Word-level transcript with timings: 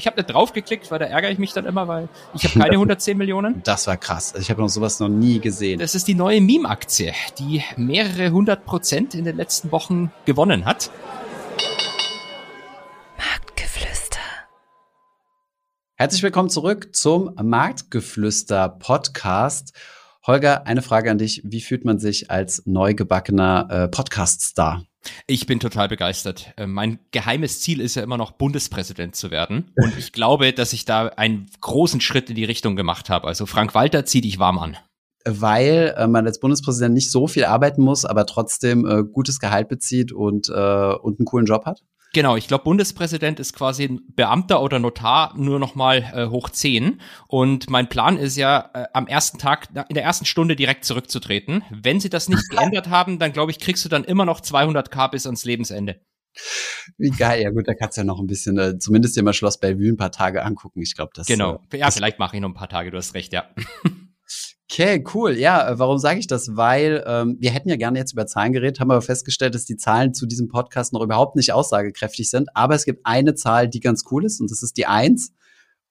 Ich 0.00 0.06
habe 0.06 0.16
nicht 0.16 0.32
draufgeklickt, 0.32 0.90
weil 0.90 0.98
da 0.98 1.04
ärgere 1.04 1.30
ich 1.30 1.36
mich 1.36 1.52
dann 1.52 1.66
immer, 1.66 1.86
weil 1.86 2.08
ich 2.32 2.44
habe 2.44 2.58
keine 2.58 2.72
110 2.76 3.18
Millionen. 3.18 3.62
Das 3.64 3.86
war 3.86 3.98
krass. 3.98 4.32
Also 4.32 4.40
ich 4.40 4.48
habe 4.50 4.62
noch 4.62 4.70
sowas 4.70 4.98
noch 4.98 5.10
nie 5.10 5.40
gesehen. 5.40 5.78
Das 5.78 5.94
ist 5.94 6.08
die 6.08 6.14
neue 6.14 6.40
Meme-Aktie, 6.40 7.12
die 7.38 7.62
mehrere 7.76 8.30
hundert 8.30 8.64
Prozent 8.64 9.14
in 9.14 9.26
den 9.26 9.36
letzten 9.36 9.70
Wochen 9.72 10.10
gewonnen 10.24 10.64
hat. 10.64 10.90
Marktgeflüster. 13.18 14.20
Herzlich 15.96 16.22
willkommen 16.22 16.48
zurück 16.48 16.96
zum 16.96 17.34
Marktgeflüster 17.38 18.70
Podcast. 18.70 19.78
Holger, 20.26 20.66
eine 20.66 20.80
Frage 20.80 21.10
an 21.10 21.18
dich. 21.18 21.42
Wie 21.44 21.60
fühlt 21.60 21.84
man 21.84 21.98
sich 21.98 22.30
als 22.30 22.62
neu 22.64 22.94
gebackener 22.94 23.68
äh, 23.70 23.88
Podcast-Star? 23.88 24.82
Ich 25.26 25.46
bin 25.46 25.60
total 25.60 25.88
begeistert. 25.88 26.52
Äh, 26.56 26.66
mein 26.66 26.98
geheimes 27.10 27.60
Ziel 27.60 27.80
ist 27.80 27.94
ja 27.94 28.02
immer 28.02 28.18
noch 28.18 28.32
Bundespräsident 28.32 29.16
zu 29.16 29.30
werden. 29.30 29.72
Und 29.76 29.96
ich 29.98 30.12
glaube, 30.12 30.52
dass 30.52 30.72
ich 30.72 30.84
da 30.84 31.06
einen 31.08 31.46
großen 31.60 32.00
Schritt 32.00 32.28
in 32.28 32.36
die 32.36 32.44
Richtung 32.44 32.76
gemacht 32.76 33.08
habe. 33.10 33.26
Also 33.26 33.46
Frank 33.46 33.74
Walter, 33.74 34.04
zieh 34.04 34.20
dich 34.20 34.38
warm 34.38 34.58
an. 34.58 34.76
Weil 35.24 35.94
äh, 35.96 36.06
man 36.06 36.26
als 36.26 36.40
Bundespräsident 36.40 36.94
nicht 36.94 37.10
so 37.10 37.26
viel 37.26 37.44
arbeiten 37.44 37.82
muss, 37.82 38.04
aber 38.04 38.26
trotzdem 38.26 38.86
äh, 38.86 39.02
gutes 39.04 39.38
Gehalt 39.38 39.68
bezieht 39.68 40.12
und, 40.12 40.48
äh, 40.48 40.52
und 40.52 41.18
einen 41.18 41.26
coolen 41.26 41.46
Job 41.46 41.66
hat? 41.66 41.82
Genau, 42.12 42.36
ich 42.36 42.48
glaube, 42.48 42.64
Bundespräsident 42.64 43.38
ist 43.38 43.54
quasi 43.54 43.84
ein 43.84 44.00
Beamter 44.16 44.62
oder 44.62 44.78
Notar 44.80 45.32
nur 45.36 45.60
noch 45.60 45.76
mal 45.76 45.98
äh, 46.12 46.26
hoch 46.26 46.50
zehn. 46.50 47.00
Und 47.28 47.70
mein 47.70 47.88
Plan 47.88 48.16
ist 48.16 48.36
ja, 48.36 48.70
äh, 48.74 48.86
am 48.92 49.06
ersten 49.06 49.38
Tag, 49.38 49.68
in 49.88 49.94
der 49.94 50.02
ersten 50.02 50.24
Stunde 50.24 50.56
direkt 50.56 50.84
zurückzutreten. 50.84 51.62
Wenn 51.70 52.00
sie 52.00 52.10
das 52.10 52.28
nicht 52.28 52.48
geändert 52.50 52.88
haben, 52.88 53.18
dann 53.18 53.32
glaube 53.32 53.52
ich, 53.52 53.60
kriegst 53.60 53.84
du 53.84 53.88
dann 53.88 54.04
immer 54.04 54.24
noch 54.24 54.40
200k 54.40 55.10
bis 55.10 55.26
ans 55.26 55.44
Lebensende. 55.44 56.00
Wie 56.96 57.10
geil, 57.10 57.42
ja 57.42 57.50
gut, 57.50 57.66
da 57.66 57.74
kannst 57.74 57.96
du 57.96 58.02
ja 58.02 58.04
noch 58.04 58.20
ein 58.20 58.26
bisschen, 58.26 58.58
äh, 58.58 58.78
zumindest 58.78 59.16
dir 59.16 59.22
mal 59.22 59.32
Schloss 59.32 59.58
Bellevue 59.58 59.88
ein 59.88 59.96
paar 59.96 60.12
Tage 60.12 60.44
angucken. 60.44 60.80
Ich 60.80 60.94
glaube, 60.94 61.12
das 61.14 61.26
Genau, 61.26 61.60
äh, 61.72 61.78
ja, 61.78 61.90
vielleicht 61.90 62.18
mache 62.18 62.36
ich 62.36 62.42
noch 62.42 62.48
ein 62.48 62.54
paar 62.54 62.68
Tage, 62.68 62.90
du 62.90 62.96
hast 62.96 63.14
recht, 63.14 63.32
ja. 63.32 63.50
Okay, 64.72 65.02
cool. 65.14 65.36
Ja, 65.36 65.68
äh, 65.68 65.78
warum 65.80 65.98
sage 65.98 66.20
ich 66.20 66.28
das? 66.28 66.56
Weil 66.56 67.02
ähm, 67.04 67.36
wir 67.40 67.50
hätten 67.50 67.68
ja 67.68 67.74
gerne 67.74 67.98
jetzt 67.98 68.12
über 68.12 68.28
Zahlen 68.28 68.52
geredet, 68.52 68.78
haben 68.78 68.92
aber 68.92 69.02
festgestellt, 69.02 69.56
dass 69.56 69.64
die 69.64 69.76
Zahlen 69.76 70.14
zu 70.14 70.26
diesem 70.26 70.46
Podcast 70.46 70.92
noch 70.92 71.02
überhaupt 71.02 71.34
nicht 71.34 71.52
aussagekräftig 71.52 72.30
sind. 72.30 72.54
Aber 72.54 72.76
es 72.76 72.84
gibt 72.84 73.04
eine 73.04 73.34
Zahl, 73.34 73.66
die 73.68 73.80
ganz 73.80 74.04
cool 74.12 74.24
ist, 74.24 74.40
und 74.40 74.48
das 74.48 74.62
ist 74.62 74.76
die 74.76 74.86
eins. 74.86 75.32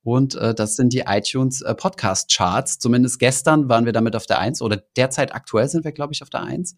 Und 0.01 0.35
äh, 0.35 0.55
das 0.55 0.77
sind 0.77 0.93
die 0.93 1.03
iTunes 1.07 1.61
äh, 1.61 1.75
Podcast 1.75 2.33
Charts. 2.33 2.79
Zumindest 2.79 3.19
gestern 3.19 3.67
waren 3.67 3.83
wir 3.83 3.91
damit 3.91 4.15
auf 4.15 4.25
der 4.27 4.39
eins 4.39 4.61
oder 4.61 4.81
derzeit 4.95 5.35
aktuell 5.35 5.67
sind 5.67 5.83
wir, 5.83 5.91
glaube 5.91 6.13
ich, 6.13 6.23
auf 6.23 6.29
der 6.29 6.43
eins 6.43 6.77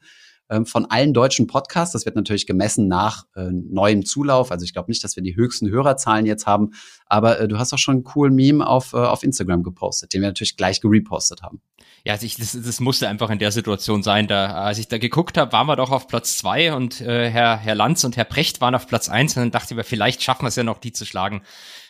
von 0.65 0.85
allen 0.85 1.13
deutschen 1.13 1.47
Podcasts. 1.47 1.93
Das 1.93 2.05
wird 2.05 2.15
natürlich 2.15 2.45
gemessen 2.45 2.87
nach 2.87 3.25
äh, 3.35 3.49
neuem 3.51 4.05
Zulauf. 4.05 4.51
Also 4.51 4.63
ich 4.63 4.73
glaube 4.73 4.91
nicht, 4.91 5.03
dass 5.03 5.15
wir 5.15 5.23
die 5.23 5.35
höchsten 5.35 5.69
Hörerzahlen 5.69 6.25
jetzt 6.25 6.45
haben. 6.45 6.71
Aber 7.05 7.39
äh, 7.39 7.47
du 7.47 7.57
hast 7.57 7.73
auch 7.73 7.77
schon 7.77 7.95
einen 7.95 8.03
coolen 8.03 8.35
Meme 8.35 8.65
auf, 8.65 8.93
äh, 8.93 8.97
auf 8.97 9.23
Instagram 9.23 9.63
gepostet, 9.63 10.13
den 10.13 10.21
wir 10.21 10.29
natürlich 10.29 10.57
gleich 10.57 10.81
gerepostet 10.81 11.41
haben. 11.41 11.61
Ja, 12.05 12.13
also 12.13 12.25
ich, 12.25 12.35
das, 12.37 12.57
das 12.59 12.79
musste 12.79 13.07
einfach 13.07 13.29
in 13.29 13.39
der 13.39 13.51
Situation 13.51 14.03
sein. 14.03 14.27
Da, 14.27 14.53
als 14.53 14.79
ich 14.79 14.87
da 14.87 14.97
geguckt 14.97 15.37
habe, 15.37 15.51
waren 15.51 15.67
wir 15.67 15.75
doch 15.75 15.91
auf 15.91 16.07
Platz 16.07 16.37
zwei 16.37 16.73
und 16.73 17.01
äh, 17.01 17.29
Herr, 17.29 17.57
Herr 17.57 17.75
Lanz 17.75 18.03
und 18.03 18.17
Herr 18.17 18.25
Precht 18.25 18.59
waren 18.61 18.75
auf 18.75 18.87
Platz 18.87 19.09
eins 19.09 19.35
und 19.37 19.43
dann 19.43 19.51
dachte 19.51 19.73
ich 19.73 19.77
mir, 19.77 19.83
vielleicht 19.83 20.23
schaffen 20.23 20.43
wir 20.43 20.49
es 20.49 20.55
ja 20.55 20.63
noch, 20.63 20.79
die 20.79 20.91
zu 20.91 21.05
schlagen. 21.05 21.43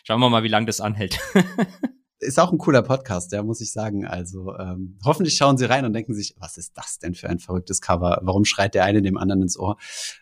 Schauen 0.04 0.20
wir 0.20 0.28
mal, 0.28 0.42
wie 0.42 0.48
lange 0.48 0.66
das 0.66 0.80
anhält. 0.80 1.18
ist 2.22 2.38
auch 2.38 2.52
ein 2.52 2.58
cooler 2.58 2.82
Podcast, 2.82 3.32
ja, 3.32 3.42
muss 3.42 3.60
ich 3.60 3.72
sagen. 3.72 4.06
Also 4.06 4.56
ähm, 4.56 4.98
hoffentlich 5.04 5.36
schauen 5.36 5.58
Sie 5.58 5.64
rein 5.64 5.84
und 5.84 5.92
denken 5.92 6.14
sich, 6.14 6.34
was 6.38 6.56
ist 6.56 6.72
das 6.76 6.98
denn 6.98 7.14
für 7.14 7.28
ein 7.28 7.38
verrücktes 7.38 7.80
Cover? 7.80 8.20
Warum 8.22 8.44
schreit 8.44 8.74
der 8.74 8.84
eine 8.84 9.02
dem 9.02 9.18
anderen 9.18 9.42
ins 9.42 9.58
Ohr? 9.58 9.76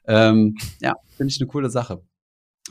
Ähm, 0.07 0.57
ja, 0.81 0.95
finde 1.17 1.33
ich 1.33 1.41
eine 1.41 1.49
coole 1.49 1.71
Sache. 1.71 2.03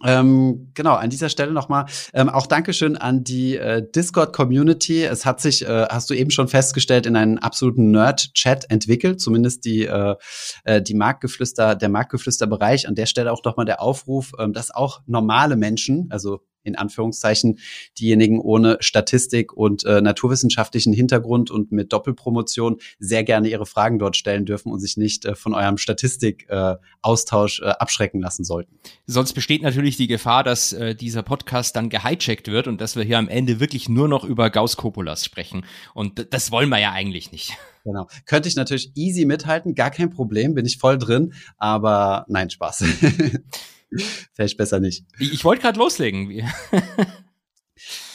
Ähm, 0.03 0.71
genau, 0.75 0.93
an 0.93 1.09
dieser 1.09 1.29
Stelle 1.29 1.51
nochmal 1.51 1.85
ähm, 2.13 2.29
auch 2.29 2.47
Dankeschön 2.47 2.95
an 2.95 3.23
die 3.23 3.57
äh, 3.57 3.85
Discord-Community. 3.95 5.03
Es 5.03 5.25
hat 5.25 5.41
sich, 5.41 5.67
äh, 5.67 5.87
hast 5.89 6.09
du 6.09 6.13
eben 6.13 6.31
schon 6.31 6.47
festgestellt, 6.47 7.05
in 7.05 7.15
einen 7.15 7.37
absoluten 7.37 7.91
Nerd-Chat 7.91 8.69
entwickelt, 8.69 9.19
zumindest 9.19 9.65
die, 9.65 9.85
äh, 9.85 10.15
äh, 10.63 10.81
die 10.81 10.93
Marktgeflüster, 10.93 11.75
der 11.75 11.89
Marktgeflüster-Bereich. 11.89 12.87
An 12.87 12.95
der 12.95 13.07
Stelle 13.07 13.31
auch 13.31 13.43
nochmal 13.43 13.65
der 13.65 13.81
Aufruf, 13.81 14.31
ähm, 14.39 14.53
dass 14.53 14.71
auch 14.71 15.01
normale 15.05 15.57
Menschen, 15.57 16.07
also 16.11 16.41
in 16.63 16.75
Anführungszeichen 16.75 17.59
diejenigen 17.97 18.39
ohne 18.39 18.77
Statistik 18.79 19.53
und 19.53 19.85
äh, 19.85 20.01
naturwissenschaftlichen 20.01 20.93
Hintergrund 20.93 21.51
und 21.51 21.71
mit 21.71 21.93
Doppelpromotion 21.93 22.77
sehr 22.99 23.23
gerne 23.23 23.49
ihre 23.49 23.65
Fragen 23.65 23.99
dort 23.99 24.17
stellen 24.17 24.45
dürfen 24.45 24.71
und 24.71 24.79
sich 24.79 24.97
nicht 24.97 25.25
äh, 25.25 25.35
von 25.35 25.53
eurem 25.53 25.77
Statistikaustausch 25.77 27.61
äh, 27.61 27.65
äh, 27.65 27.69
abschrecken 27.69 28.21
lassen 28.21 28.43
sollten. 28.43 28.79
Sonst 29.05 29.33
besteht 29.33 29.61
natürlich 29.61 29.97
die 29.97 30.07
Gefahr, 30.07 30.43
dass 30.43 30.73
äh, 30.73 30.95
dieser 30.95 31.23
Podcast 31.23 31.75
dann 31.75 31.89
gehijackt 31.89 32.47
wird 32.47 32.67
und 32.67 32.81
dass 32.81 32.95
wir 32.95 33.03
hier 33.03 33.17
am 33.17 33.27
Ende 33.27 33.59
wirklich 33.59 33.89
nur 33.89 34.07
noch 34.07 34.23
über 34.23 34.49
Gauss-Copulas 34.49 35.25
sprechen. 35.25 35.65
Und 35.93 36.33
das 36.33 36.51
wollen 36.51 36.69
wir 36.69 36.79
ja 36.79 36.91
eigentlich 36.91 37.31
nicht. 37.31 37.53
Genau. 37.85 38.07
Könnte 38.25 38.49
ich 38.49 38.57
natürlich 38.57 38.91
easy 38.95 39.23
mithalten, 39.23 39.73
gar 39.73 39.89
kein 39.89 40.09
Problem, 40.09 40.53
bin 40.53 40.65
ich 40.65 40.77
voll 40.77 40.97
drin, 40.97 41.33
aber 41.57 42.25
nein, 42.27 42.49
Spaß. 42.49 42.83
vielleicht 44.33 44.57
besser 44.57 44.79
nicht. 44.79 45.05
Ich, 45.19 45.33
ich 45.33 45.45
wollte 45.45 45.61
gerade 45.61 45.79
loslegen. 45.79 46.29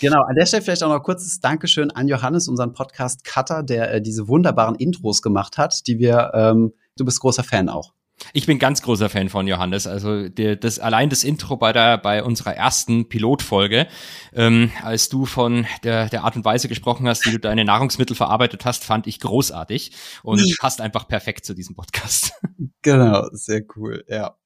Genau, 0.00 0.22
an 0.22 0.34
der 0.34 0.46
Stelle 0.46 0.62
vielleicht 0.62 0.82
auch 0.82 0.88
noch 0.88 1.02
kurzes 1.02 1.40
Dankeschön 1.40 1.90
an 1.90 2.08
Johannes, 2.08 2.48
unseren 2.48 2.72
Podcast 2.72 3.24
Cutter, 3.24 3.62
der 3.62 3.94
äh, 3.94 4.02
diese 4.02 4.28
wunderbaren 4.28 4.74
Intros 4.74 5.22
gemacht 5.22 5.56
hat, 5.56 5.86
die 5.86 5.98
wir, 5.98 6.32
ähm, 6.34 6.74
du 6.96 7.04
bist 7.04 7.20
großer 7.20 7.44
Fan 7.44 7.68
auch. 7.68 7.94
Ich 8.32 8.46
bin 8.46 8.58
ganz 8.58 8.82
großer 8.82 9.08
Fan 9.08 9.28
von 9.28 9.46
Johannes. 9.46 9.86
Also 9.86 10.28
der, 10.28 10.56
das 10.56 10.78
allein 10.78 11.10
das 11.10 11.24
Intro 11.24 11.56
bei 11.56 11.72
der 11.72 11.98
bei 11.98 12.22
unserer 12.22 12.54
ersten 12.54 13.08
Pilotfolge, 13.08 13.86
ähm, 14.32 14.70
als 14.82 15.08
du 15.08 15.26
von 15.26 15.66
der 15.82 16.08
der 16.08 16.24
Art 16.24 16.36
und 16.36 16.44
Weise 16.44 16.68
gesprochen 16.68 17.08
hast, 17.08 17.26
wie 17.26 17.32
du 17.32 17.38
deine 17.38 17.64
Nahrungsmittel 17.64 18.16
verarbeitet 18.16 18.64
hast, 18.64 18.84
fand 18.84 19.06
ich 19.06 19.20
großartig 19.20 19.92
und 20.22 20.56
passt 20.58 20.80
einfach 20.80 21.08
perfekt 21.08 21.44
zu 21.44 21.54
diesem 21.54 21.74
Podcast. 21.74 22.32
Genau, 22.82 23.26
sehr 23.32 23.62
cool. 23.76 24.04
Ja. 24.08 24.36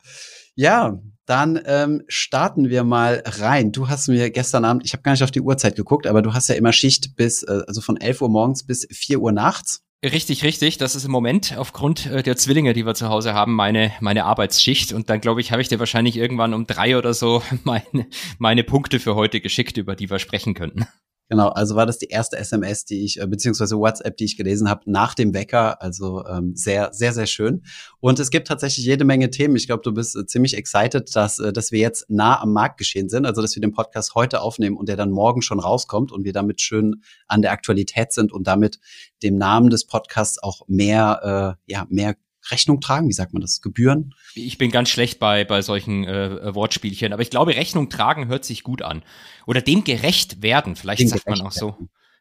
Ja, 0.54 1.00
dann 1.26 1.60
ähm, 1.66 2.04
starten 2.08 2.70
wir 2.70 2.84
mal 2.84 3.22
rein. 3.26 3.70
Du 3.70 3.88
hast 3.88 4.08
mir 4.08 4.30
gestern 4.30 4.64
Abend, 4.64 4.84
ich 4.86 4.92
habe 4.92 5.02
gar 5.02 5.12
nicht 5.12 5.22
auf 5.22 5.30
die 5.30 5.40
Uhrzeit 5.40 5.76
geguckt, 5.76 6.06
aber 6.06 6.22
du 6.22 6.32
hast 6.32 6.48
ja 6.48 6.54
immer 6.54 6.72
Schicht 6.72 7.16
bis, 7.16 7.42
äh, 7.42 7.62
also 7.66 7.80
von 7.80 7.96
11 7.96 8.22
Uhr 8.22 8.28
morgens 8.28 8.64
bis 8.64 8.86
4 8.90 9.20
Uhr 9.20 9.32
nachts. 9.32 9.82
Richtig, 10.04 10.44
richtig. 10.44 10.78
Das 10.78 10.94
ist 10.94 11.04
im 11.04 11.10
Moment 11.10 11.56
aufgrund 11.58 12.06
äh, 12.06 12.22
der 12.22 12.36
Zwillinge, 12.36 12.72
die 12.72 12.86
wir 12.86 12.94
zu 12.94 13.08
Hause 13.08 13.34
haben, 13.34 13.54
meine, 13.54 13.92
meine 14.00 14.24
Arbeitsschicht. 14.26 14.92
Und 14.92 15.10
dann, 15.10 15.20
glaube 15.20 15.40
ich, 15.40 15.50
habe 15.50 15.60
ich 15.60 15.68
dir 15.68 15.80
wahrscheinlich 15.80 16.16
irgendwann 16.16 16.54
um 16.54 16.66
drei 16.68 16.96
oder 16.96 17.14
so 17.14 17.42
meine, 17.64 18.06
meine 18.38 18.62
Punkte 18.62 19.00
für 19.00 19.16
heute 19.16 19.40
geschickt, 19.40 19.76
über 19.76 19.96
die 19.96 20.08
wir 20.08 20.20
sprechen 20.20 20.54
könnten. 20.54 20.86
Genau, 21.30 21.48
also 21.48 21.76
war 21.76 21.84
das 21.84 21.98
die 21.98 22.06
erste 22.06 22.38
SMS, 22.38 22.86
die 22.86 23.04
ich, 23.04 23.20
äh, 23.20 23.26
beziehungsweise 23.26 23.76
WhatsApp, 23.76 24.16
die 24.16 24.24
ich 24.24 24.38
gelesen 24.38 24.70
habe, 24.70 24.90
nach 24.90 25.14
dem 25.14 25.34
Wecker. 25.34 25.82
Also 25.82 26.24
ähm, 26.26 26.56
sehr, 26.56 26.90
sehr, 26.92 27.12
sehr 27.12 27.26
schön. 27.26 27.64
Und 28.00 28.18
es 28.18 28.30
gibt 28.30 28.48
tatsächlich 28.48 28.86
jede 28.86 29.04
Menge 29.04 29.30
Themen. 29.30 29.54
Ich 29.56 29.66
glaube, 29.66 29.82
du 29.82 29.92
bist 29.92 30.16
äh, 30.16 30.24
ziemlich 30.24 30.56
excited, 30.56 31.14
dass, 31.14 31.38
äh, 31.38 31.52
dass 31.52 31.70
wir 31.70 31.80
jetzt 31.80 32.08
nah 32.08 32.40
am 32.40 32.54
Markt 32.54 32.78
geschehen 32.78 33.10
sind. 33.10 33.26
Also 33.26 33.42
dass 33.42 33.54
wir 33.54 33.60
den 33.60 33.72
Podcast 33.72 34.14
heute 34.14 34.40
aufnehmen 34.40 34.78
und 34.78 34.88
der 34.88 34.96
dann 34.96 35.10
morgen 35.10 35.42
schon 35.42 35.60
rauskommt 35.60 36.12
und 36.12 36.24
wir 36.24 36.32
damit 36.32 36.62
schön 36.62 37.02
an 37.26 37.42
der 37.42 37.52
Aktualität 37.52 38.12
sind 38.12 38.32
und 38.32 38.46
damit 38.46 38.80
dem 39.22 39.36
Namen 39.36 39.68
des 39.68 39.86
Podcasts 39.86 40.42
auch 40.42 40.62
mehr, 40.66 41.58
äh, 41.68 41.72
ja, 41.72 41.86
mehr 41.90 42.16
Rechnung 42.50 42.80
tragen? 42.80 43.08
Wie 43.08 43.12
sagt 43.14 43.32
man 43.32 43.42
das? 43.42 43.60
Gebühren? 43.60 44.14
Ich 44.34 44.58
bin 44.58 44.70
ganz 44.70 44.88
schlecht 44.88 45.18
bei, 45.18 45.44
bei 45.44 45.62
solchen 45.62 46.04
äh, 46.04 46.54
Wortspielchen, 46.54 47.12
aber 47.12 47.22
ich 47.22 47.30
glaube, 47.30 47.56
Rechnung 47.56 47.90
tragen 47.90 48.28
hört 48.28 48.44
sich 48.44 48.62
gut 48.62 48.82
an. 48.82 49.02
Oder 49.46 49.60
dem 49.60 49.84
gerecht 49.84 50.42
werden, 50.42 50.76
vielleicht 50.76 51.02
dem 51.02 51.08
sagt 51.08 51.28
man 51.28 51.40
auch 51.42 51.52
so. 51.52 51.76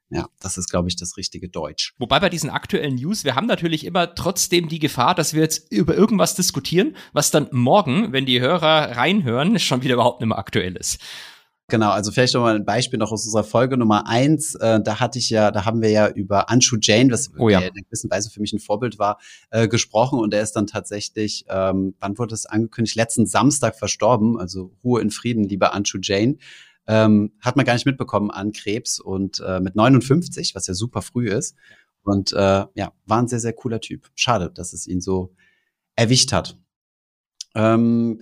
Ja, 0.09 0.29
das 0.39 0.57
ist, 0.57 0.69
glaube 0.69 0.87
ich, 0.87 0.95
das 0.95 1.17
richtige 1.17 1.49
Deutsch. 1.49 1.93
Wobei 1.97 2.21
bei 2.21 2.29
diesen 2.29 2.49
aktuellen 2.49 2.95
News, 2.95 3.25
wir 3.25 3.35
haben 3.35 3.45
natürlich 3.45 3.83
immer 3.83 4.15
trotzdem 4.15 4.69
die 4.69 4.79
Gefahr, 4.79 5.15
dass 5.15 5.33
wir 5.33 5.41
jetzt 5.41 5.69
über 5.69 5.95
irgendwas 5.95 6.33
diskutieren, 6.33 6.95
was 7.11 7.29
dann 7.29 7.49
morgen, 7.51 8.13
wenn 8.13 8.25
die 8.25 8.39
Hörer 8.39 8.95
reinhören, 8.95 9.59
schon 9.59 9.83
wieder 9.83 9.95
überhaupt 9.95 10.21
nicht 10.21 10.29
mehr 10.29 10.37
aktuell 10.37 10.77
ist. 10.77 11.01
Genau, 11.69 11.89
also 11.89 12.13
vielleicht 12.13 12.33
noch 12.33 12.41
mal 12.41 12.55
ein 12.55 12.63
Beispiel 12.63 12.97
noch 12.97 13.11
aus 13.11 13.25
unserer 13.25 13.43
Folge 13.43 13.75
Nummer 13.75 14.07
eins. 14.07 14.55
Äh, 14.55 14.79
da 14.81 15.01
hatte 15.01 15.19
ich 15.19 15.29
ja, 15.29 15.51
da 15.51 15.65
haben 15.65 15.81
wir 15.81 15.89
ja 15.89 16.07
über 16.07 16.49
Anshu 16.49 16.77
Jain, 16.79 17.11
was 17.11 17.29
oh 17.37 17.49
ja. 17.49 17.59
in 17.59 17.65
einer 17.65 17.83
gewissen 17.83 18.09
Weise 18.09 18.29
für 18.29 18.39
mich 18.39 18.53
ein 18.53 18.59
Vorbild 18.59 18.99
war, 18.99 19.19
äh, 19.49 19.67
gesprochen 19.67 20.19
und 20.19 20.33
er 20.33 20.41
ist 20.41 20.53
dann 20.53 20.65
tatsächlich, 20.65 21.43
ähm, 21.49 21.95
wann 21.99 22.17
wurde 22.17 22.35
es 22.35 22.45
angekündigt? 22.45 22.95
Letzten 22.95 23.25
Samstag 23.25 23.77
verstorben. 23.77 24.39
Also 24.39 24.71
Ruhe 24.81 25.01
in 25.01 25.11
Frieden, 25.11 25.43
lieber 25.43 25.73
Anshu 25.73 25.97
Jain. 26.01 26.39
Ähm, 26.87 27.33
hat 27.41 27.57
man 27.57 27.65
gar 27.65 27.73
nicht 27.73 27.85
mitbekommen 27.85 28.31
an 28.31 28.53
Krebs 28.53 29.01
und 29.01 29.41
äh, 29.45 29.59
mit 29.59 29.75
59, 29.75 30.55
was 30.55 30.67
ja 30.67 30.73
super 30.73 31.01
früh 31.01 31.27
ist. 31.27 31.57
Und 32.01 32.31
äh, 32.31 32.65
ja, 32.75 32.93
war 33.05 33.21
ein 33.21 33.27
sehr, 33.27 33.41
sehr 33.41 33.51
cooler 33.51 33.81
Typ. 33.81 34.09
Schade, 34.15 34.49
dass 34.55 34.71
es 34.71 34.87
ihn 34.87 35.01
so 35.01 35.33
erwischt 35.97 36.31
hat. 36.31 36.57
Ähm, 37.55 38.21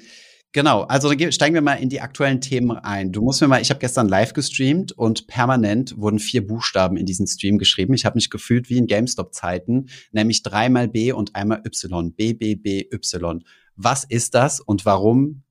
Genau, 0.56 0.84
also 0.84 1.12
steigen 1.31 1.54
wir 1.54 1.62
mal 1.62 1.74
in 1.74 1.90
die 1.90 2.00
aktuellen 2.00 2.40
Themen 2.40 2.78
ein. 2.78 3.12
Du 3.12 3.22
musst 3.22 3.42
mir 3.42 3.50
mal, 3.50 3.62
ich 3.62 3.72
habe 3.72 3.81
gestern 3.81 4.07
live 4.07 4.31
gestreamt 4.31 4.94
und 4.94 5.28
permanent 5.28 5.98
wurden 5.98 6.18
vier 6.18 6.48
Buchstaben 6.48 6.96
in 6.96 7.06
diesen 7.06 7.28
Stream 7.28 7.57
geschrieben. 7.57 7.94
Ich 7.94 8.06
habe 8.06 8.16
mich 8.16 8.30
gefühlt 8.30 8.69
wie 8.69 8.78
in 8.78 8.88
GameStop-Zeiten, 8.88 9.90
nämlich 10.13 10.44
dreimal 10.44 10.88
B 10.88 11.12
und 11.12 11.36
einmal 11.36 11.62
Y. 11.66 12.13
B, 12.13 12.31
B, 12.31 12.56
B, 12.56 12.88
Y. 12.90 13.44
Was 13.75 14.06
ist 14.06 14.34
das 14.34 14.62
und 14.62 14.86
warum 14.86 15.44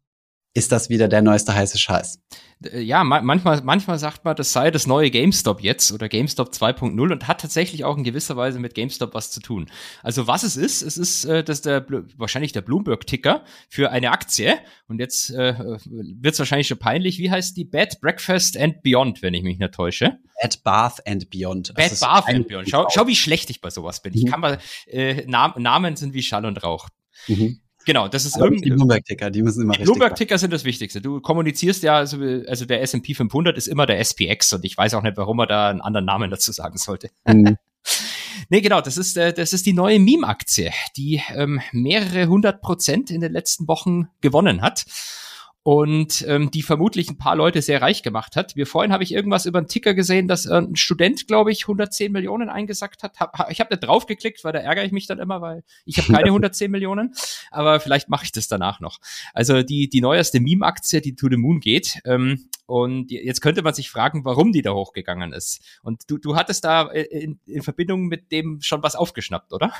ist 0.54 0.70
das 0.70 0.88
wieder 0.88 1.08
der 1.08 1.20
neueste 1.20 1.54
heiße 1.54 1.78
Scheiß. 1.78 2.20
Äh, 2.64 2.80
ja, 2.80 3.02
manchmal, 3.02 3.60
manchmal 3.62 3.98
sagt 3.98 4.24
man, 4.24 4.36
das 4.36 4.52
sei 4.52 4.70
das 4.70 4.86
neue 4.86 5.10
GameStop 5.10 5.60
jetzt 5.60 5.92
oder 5.92 6.08
GameStop 6.08 6.50
2.0 6.50 7.12
und 7.12 7.28
hat 7.28 7.40
tatsächlich 7.40 7.84
auch 7.84 7.96
in 7.96 8.04
gewisser 8.04 8.36
Weise 8.36 8.60
mit 8.60 8.74
GameStop 8.74 9.14
was 9.14 9.32
zu 9.32 9.40
tun. 9.40 9.68
Also 10.02 10.28
was 10.28 10.44
es 10.44 10.56
ist, 10.56 10.82
es 10.82 10.96
ist 10.96 11.24
äh, 11.24 11.42
das 11.42 11.62
der 11.62 11.84
wahrscheinlich 12.16 12.52
der 12.52 12.62
Bloomberg-Ticker 12.62 13.44
für 13.68 13.90
eine 13.90 14.12
Aktie 14.12 14.54
und 14.86 15.00
jetzt 15.00 15.30
äh, 15.30 15.58
wird 15.58 16.34
es 16.34 16.38
wahrscheinlich 16.38 16.68
schon 16.68 16.78
peinlich. 16.78 17.18
Wie 17.18 17.30
heißt 17.30 17.56
die? 17.56 17.64
Bed 17.64 18.00
Breakfast 18.00 18.56
and 18.56 18.82
Beyond, 18.82 19.22
wenn 19.22 19.34
ich 19.34 19.42
mich 19.42 19.58
nicht 19.58 19.74
täusche. 19.74 20.18
Bed 20.40 20.62
Bath 20.62 21.04
and 21.06 21.30
Beyond. 21.30 21.74
Bed 21.74 21.98
Bath 21.98 22.28
and 22.28 22.46
Beyond. 22.46 22.70
Schau, 22.70 22.86
schau, 22.90 23.06
wie 23.08 23.16
schlecht 23.16 23.50
ich 23.50 23.60
bei 23.60 23.70
sowas 23.70 24.02
bin. 24.02 24.14
Ich 24.14 24.24
mhm. 24.24 24.28
kann 24.28 24.40
mal 24.40 24.58
äh, 24.86 25.26
Namen 25.26 25.96
sind 25.96 26.14
wie 26.14 26.22
Schall 26.22 26.46
und 26.46 26.62
Rauch. 26.62 26.88
Mhm. 27.26 27.60
Genau, 27.84 28.08
das 28.08 28.24
ist 28.24 28.36
irgendwie. 28.36 28.70
Die 28.70 28.70
Bloomberg-Ticker, 28.70 29.30
die 29.30 29.42
müssen 29.42 29.62
immer 29.62 29.74
Die 29.74 29.82
Bloomberg-Ticker 29.84 30.38
sind 30.38 30.52
das 30.52 30.64
Wichtigste. 30.64 31.00
Du 31.00 31.20
kommunizierst 31.20 31.82
ja, 31.82 31.96
also, 31.96 32.18
also 32.46 32.64
der 32.64 32.82
S&P 32.82 33.14
500 33.14 33.56
ist 33.56 33.66
immer 33.66 33.86
der 33.86 33.98
SPX 33.98 34.52
und 34.52 34.64
ich 34.64 34.76
weiß 34.76 34.94
auch 34.94 35.02
nicht, 35.02 35.16
warum 35.16 35.36
man 35.36 35.48
da 35.48 35.68
einen 35.68 35.80
anderen 35.80 36.06
Namen 36.06 36.30
dazu 36.30 36.52
sagen 36.52 36.78
sollte. 36.78 37.10
Mhm. 37.26 37.56
nee, 38.48 38.60
genau, 38.60 38.80
das 38.80 38.96
ist, 38.96 39.16
äh, 39.16 39.32
das 39.32 39.52
ist 39.52 39.66
die 39.66 39.72
neue 39.72 39.98
Meme-Aktie, 39.98 40.72
die 40.96 41.20
ähm, 41.34 41.60
mehrere 41.72 42.26
hundert 42.28 42.60
Prozent 42.62 43.10
in 43.10 43.20
den 43.20 43.32
letzten 43.32 43.66
Wochen 43.68 44.08
gewonnen 44.20 44.62
hat 44.62 44.84
und 45.64 46.26
ähm, 46.28 46.50
die 46.50 46.62
vermutlich 46.62 47.08
ein 47.08 47.16
paar 47.16 47.34
Leute 47.34 47.62
sehr 47.62 47.80
reich 47.80 48.02
gemacht 48.02 48.36
hat. 48.36 48.54
Wir 48.54 48.66
vorhin 48.66 48.92
habe 48.92 49.02
ich 49.02 49.14
irgendwas 49.14 49.46
über 49.46 49.58
einen 49.58 49.66
Ticker 49.66 49.94
gesehen, 49.94 50.28
dass 50.28 50.44
äh, 50.44 50.58
ein 50.58 50.76
Student, 50.76 51.26
glaube 51.26 51.52
ich, 51.52 51.62
110 51.62 52.12
Millionen 52.12 52.50
eingesackt 52.50 53.02
hat. 53.02 53.18
Hab, 53.18 53.50
ich 53.50 53.60
habe 53.60 53.74
da 53.74 53.76
draufgeklickt, 53.76 54.44
weil 54.44 54.52
da 54.52 54.58
ärgere 54.58 54.84
ich 54.84 54.92
mich 54.92 55.06
dann 55.06 55.18
immer, 55.18 55.40
weil 55.40 55.64
ich 55.86 55.96
habe 55.96 56.12
keine 56.12 56.26
110 56.26 56.70
Millionen, 56.70 57.14
aber 57.50 57.80
vielleicht 57.80 58.10
mache 58.10 58.26
ich 58.26 58.32
das 58.32 58.46
danach 58.46 58.80
noch. 58.80 58.98
Also 59.32 59.62
die 59.62 59.88
die 59.88 60.02
neueste 60.02 60.38
Meme-Aktie, 60.38 61.00
die 61.00 61.16
to 61.16 61.28
the 61.30 61.38
Moon 61.38 61.60
geht. 61.60 61.98
Ähm, 62.04 62.50
und 62.66 63.10
jetzt 63.10 63.40
könnte 63.40 63.62
man 63.62 63.72
sich 63.72 63.90
fragen, 63.90 64.26
warum 64.26 64.52
die 64.52 64.62
da 64.62 64.72
hochgegangen 64.72 65.32
ist. 65.32 65.62
Und 65.82 66.02
du, 66.08 66.18
du 66.18 66.36
hattest 66.36 66.64
da 66.64 66.90
äh, 66.90 67.04
in, 67.04 67.40
in 67.46 67.62
Verbindung 67.62 68.06
mit 68.06 68.32
dem 68.32 68.60
schon 68.60 68.82
was 68.82 68.96
aufgeschnappt, 68.96 69.54
oder? 69.54 69.72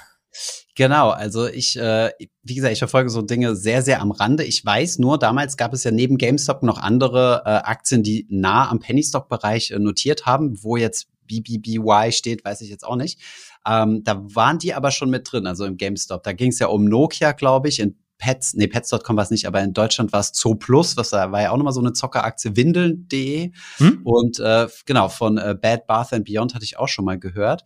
Genau, 0.77 1.11
also 1.11 1.47
ich, 1.47 1.77
äh, 1.79 2.11
wie 2.43 2.55
gesagt, 2.55 2.73
ich 2.73 2.81
verfolge 2.81 3.09
so 3.09 3.23
Dinge 3.23 3.55
sehr, 3.55 3.83
sehr 3.83 4.01
am 4.01 4.11
Rande. 4.11 4.43
Ich 4.43 4.65
weiß 4.65 4.99
nur, 4.99 5.19
damals 5.19 5.57
gab 5.57 5.73
es 5.73 5.85
ja 5.85 5.93
neben 5.93 6.19
GameStop 6.19 6.65
noch 6.65 6.79
andere 6.79 7.43
äh, 7.45 7.49
Aktien, 7.49 8.03
die 8.03 8.27
nah 8.29 8.69
am 8.69 8.81
Penny-Stock-Bereich 8.81 9.71
äh, 9.71 9.79
notiert 9.79 10.27
haben, 10.27 10.63
wo 10.63 10.77
jetzt 10.77 11.07
BBBY 11.27 12.11
steht, 12.11 12.45
weiß 12.45 12.61
ich 12.63 12.71
jetzt 12.71 12.85
auch 12.85 12.97
nicht. 12.97 13.21
Ähm, 13.67 14.03
da 14.03 14.21
waren 14.35 14.59
die 14.59 14.75
aber 14.75 14.91
schon 14.91 15.11
mit 15.11 15.31
drin, 15.31 15.47
also 15.47 15.65
im 15.65 15.77
GameStop. 15.77 16.25
Da 16.25 16.33
ging 16.33 16.51
es 16.51 16.59
ja 16.59 16.67
um 16.67 16.85
Nokia, 16.85 17.33
glaube 17.33 17.69
ich, 17.69 17.79
in 17.79 17.97
Pets, 18.19 18.55
nee, 18.55 18.67
Pets.com 18.67 19.17
war 19.17 19.25
es 19.25 19.31
nicht, 19.31 19.47
aber 19.47 19.61
in 19.63 19.73
Deutschland 19.73 20.13
war 20.13 20.21
es 20.21 20.31
Zoo 20.35 20.55
Plus, 20.55 20.97
was 20.97 21.11
da 21.11 21.33
war 21.33 21.43
ja 21.43 21.51
auch 21.51 21.57
nochmal 21.57 21.73
so 21.73 21.81
eine 21.81 21.93
Zockeraktie, 21.93 22.57
Windeln.de. 22.57 23.53
Hm? 23.79 24.01
Und 24.05 24.39
äh, 24.41 24.69
genau, 24.87 25.09
von 25.09 25.37
äh, 25.37 25.57
Bad 25.61 25.87
Bath 25.87 26.13
and 26.13 26.25
Beyond 26.25 26.55
hatte 26.55 26.65
ich 26.65 26.79
auch 26.79 26.89
schon 26.89 27.05
mal 27.05 27.19
gehört. 27.19 27.65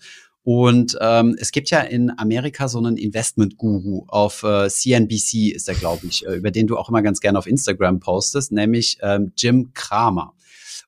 Und 0.50 0.96
ähm, 1.02 1.36
es 1.38 1.52
gibt 1.52 1.68
ja 1.68 1.80
in 1.80 2.10
Amerika 2.18 2.68
so 2.68 2.78
einen 2.78 2.96
Investment-Guru 2.96 4.06
auf 4.08 4.42
äh, 4.44 4.70
CNBC, 4.70 5.52
ist 5.54 5.68
er, 5.68 5.74
glaube 5.74 6.06
ich, 6.06 6.26
äh, 6.26 6.36
über 6.36 6.50
den 6.50 6.66
du 6.66 6.78
auch 6.78 6.88
immer 6.88 7.02
ganz 7.02 7.20
gerne 7.20 7.38
auf 7.38 7.46
Instagram 7.46 8.00
postest, 8.00 8.50
nämlich 8.50 8.96
ähm, 9.02 9.30
Jim 9.36 9.74
Kramer. 9.74 10.32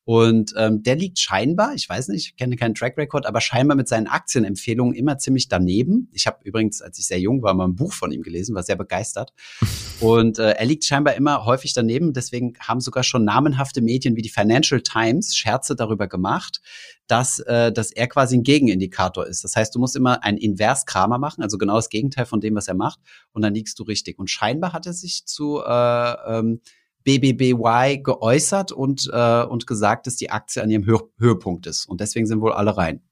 Und 0.04 0.54
ähm, 0.56 0.82
der 0.82 0.96
liegt 0.96 1.18
scheinbar, 1.18 1.74
ich 1.74 1.86
weiß 1.86 2.08
nicht, 2.08 2.28
ich 2.28 2.36
kenne 2.36 2.56
keinen 2.56 2.74
Track 2.74 2.96
Record, 2.96 3.26
aber 3.26 3.42
scheinbar 3.42 3.76
mit 3.76 3.86
seinen 3.86 4.06
Aktienempfehlungen 4.06 4.94
immer 4.94 5.18
ziemlich 5.18 5.48
daneben. 5.48 6.08
Ich 6.14 6.26
habe 6.26 6.38
übrigens, 6.42 6.80
als 6.80 6.98
ich 6.98 7.06
sehr 7.06 7.20
jung 7.20 7.42
war, 7.42 7.52
mal 7.52 7.68
ein 7.68 7.76
Buch 7.76 7.92
von 7.92 8.12
ihm 8.12 8.22
gelesen, 8.22 8.54
war 8.54 8.62
sehr 8.62 8.76
begeistert. 8.76 9.34
Und 10.00 10.38
äh, 10.38 10.52
er 10.52 10.64
liegt 10.64 10.84
scheinbar 10.86 11.16
immer 11.16 11.44
häufig 11.44 11.74
daneben. 11.74 12.14
Deswegen 12.14 12.54
haben 12.60 12.80
sogar 12.80 13.02
schon 13.02 13.24
namenhafte 13.24 13.82
Medien 13.82 14.16
wie 14.16 14.22
die 14.22 14.30
Financial 14.30 14.80
Times 14.80 15.36
Scherze 15.36 15.76
darüber 15.76 16.08
gemacht, 16.08 16.62
dass, 17.10 17.40
äh, 17.40 17.72
dass 17.72 17.90
er 17.90 18.06
quasi 18.06 18.36
ein 18.36 18.42
Gegenindikator 18.42 19.26
ist. 19.26 19.42
Das 19.42 19.56
heißt, 19.56 19.74
du 19.74 19.78
musst 19.78 19.96
immer 19.96 20.22
ein 20.22 20.36
Invers-Kramer 20.36 21.18
machen, 21.18 21.42
also 21.42 21.58
genau 21.58 21.76
das 21.76 21.88
Gegenteil 21.88 22.26
von 22.26 22.40
dem, 22.40 22.54
was 22.54 22.68
er 22.68 22.74
macht, 22.74 23.00
und 23.32 23.42
dann 23.42 23.54
liegst 23.54 23.78
du 23.78 23.82
richtig. 23.82 24.18
Und 24.18 24.30
scheinbar 24.30 24.72
hat 24.72 24.86
er 24.86 24.92
sich 24.92 25.26
zu 25.26 25.60
äh, 25.64 26.12
ähm, 26.38 26.60
BBBY 27.04 28.02
geäußert 28.02 28.72
und, 28.72 29.10
äh, 29.12 29.42
und 29.42 29.66
gesagt, 29.66 30.06
dass 30.06 30.16
die 30.16 30.30
Aktie 30.30 30.62
an 30.62 30.70
ihrem 30.70 30.86
Hö 30.86 30.98
Höhepunkt 31.18 31.66
ist. 31.66 31.86
Und 31.86 32.00
deswegen 32.00 32.26
sind 32.26 32.40
wohl 32.40 32.52
alle 32.52 32.76
rein. 32.76 33.02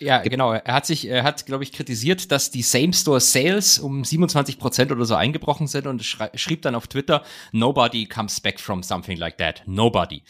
Ja, 0.00 0.18
genau. 0.22 0.52
Er 0.52 0.74
hat 0.74 0.86
sich, 0.86 1.06
er 1.06 1.22
hat, 1.22 1.46
glaube 1.46 1.64
ich, 1.64 1.72
kritisiert, 1.72 2.30
dass 2.30 2.50
die 2.50 2.62
Same-Store-Sales 2.62 3.78
um 3.78 4.04
27 4.04 4.58
Prozent 4.58 4.92
oder 4.92 5.04
so 5.04 5.14
eingebrochen 5.14 5.66
sind 5.66 5.86
und 5.86 6.02
schrieb 6.04 6.62
dann 6.62 6.74
auf 6.74 6.86
Twitter, 6.86 7.22
nobody 7.52 8.06
comes 8.06 8.40
back 8.40 8.60
from 8.60 8.82
something 8.82 9.16
like 9.18 9.38
that. 9.38 9.62
Nobody. 9.66 10.22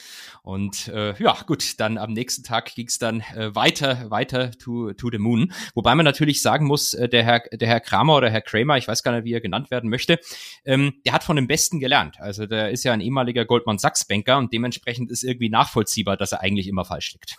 Und 0.42 0.88
äh, 0.88 1.14
ja, 1.22 1.36
gut, 1.46 1.78
dann 1.78 1.98
am 1.98 2.12
nächsten 2.12 2.42
Tag 2.42 2.74
ging 2.74 2.88
es 2.88 2.98
dann 2.98 3.20
äh, 3.34 3.54
weiter, 3.54 4.10
weiter 4.10 4.50
to, 4.50 4.92
to 4.92 5.08
the 5.10 5.18
moon. 5.18 5.52
Wobei 5.74 5.94
man 5.94 6.04
natürlich 6.04 6.42
sagen 6.42 6.66
muss, 6.66 6.94
äh, 6.94 7.08
der, 7.08 7.22
Herr, 7.22 7.42
der 7.52 7.68
Herr 7.68 7.80
Kramer 7.80 8.16
oder 8.16 8.28
Herr 8.28 8.40
Kramer, 8.40 8.76
ich 8.76 8.88
weiß 8.88 9.04
gar 9.04 9.12
nicht, 9.12 9.24
wie 9.24 9.32
er 9.32 9.40
genannt 9.40 9.70
werden 9.70 9.88
möchte, 9.88 10.18
ähm, 10.64 10.94
der 11.06 11.12
hat 11.12 11.22
von 11.22 11.36
dem 11.36 11.46
Besten 11.46 11.78
gelernt. 11.78 12.16
Also 12.18 12.46
der 12.46 12.70
ist 12.70 12.82
ja 12.82 12.92
ein 12.92 13.00
ehemaliger 13.00 13.44
Goldman 13.44 13.78
Sachs-Banker 13.78 14.38
und 14.38 14.52
dementsprechend 14.52 15.10
ist 15.10 15.22
irgendwie 15.22 15.48
nachvollziehbar, 15.48 16.16
dass 16.16 16.32
er 16.32 16.40
eigentlich 16.40 16.66
immer 16.66 16.84
falsch 16.84 17.12
liegt 17.12 17.36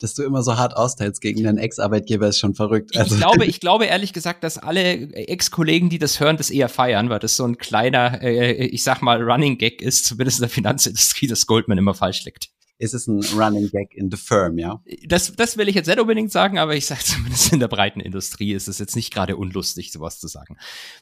dass 0.00 0.14
du 0.14 0.22
immer 0.22 0.42
so 0.42 0.56
hart 0.56 0.76
austeilst 0.76 1.20
gegen 1.20 1.44
deinen 1.44 1.58
Ex-Arbeitgeber 1.58 2.28
ist 2.28 2.38
schon 2.38 2.54
verrückt. 2.54 2.96
Also. 2.96 3.14
Ich 3.14 3.20
glaube, 3.20 3.44
ich 3.46 3.60
glaube 3.60 3.86
ehrlich 3.86 4.12
gesagt, 4.12 4.44
dass 4.44 4.58
alle 4.58 5.12
Ex-Kollegen, 5.12 5.90
die 5.90 5.98
das 5.98 6.20
hören, 6.20 6.36
das 6.36 6.50
eher 6.50 6.68
feiern, 6.68 7.10
weil 7.10 7.18
das 7.18 7.36
so 7.36 7.44
ein 7.44 7.58
kleiner, 7.58 8.22
äh, 8.22 8.66
ich 8.66 8.82
sag 8.82 9.02
mal, 9.02 9.22
Running 9.22 9.58
Gag 9.58 9.82
ist, 9.82 10.06
zumindest 10.06 10.38
in 10.38 10.42
der 10.42 10.50
Finanzindustrie, 10.50 11.26
dass 11.26 11.46
Goldman 11.46 11.78
immer 11.78 11.94
falsch 11.94 12.24
liegt 12.24 12.50
ist 12.78 12.94
es 12.94 13.06
ein 13.06 13.22
Running 13.34 13.70
Gag 13.70 13.94
in 13.94 14.10
the 14.10 14.16
Firm, 14.16 14.58
ja? 14.58 14.82
Das, 15.06 15.32
das 15.34 15.56
will 15.56 15.68
ich 15.68 15.74
jetzt 15.74 15.86
nicht 15.86 15.98
unbedingt 15.98 16.30
sagen, 16.30 16.58
aber 16.58 16.74
ich 16.74 16.86
sage 16.86 17.00
zumindest 17.04 17.52
in 17.52 17.60
der 17.60 17.68
breiten 17.68 18.00
Industrie 18.00 18.52
ist 18.52 18.68
es 18.68 18.78
jetzt 18.78 18.96
nicht 18.96 19.12
gerade 19.12 19.36
unlustig, 19.36 19.92
sowas 19.92 20.18
zu 20.18 20.28
sagen. 20.28 20.56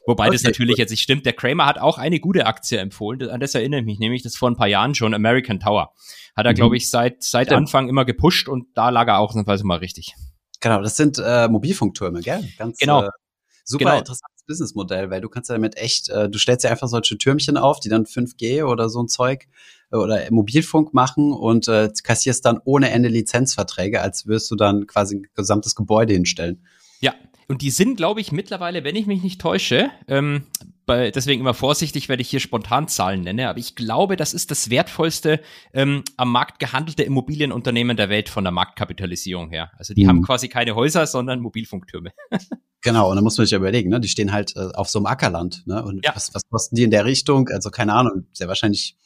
Wobei 0.05 0.27
okay, 0.27 0.35
das 0.35 0.43
natürlich 0.43 0.75
gut. 0.75 0.79
jetzt 0.79 0.91
nicht 0.91 1.01
stimmt. 1.01 1.25
Der 1.25 1.33
Kramer 1.33 1.65
hat 1.65 1.77
auch 1.77 1.97
eine 1.97 2.19
gute 2.19 2.45
Aktie 2.45 2.79
empfohlen. 2.79 3.29
An 3.29 3.39
das 3.39 3.55
erinnere 3.55 3.81
ich 3.81 3.85
mich 3.85 3.99
nämlich, 3.99 4.23
das 4.23 4.35
vor 4.35 4.49
ein 4.49 4.55
paar 4.55 4.67
Jahren 4.67 4.95
schon 4.95 5.13
American 5.13 5.59
Tower. 5.59 5.93
Hat 6.35 6.45
er, 6.45 6.51
mhm. 6.51 6.55
glaube 6.55 6.77
ich, 6.77 6.89
seit, 6.89 7.23
seit 7.23 7.51
Anfang 7.51 7.89
immer 7.89 8.05
gepusht 8.05 8.47
und 8.47 8.67
da 8.75 8.89
lag 8.89 9.07
er 9.07 9.19
auch 9.19 9.29
ausnahmsweise 9.29 9.65
mal 9.65 9.77
richtig. 9.77 10.13
Genau, 10.61 10.81
das 10.81 10.95
sind 10.95 11.17
äh, 11.23 11.47
Mobilfunktürme, 11.47 12.21
gell? 12.21 12.47
Ganz, 12.57 12.77
genau. 12.77 13.03
Äh, 13.03 13.09
super 13.63 13.85
genau. 13.85 13.97
interessantes 13.97 14.34
Businessmodell, 14.45 15.09
weil 15.09 15.21
du 15.21 15.29
kannst 15.29 15.49
ja 15.49 15.55
damit 15.55 15.77
echt, 15.77 16.09
äh, 16.09 16.29
du 16.29 16.37
stellst 16.37 16.63
ja 16.63 16.71
einfach 16.71 16.87
solche 16.87 17.17
Türmchen 17.17 17.57
auf, 17.57 17.79
die 17.79 17.89
dann 17.89 18.05
5G 18.05 18.63
oder 18.65 18.89
so 18.89 19.01
ein 19.01 19.07
Zeug 19.07 19.47
äh, 19.91 19.97
oder 19.97 20.21
Mobilfunk 20.31 20.93
machen 20.93 21.31
und 21.31 21.67
äh, 21.67 21.89
kassierst 22.03 22.45
dann 22.45 22.59
ohne 22.63 22.91
Ende 22.91 23.09
Lizenzverträge, 23.09 24.01
als 24.01 24.27
wirst 24.27 24.49
du 24.51 24.55
dann 24.55 24.87
quasi 24.87 25.17
ein 25.17 25.27
gesamtes 25.35 25.75
Gebäude 25.75 26.13
hinstellen. 26.13 26.63
Ja, 26.99 27.13
und 27.47 27.61
die 27.61 27.71
sind, 27.71 27.97
glaube 27.97 28.21
ich, 28.21 28.31
mittlerweile, 28.31 28.83
wenn 28.83 28.95
ich 28.95 29.05
mich 29.05 29.23
nicht 29.23 29.41
täusche, 29.41 29.89
ähm, 30.07 30.43
bei, 30.85 31.11
deswegen 31.11 31.41
immer 31.41 31.53
vorsichtig, 31.53 32.09
wenn 32.09 32.19
ich 32.19 32.29
hier 32.29 32.39
spontan 32.39 32.87
Zahlen 32.87 33.21
nenne, 33.21 33.49
aber 33.49 33.59
ich 33.59 33.75
glaube, 33.75 34.15
das 34.15 34.33
ist 34.33 34.51
das 34.51 34.69
wertvollste 34.69 35.41
ähm, 35.73 36.03
am 36.17 36.31
Markt 36.31 36.59
gehandelte 36.59 37.03
Immobilienunternehmen 37.03 37.97
der 37.97 38.09
Welt 38.09 38.29
von 38.29 38.43
der 38.43 38.51
Marktkapitalisierung 38.51 39.49
her. 39.49 39.71
Also 39.77 39.93
die 39.93 40.03
mhm. 40.03 40.09
haben 40.09 40.21
quasi 40.23 40.47
keine 40.47 40.75
Häuser, 40.75 41.07
sondern 41.07 41.39
Mobilfunktürme. 41.39 42.11
genau, 42.81 43.09
und 43.09 43.15
da 43.15 43.21
muss 43.21 43.37
man 43.37 43.45
sich 43.45 43.51
ja 43.51 43.57
überlegen, 43.57 43.89
ne? 43.89 43.99
die 43.99 44.07
stehen 44.07 44.31
halt 44.31 44.55
äh, 44.55 44.69
auf 44.73 44.89
so 44.89 44.99
einem 44.99 45.07
Ackerland. 45.07 45.63
Ne? 45.65 45.83
Und 45.83 46.05
ja. 46.05 46.15
was, 46.15 46.33
was 46.33 46.43
kosten 46.49 46.75
die 46.75 46.83
in 46.83 46.91
der 46.91 47.05
Richtung? 47.05 47.49
Also 47.49 47.71
keine 47.71 47.93
Ahnung, 47.93 48.27
sehr 48.31 48.47
wahrscheinlich, 48.47 48.97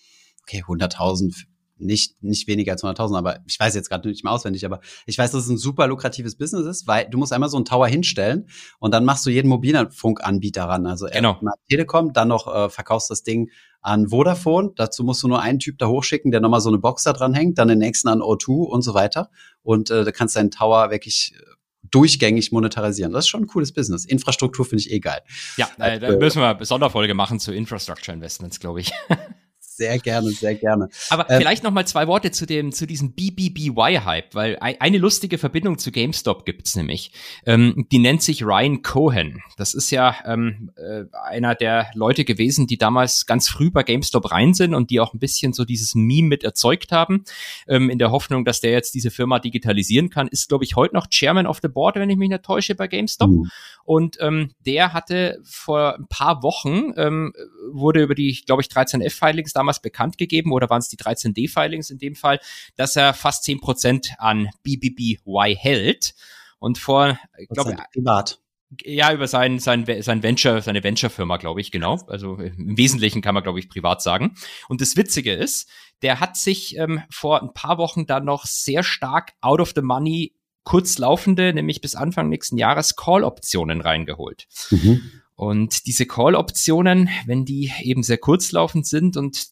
okay, 0.43 0.63
100.000 0.63 1.45
nicht, 1.79 2.21
nicht 2.21 2.47
weniger 2.47 2.73
als 2.73 2.83
100.000, 2.83 3.17
aber 3.17 3.39
ich 3.47 3.59
weiß 3.59 3.75
jetzt 3.75 3.89
gerade 3.89 4.07
nicht 4.07 4.23
mehr 4.23 4.33
auswendig, 4.33 4.65
aber 4.65 4.79
ich 5.05 5.17
weiß, 5.17 5.31
dass 5.31 5.43
es 5.43 5.49
ein 5.49 5.57
super 5.57 5.87
lukratives 5.87 6.35
Business 6.35 6.65
ist, 6.65 6.87
weil 6.87 7.09
du 7.09 7.17
musst 7.17 7.33
einmal 7.33 7.49
so 7.49 7.57
einen 7.57 7.65
Tower 7.65 7.87
hinstellen 7.87 8.47
und 8.79 8.93
dann 8.93 9.05
machst 9.05 9.25
du 9.25 9.29
jeden 9.29 9.47
Mobilfunkanbieter 9.47 10.63
ran. 10.63 10.85
Also 10.85 11.07
genau. 11.11 11.39
Telekom, 11.69 12.13
dann 12.13 12.27
noch 12.27 12.53
äh, 12.53 12.69
verkaufst 12.69 13.09
das 13.09 13.23
Ding 13.23 13.49
an 13.81 14.09
Vodafone. 14.09 14.71
Dazu 14.75 15.03
musst 15.03 15.23
du 15.23 15.27
nur 15.27 15.41
einen 15.41 15.59
Typ 15.59 15.77
da 15.77 15.87
hochschicken, 15.87 16.31
der 16.31 16.41
nochmal 16.41 16.61
so 16.61 16.69
eine 16.69 16.79
Box 16.79 17.03
da 17.03 17.13
dran 17.13 17.33
hängt, 17.33 17.57
dann 17.57 17.67
den 17.67 17.79
nächsten 17.79 18.07
an 18.07 18.19
O2 18.19 18.65
und 18.65 18.81
so 18.81 18.93
weiter. 18.93 19.29
Und 19.63 19.89
äh, 19.89 20.03
da 20.03 20.11
kannst 20.11 20.35
deinen 20.35 20.51
Tower 20.51 20.91
wirklich 20.91 21.33
äh, 21.35 21.43
durchgängig 21.91 22.51
monetarisieren. 22.51 23.13
Das 23.13 23.25
ist 23.25 23.29
schon 23.29 23.43
ein 23.43 23.47
cooles 23.47 23.73
Business. 23.73 24.05
Infrastruktur 24.05 24.65
finde 24.65 24.81
ich 24.81 24.91
eh 24.91 24.99
geil. 24.99 25.21
Ja, 25.57 25.69
äh, 25.77 25.99
da 25.99 26.15
müssen 26.17 26.41
wir 26.41 26.49
eine 26.49 26.65
Sonderfolge 26.65 27.13
machen 27.13 27.39
zu 27.39 27.53
Infrastructure 27.53 28.13
Investments, 28.13 28.59
glaube 28.59 28.81
ich. 28.81 28.91
Sehr 29.79 29.97
gerne, 29.97 30.31
sehr 30.31 30.55
gerne. 30.55 30.89
Aber 31.09 31.29
ähm, 31.29 31.37
vielleicht 31.37 31.63
noch 31.63 31.71
mal 31.71 31.87
zwei 31.87 32.05
Worte 32.07 32.31
zu 32.31 32.45
dem, 32.45 32.73
zu 32.73 32.85
diesem 32.85 33.13
BBBY-Hype, 33.13 34.35
weil 34.35 34.57
eine 34.59 34.97
lustige 34.97 35.37
Verbindung 35.37 35.77
zu 35.77 35.93
GameStop 35.93 36.45
gibt's 36.45 36.75
nämlich. 36.75 37.13
Ähm, 37.45 37.87
die 37.89 37.99
nennt 37.99 38.21
sich 38.21 38.43
Ryan 38.43 38.81
Cohen. 38.81 39.41
Das 39.55 39.73
ist 39.73 39.89
ja 39.89 40.17
ähm, 40.25 40.71
äh, 40.75 41.05
einer 41.23 41.55
der 41.55 41.91
Leute 41.93 42.25
gewesen, 42.25 42.67
die 42.67 42.77
damals 42.77 43.25
ganz 43.25 43.47
früh 43.47 43.71
bei 43.71 43.83
GameStop 43.83 44.29
rein 44.33 44.53
sind 44.53 44.73
und 44.73 44.89
die 44.89 44.99
auch 44.99 45.13
ein 45.13 45.19
bisschen 45.19 45.53
so 45.53 45.63
dieses 45.63 45.95
Meme 45.95 46.27
mit 46.27 46.43
erzeugt 46.43 46.91
haben, 46.91 47.23
ähm, 47.69 47.89
in 47.89 47.99
der 47.99 48.11
Hoffnung, 48.11 48.43
dass 48.43 48.59
der 48.59 48.71
jetzt 48.71 48.95
diese 48.95 49.11
Firma 49.11 49.39
digitalisieren 49.39 50.09
kann. 50.09 50.27
Ist, 50.27 50.49
glaube 50.49 50.65
ich, 50.65 50.75
heute 50.75 50.93
noch 50.93 51.07
Chairman 51.07 51.47
of 51.47 51.59
the 51.61 51.69
Board, 51.69 51.95
wenn 51.95 52.09
ich 52.09 52.17
mich 52.17 52.27
nicht 52.27 52.43
täusche, 52.43 52.75
bei 52.75 52.89
GameStop. 52.89 53.29
Mhm. 53.29 53.49
Und 53.85 54.17
ähm, 54.19 54.51
der 54.65 54.91
hatte 54.91 55.39
vor 55.43 55.95
ein 55.95 56.07
paar 56.09 56.43
Wochen, 56.43 56.91
ähm, 56.97 57.33
wurde 57.71 58.03
über 58.03 58.13
die, 58.13 58.43
glaube 58.45 58.61
ich, 58.61 58.67
13F-Filings 58.67 59.53
damals 59.53 59.68
damals 59.69 59.81
bekannt 59.81 60.17
gegeben, 60.17 60.51
oder 60.51 60.69
waren 60.69 60.79
es 60.79 60.89
die 60.89 60.97
13D-Filings 60.97 61.91
in 61.91 61.99
dem 61.99 62.15
Fall, 62.15 62.39
dass 62.75 62.95
er 62.95 63.13
fast 63.13 63.43
zehn 63.43 63.59
Prozent 63.59 64.13
an 64.17 64.49
BBBY 64.63 65.55
hält. 65.57 66.13
Und 66.59 66.77
vor, 66.77 67.17
ich 67.37 67.47
glaube, 67.49 67.77
privat. 67.93 68.39
Ja, 68.83 69.11
über 69.13 69.27
sein, 69.27 69.57
sein, 69.57 69.85
sein 70.01 70.21
Venture, 70.21 70.61
seine 70.61 70.83
Venture-Firma, 70.83 71.37
glaube 71.37 71.59
ich, 71.59 71.71
genau. 71.71 71.99
Also 72.07 72.35
im 72.35 72.77
Wesentlichen 72.77 73.21
kann 73.21 73.33
man, 73.33 73.41
glaube 73.41 73.59
ich, 73.59 73.67
privat 73.67 74.01
sagen. 74.01 74.35
Und 74.67 74.81
das 74.81 74.95
Witzige 74.95 75.33
ist, 75.33 75.69
der 76.03 76.19
hat 76.19 76.37
sich 76.37 76.77
ähm, 76.77 77.01
vor 77.09 77.41
ein 77.41 77.53
paar 77.53 77.79
Wochen 77.79 78.05
dann 78.05 78.25
noch 78.25 78.45
sehr 78.45 78.83
stark 78.83 79.33
out 79.41 79.59
of 79.59 79.73
the 79.75 79.81
money 79.81 80.35
kurzlaufende, 80.65 81.51
nämlich 81.53 81.81
bis 81.81 81.95
Anfang 81.95 82.29
nächsten 82.29 82.57
Jahres 82.57 82.95
Call-Optionen 82.95 83.81
reingeholt. 83.81 84.45
Mhm. 84.69 85.01
Und 85.39 85.87
diese 85.87 86.05
Call-Optionen, 86.05 87.09
wenn 87.25 87.45
die 87.45 87.71
eben 87.81 88.03
sehr 88.03 88.17
kurzlaufend 88.17 88.85
sind 88.85 89.15
und 89.15 89.47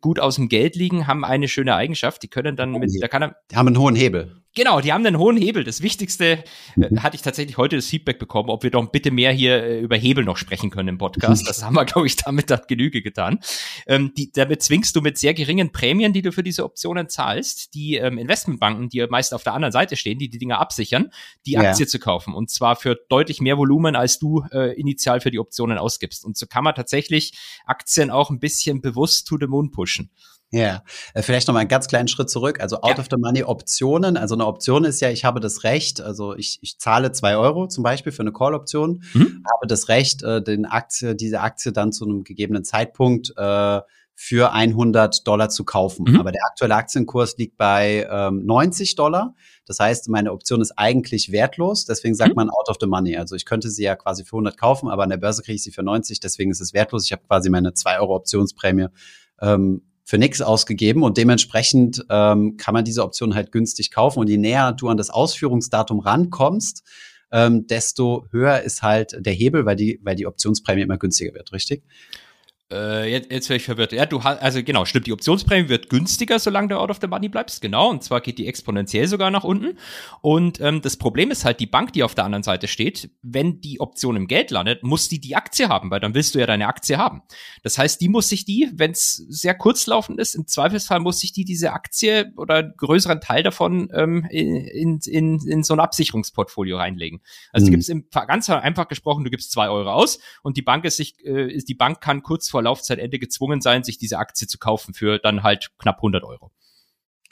gut 0.00 0.20
aus 0.20 0.36
dem 0.36 0.48
Geld 0.48 0.76
liegen, 0.76 1.06
haben 1.06 1.24
eine 1.24 1.48
schöne 1.48 1.74
Eigenschaft. 1.74 2.22
Die 2.22 2.28
können 2.28 2.56
dann 2.56 2.72
mit, 2.72 2.90
da 3.00 3.08
kann 3.08 3.22
er, 3.22 3.36
die 3.50 3.56
haben 3.56 3.68
einen 3.68 3.78
hohen 3.78 3.96
Hebel. 3.96 4.42
Genau, 4.54 4.82
die 4.82 4.92
haben 4.92 5.06
einen 5.06 5.18
hohen 5.18 5.38
Hebel. 5.38 5.64
Das 5.64 5.80
Wichtigste 5.80 6.24
äh, 6.26 6.44
mhm. 6.76 7.02
hatte 7.02 7.16
ich 7.16 7.22
tatsächlich 7.22 7.56
heute 7.56 7.76
das 7.76 7.86
Feedback 7.86 8.18
bekommen, 8.18 8.50
ob 8.50 8.62
wir 8.62 8.70
doch 8.70 8.86
bitte 8.90 9.10
mehr 9.10 9.32
hier 9.32 9.62
äh, 9.62 9.80
über 9.80 9.96
Hebel 9.96 10.24
noch 10.24 10.36
sprechen 10.36 10.68
können 10.68 10.88
im 10.88 10.98
Podcast. 10.98 11.44
Mhm. 11.44 11.46
Das 11.46 11.62
haben 11.62 11.74
wir, 11.74 11.86
glaube 11.86 12.06
ich, 12.06 12.16
damit 12.16 12.50
dann 12.50 12.60
Genüge 12.68 13.00
getan. 13.00 13.40
Ähm, 13.86 14.12
die, 14.14 14.30
damit 14.30 14.62
zwingst 14.62 14.94
du 14.94 15.00
mit 15.00 15.16
sehr 15.16 15.32
geringen 15.32 15.72
Prämien, 15.72 16.12
die 16.12 16.20
du 16.20 16.32
für 16.32 16.42
diese 16.42 16.64
Optionen 16.64 17.08
zahlst, 17.08 17.74
die 17.74 17.96
ähm, 17.96 18.18
Investmentbanken, 18.18 18.90
die 18.90 19.06
meist 19.06 19.32
auf 19.32 19.42
der 19.42 19.54
anderen 19.54 19.72
Seite 19.72 19.96
stehen, 19.96 20.18
die 20.18 20.28
die 20.28 20.38
Dinger 20.38 20.58
absichern, 20.58 21.10
die 21.46 21.52
ja. 21.52 21.62
Aktie 21.62 21.86
zu 21.86 21.98
kaufen. 21.98 22.34
Und 22.34 22.50
zwar 22.50 22.76
für 22.76 22.98
deutlich 23.08 23.40
mehr 23.40 23.56
Volumen, 23.56 23.96
als 23.96 24.18
du 24.18 24.44
äh, 24.52 24.78
initial 24.78 25.22
für 25.22 25.30
die 25.30 25.38
Optionen 25.38 25.78
ausgibst. 25.78 26.26
Und 26.26 26.36
so 26.36 26.46
kann 26.46 26.62
man 26.62 26.74
tatsächlich 26.74 27.32
Aktien 27.64 28.10
auch 28.10 28.28
ein 28.28 28.38
bisschen 28.38 28.82
bewusst 28.82 29.26
to 29.26 29.38
the 29.40 29.46
moon 29.46 29.70
pushen. 29.72 30.10
Ja, 30.54 30.84
äh, 31.14 31.22
vielleicht 31.22 31.48
noch 31.48 31.54
mal 31.54 31.60
einen 31.60 31.70
ganz 31.70 31.88
kleinen 31.88 32.08
Schritt 32.08 32.28
zurück. 32.28 32.60
Also 32.60 32.82
out 32.82 32.96
ja. 32.96 32.98
of 32.98 33.06
the 33.10 33.16
money 33.16 33.42
Optionen. 33.42 34.18
Also 34.18 34.34
eine 34.34 34.46
Option 34.46 34.84
ist 34.84 35.00
ja, 35.00 35.10
ich 35.10 35.24
habe 35.24 35.40
das 35.40 35.64
Recht, 35.64 36.02
also 36.02 36.36
ich, 36.36 36.58
ich 36.60 36.78
zahle 36.78 37.12
zwei 37.12 37.36
Euro 37.36 37.68
zum 37.68 37.82
Beispiel 37.82 38.12
für 38.12 38.20
eine 38.20 38.32
Call-Option, 38.32 39.02
mhm. 39.14 39.42
habe 39.50 39.66
das 39.66 39.88
Recht, 39.88 40.22
äh, 40.22 40.42
den 40.42 40.66
Aktie, 40.66 41.14
diese 41.14 41.40
Aktie 41.40 41.72
dann 41.72 41.90
zu 41.90 42.04
einem 42.04 42.22
gegebenen 42.22 42.64
Zeitpunkt 42.64 43.32
äh, 43.34 43.80
für 44.14 44.52
100 44.52 45.26
Dollar 45.26 45.48
zu 45.48 45.64
kaufen. 45.64 46.04
Mhm. 46.06 46.20
Aber 46.20 46.32
der 46.32 46.42
aktuelle 46.44 46.74
Aktienkurs 46.74 47.38
liegt 47.38 47.56
bei 47.56 48.06
ähm, 48.10 48.44
90 48.44 48.94
Dollar. 48.94 49.34
Das 49.64 49.78
heißt, 49.78 50.10
meine 50.10 50.32
Option 50.32 50.60
ist 50.60 50.72
eigentlich 50.76 51.32
wertlos. 51.32 51.86
Deswegen 51.86 52.14
sagt 52.14 52.32
mhm. 52.32 52.36
man 52.36 52.50
out 52.50 52.68
of 52.68 52.76
the 52.78 52.86
money. 52.86 53.16
Also 53.16 53.36
ich 53.36 53.46
könnte 53.46 53.70
sie 53.70 53.84
ja 53.84 53.96
quasi 53.96 54.24
für 54.24 54.36
100 54.36 54.58
kaufen, 54.58 54.90
aber 54.90 55.04
an 55.04 55.08
der 55.08 55.16
Börse 55.16 55.42
kriege 55.42 55.56
ich 55.56 55.62
sie 55.62 55.72
für 55.72 55.82
90. 55.82 56.20
Deswegen 56.20 56.50
ist 56.50 56.60
es 56.60 56.74
wertlos. 56.74 57.06
Ich 57.06 57.12
habe 57.12 57.22
quasi 57.26 57.48
meine 57.48 57.72
2 57.72 58.00
Euro 58.00 58.16
Optionsprämie 58.16 58.88
ähm, 59.40 59.82
für 60.04 60.18
nichts 60.18 60.42
ausgegeben 60.42 61.02
und 61.02 61.16
dementsprechend 61.16 62.04
ähm, 62.10 62.56
kann 62.56 62.74
man 62.74 62.84
diese 62.84 63.02
Option 63.02 63.34
halt 63.34 63.52
günstig 63.52 63.90
kaufen. 63.90 64.18
Und 64.18 64.28
je 64.28 64.36
näher 64.36 64.72
du 64.72 64.88
an 64.88 64.96
das 64.96 65.10
Ausführungsdatum 65.10 66.00
rankommst, 66.00 66.82
ähm, 67.30 67.66
desto 67.66 68.26
höher 68.30 68.60
ist 68.60 68.82
halt 68.82 69.16
der 69.18 69.32
Hebel, 69.32 69.64
weil 69.64 69.76
die, 69.76 70.00
weil 70.02 70.16
die 70.16 70.26
Optionsprämie 70.26 70.82
immer 70.82 70.98
günstiger 70.98 71.34
wird, 71.34 71.52
richtig? 71.52 71.82
Äh, 72.72 73.10
jetzt, 73.10 73.30
jetzt 73.30 73.48
wäre 73.48 73.58
ich 73.58 73.64
verwirrt. 73.64 73.92
Ja, 73.92 74.06
du 74.06 74.24
hast, 74.24 74.40
also 74.40 74.62
genau, 74.62 74.84
stimmt, 74.84 75.06
die 75.06 75.12
Optionsprämie 75.12 75.68
wird 75.68 75.90
günstiger, 75.90 76.38
solange 76.38 76.68
du 76.68 76.78
out 76.78 76.90
of 76.90 76.98
the 77.00 77.06
money 77.06 77.28
bleibst, 77.28 77.60
genau. 77.60 77.90
Und 77.90 78.02
zwar 78.02 78.20
geht 78.20 78.38
die 78.38 78.46
exponentiell 78.46 79.06
sogar 79.06 79.30
nach 79.30 79.44
unten. 79.44 79.78
Und 80.22 80.60
ähm, 80.60 80.80
das 80.80 80.96
Problem 80.96 81.30
ist 81.30 81.44
halt, 81.44 81.60
die 81.60 81.66
Bank, 81.66 81.92
die 81.92 82.02
auf 82.02 82.14
der 82.14 82.24
anderen 82.24 82.42
Seite 82.42 82.68
steht, 82.68 83.10
wenn 83.22 83.60
die 83.60 83.80
Option 83.80 84.16
im 84.16 84.26
Geld 84.26 84.50
landet, 84.50 84.82
muss 84.82 85.08
die 85.08 85.20
die 85.20 85.36
Aktie 85.36 85.68
haben, 85.68 85.90
weil 85.90 86.00
dann 86.00 86.14
willst 86.14 86.34
du 86.34 86.38
ja 86.38 86.46
deine 86.46 86.66
Aktie 86.66 86.96
haben. 86.96 87.22
Das 87.62 87.76
heißt, 87.76 88.00
die 88.00 88.08
muss 88.08 88.28
sich 88.28 88.44
die, 88.44 88.70
wenn 88.74 88.92
es 88.92 89.16
sehr 89.28 89.54
kurzlaufend 89.54 90.18
ist, 90.18 90.34
im 90.34 90.46
Zweifelsfall 90.46 91.00
muss 91.00 91.20
sich 91.20 91.32
die 91.32 91.44
diese 91.44 91.72
Aktie 91.72 92.32
oder 92.36 92.56
einen 92.56 92.74
größeren 92.76 93.20
Teil 93.20 93.42
davon 93.42 93.90
ähm, 93.94 94.26
in, 94.30 94.98
in, 95.00 95.38
in 95.46 95.62
so 95.62 95.74
ein 95.74 95.80
Absicherungsportfolio 95.80 96.78
reinlegen. 96.78 97.20
Also 97.52 97.66
mhm. 97.66 97.70
du 97.70 97.76
gibst 97.76 97.90
im, 97.90 98.06
ganz 98.10 98.48
einfach 98.48 98.88
gesprochen, 98.88 99.24
du 99.24 99.30
gibst 99.30 99.52
zwei 99.52 99.68
Euro 99.68 99.90
aus 99.90 100.18
und 100.42 100.56
die 100.56 100.62
Bank 100.62 100.84
ist 100.84 100.96
sich, 100.96 101.22
äh, 101.24 101.58
die 101.58 101.74
Bank 101.74 102.00
kann 102.00 102.22
kurz 102.22 102.48
vor 102.48 102.61
Laufzeitende 102.62 103.18
gezwungen 103.18 103.60
sein, 103.60 103.84
sich 103.84 103.98
diese 103.98 104.18
Aktie 104.18 104.46
zu 104.46 104.58
kaufen 104.58 104.94
für 104.94 105.18
dann 105.18 105.42
halt 105.42 105.70
knapp 105.78 105.96
100 105.96 106.24
Euro. 106.24 106.52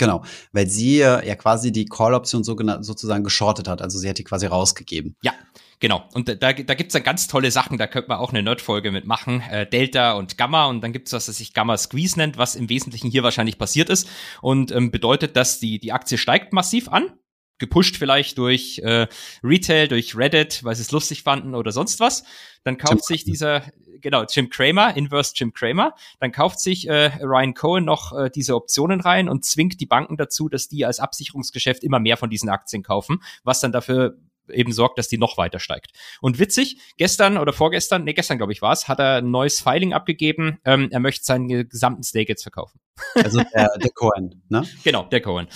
Genau, 0.01 0.23
weil 0.53 0.67
sie 0.67 1.03
äh, 1.03 1.27
ja 1.29 1.35
quasi 1.35 1.73
die 1.73 1.85
Call-Option 1.85 2.43
sozusagen 2.43 3.23
geschortet 3.23 3.69
hat. 3.69 3.83
Also 3.83 3.99
sie 3.99 4.09
hat 4.09 4.17
die 4.17 4.25
quasi 4.25 4.47
rausgegeben. 4.47 5.15
Ja, 5.21 5.35
genau. 5.79 6.09
Und 6.15 6.31
da, 6.31 6.35
da 6.37 6.53
gibt's 6.53 6.95
dann 6.95 7.03
ganz 7.03 7.29
tolle 7.29 7.51
Sachen, 7.51 7.77
da 7.77 7.87
könnte 7.87 8.09
man 8.09 8.17
auch 8.17 8.31
eine 8.31 8.43
Nerd-Folge 8.43 8.93
mitmachen. 8.93 9.43
Äh, 9.43 9.69
Delta 9.69 10.13
und 10.13 10.39
Gamma 10.39 10.65
und 10.69 10.81
dann 10.81 10.95
gibt's 10.95 11.13
was, 11.13 11.27
das 11.27 11.37
sich 11.37 11.53
Gamma 11.53 11.77
Squeeze 11.77 12.19
nennt, 12.19 12.39
was 12.39 12.57
im 12.57 12.71
Wesentlichen 12.71 13.11
hier 13.11 13.23
wahrscheinlich 13.23 13.59
passiert 13.59 13.91
ist 13.91 14.09
und 14.41 14.73
ähm, 14.73 14.91
bedeutet, 14.91 15.37
dass 15.37 15.61
die, 15.61 15.79
die 15.79 15.93
Aktie 15.93 16.17
steigt 16.17 16.55
massiv 16.55 16.89
an, 16.89 17.13
gepusht 17.61 17.97
vielleicht 17.97 18.39
durch 18.39 18.81
äh, 18.81 19.07
Retail, 19.45 19.87
durch 19.87 20.17
Reddit, 20.17 20.65
weil 20.65 20.75
sie 20.75 20.83
es 20.83 20.91
lustig 20.91 21.23
fanden 21.23 21.55
oder 21.55 21.71
sonst 21.71 22.01
was. 22.01 22.25
Dann 22.65 22.77
kauft 22.77 23.05
sich 23.05 23.23
dieser, 23.25 23.63
genau, 24.01 24.25
Jim 24.25 24.51
Cramer, 24.51 24.97
Inverse 24.97 25.33
Jim 25.37 25.53
Cramer, 25.53 25.95
dann 26.19 26.33
kauft 26.33 26.59
sich 26.59 26.89
äh, 26.89 27.13
Ryan 27.23 27.55
Cohen 27.55 27.85
noch 27.85 28.13
äh, 28.13 28.31
diese 28.31 28.57
Optionen 28.57 29.01
rein 29.01 29.29
und 29.29 29.45
zwingt 29.45 29.81
die 29.81 29.87
Banken 29.87 30.17
dazu, 30.17 30.49
dass 30.49 30.69
die 30.69 30.85
als 30.85 30.99
Absicherungsgeschäft 30.99 31.85
immer 31.85 32.01
mehr 32.01 32.17
von 32.17 32.31
diesen 32.31 32.49
Aktien 32.49 32.83
kaufen, 32.83 33.23
was 33.45 33.61
dann 33.61 33.73
dafür 33.73 34.17
eben 34.53 34.73
sorgt, 34.73 34.99
dass 34.99 35.09
die 35.09 35.19
noch 35.19 35.39
weiter 35.39 35.61
steigt. 35.61 35.93
Und 36.21 36.39
witzig, 36.39 36.79
gestern 36.97 37.39
oder 37.39 37.53
vorgestern, 37.53 38.05
nee, 38.05 38.15
gestern 38.15 38.39
glaube 38.39 38.53
ich 38.53 38.63
war 38.63 38.73
es, 38.73 38.89
hat 38.89 38.99
er 38.99 39.17
ein 39.17 39.31
neues 39.31 39.61
Filing 39.61 39.93
abgegeben. 39.93 40.59
Ähm, 40.65 40.89
er 40.91 41.01
möchte 41.01 41.25
seinen 41.25 41.69
gesamten 41.69 42.03
Stake 42.03 42.29
jetzt 42.29 42.43
verkaufen. 42.43 42.81
Also 43.15 43.43
der, 43.55 43.71
der 43.79 43.91
Cohen, 43.95 44.43
ne? 44.49 44.65
Genau, 44.83 45.05
der 45.05 45.21
Cohen. 45.21 45.49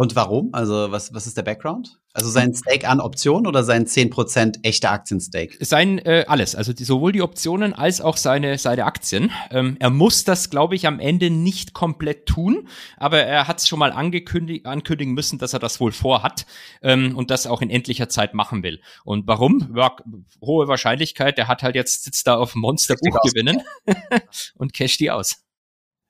Und 0.00 0.16
warum? 0.16 0.48
Also 0.54 0.90
was, 0.92 1.12
was 1.12 1.26
ist 1.26 1.36
der 1.36 1.42
Background? 1.42 2.00
Also 2.14 2.30
sein 2.30 2.54
Stake 2.54 2.88
an 2.88 3.00
Optionen 3.00 3.46
oder 3.46 3.62
sein 3.64 3.84
10% 3.84 4.60
echter 4.62 4.92
Aktienstake? 4.92 5.62
Sein 5.62 5.98
äh, 5.98 6.24
alles, 6.26 6.54
also 6.54 6.72
die, 6.72 6.84
sowohl 6.84 7.12
die 7.12 7.20
Optionen 7.20 7.74
als 7.74 8.00
auch 8.00 8.16
seine, 8.16 8.56
seine 8.56 8.86
Aktien. 8.86 9.30
Ähm, 9.50 9.76
er 9.78 9.90
muss 9.90 10.24
das, 10.24 10.48
glaube 10.48 10.74
ich, 10.74 10.86
am 10.86 11.00
Ende 11.00 11.28
nicht 11.28 11.74
komplett 11.74 12.24
tun, 12.24 12.66
aber 12.96 13.18
er 13.18 13.46
hat 13.46 13.58
es 13.58 13.68
schon 13.68 13.78
mal 13.78 13.92
angekündigt, 13.92 14.64
ankündigen 14.64 15.12
müssen, 15.12 15.38
dass 15.38 15.52
er 15.52 15.58
das 15.58 15.80
wohl 15.80 15.92
vorhat 15.92 16.46
ähm, 16.80 17.14
und 17.14 17.30
das 17.30 17.46
auch 17.46 17.60
in 17.60 17.68
endlicher 17.68 18.08
Zeit 18.08 18.32
machen 18.32 18.62
will. 18.62 18.80
Und 19.04 19.26
warum? 19.26 19.74
Ja, 19.76 19.94
hohe 20.40 20.66
Wahrscheinlichkeit, 20.66 21.36
der 21.36 21.46
hat 21.46 21.62
halt 21.62 21.74
jetzt 21.74 22.04
sitzt 22.04 22.26
da 22.26 22.38
auf 22.38 22.54
Monsterbuch 22.54 23.20
gewinnen 23.20 23.60
und 24.54 24.72
cash 24.72 24.96
die 24.96 25.10
aus. 25.10 25.44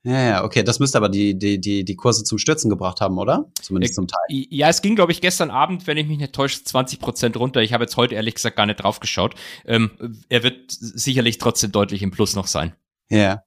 Ja, 0.03 0.19
ja, 0.19 0.43
okay, 0.43 0.63
das 0.63 0.79
müsste 0.79 0.97
aber 0.97 1.09
die, 1.09 1.37
die, 1.37 1.61
die, 1.61 1.85
die 1.85 1.95
Kurse 1.95 2.23
zum 2.23 2.39
Stürzen 2.39 2.69
gebracht 2.71 3.01
haben, 3.01 3.19
oder? 3.19 3.51
Zumindest 3.61 3.93
zum 3.93 4.07
Teil. 4.07 4.19
Ja, 4.27 4.67
es 4.67 4.81
ging, 4.81 4.95
glaube 4.95 5.11
ich, 5.11 5.21
gestern 5.21 5.51
Abend, 5.51 5.85
wenn 5.85 5.97
ich 5.97 6.07
mich 6.07 6.17
nicht 6.17 6.33
täusche, 6.33 6.63
20 6.63 6.99
Prozent 6.99 7.37
runter. 7.37 7.61
Ich 7.61 7.73
habe 7.73 7.83
jetzt 7.83 7.97
heute 7.97 8.15
ehrlich 8.15 8.33
gesagt 8.33 8.55
gar 8.55 8.65
nicht 8.65 8.77
drauf 8.77 8.99
geschaut. 8.99 9.35
Ähm, 9.65 9.91
er 10.27 10.41
wird 10.41 10.71
sicherlich 10.71 11.37
trotzdem 11.37 11.71
deutlich 11.71 12.01
im 12.01 12.09
Plus 12.09 12.35
noch 12.35 12.47
sein. 12.47 12.73
Ja. 13.11 13.43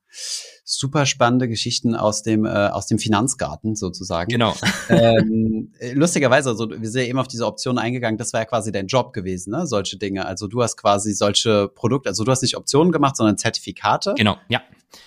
Super 0.66 1.06
spannende 1.06 1.48
Geschichten 1.48 1.96
aus 1.96 2.22
dem, 2.22 2.44
äh, 2.44 2.48
aus 2.48 2.86
dem 2.86 2.98
Finanzgarten 2.98 3.74
sozusagen. 3.74 4.30
Genau. 4.30 4.54
ähm, 4.88 5.72
lustigerweise, 5.92 6.50
also 6.50 6.70
wir 6.70 6.88
sind 6.88 7.02
ja 7.02 7.08
eben 7.08 7.18
auf 7.18 7.28
diese 7.28 7.46
Option 7.46 7.78
eingegangen, 7.78 8.16
das 8.16 8.32
war 8.32 8.40
ja 8.40 8.46
quasi 8.46 8.70
dein 8.70 8.86
Job 8.86 9.12
gewesen, 9.12 9.50
ne? 9.50 9.66
Solche 9.66 9.98
Dinge. 9.98 10.24
Also 10.24 10.46
du 10.46 10.62
hast 10.62 10.76
quasi 10.76 11.12
solche 11.14 11.68
Produkte, 11.68 12.10
also 12.10 12.22
du 12.22 12.30
hast 12.30 12.42
nicht 12.42 12.56
Optionen 12.56 12.92
gemacht, 12.92 13.16
sondern 13.16 13.36
Zertifikate. 13.36 14.14
Genau, 14.16 14.36
ja. 14.48 14.62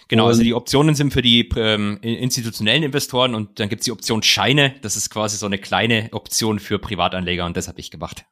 Genau, 0.08 0.28
also 0.28 0.44
die 0.44 0.54
Optionen 0.54 0.96
sind 0.96 1.12
für 1.12 1.22
die 1.22 1.50
ähm, 1.56 2.00
institutionellen 2.02 2.84
Investoren 2.84 3.36
und 3.36 3.60
dann 3.60 3.70
gibt's 3.70 3.86
die 3.86 3.92
Option 3.92 4.24
Scheine. 4.24 4.76
Das 4.82 4.96
ist 4.96 5.10
quasi 5.10 5.38
so 5.38 5.46
eine 5.46 5.58
kleine 5.58 6.10
Option 6.12 6.60
für 6.60 6.80
Privatanleger 6.80 7.46
und 7.46 7.58
das 7.58 7.68
habe 7.68 7.80
ich 7.80 7.92
gemacht. 7.92 8.26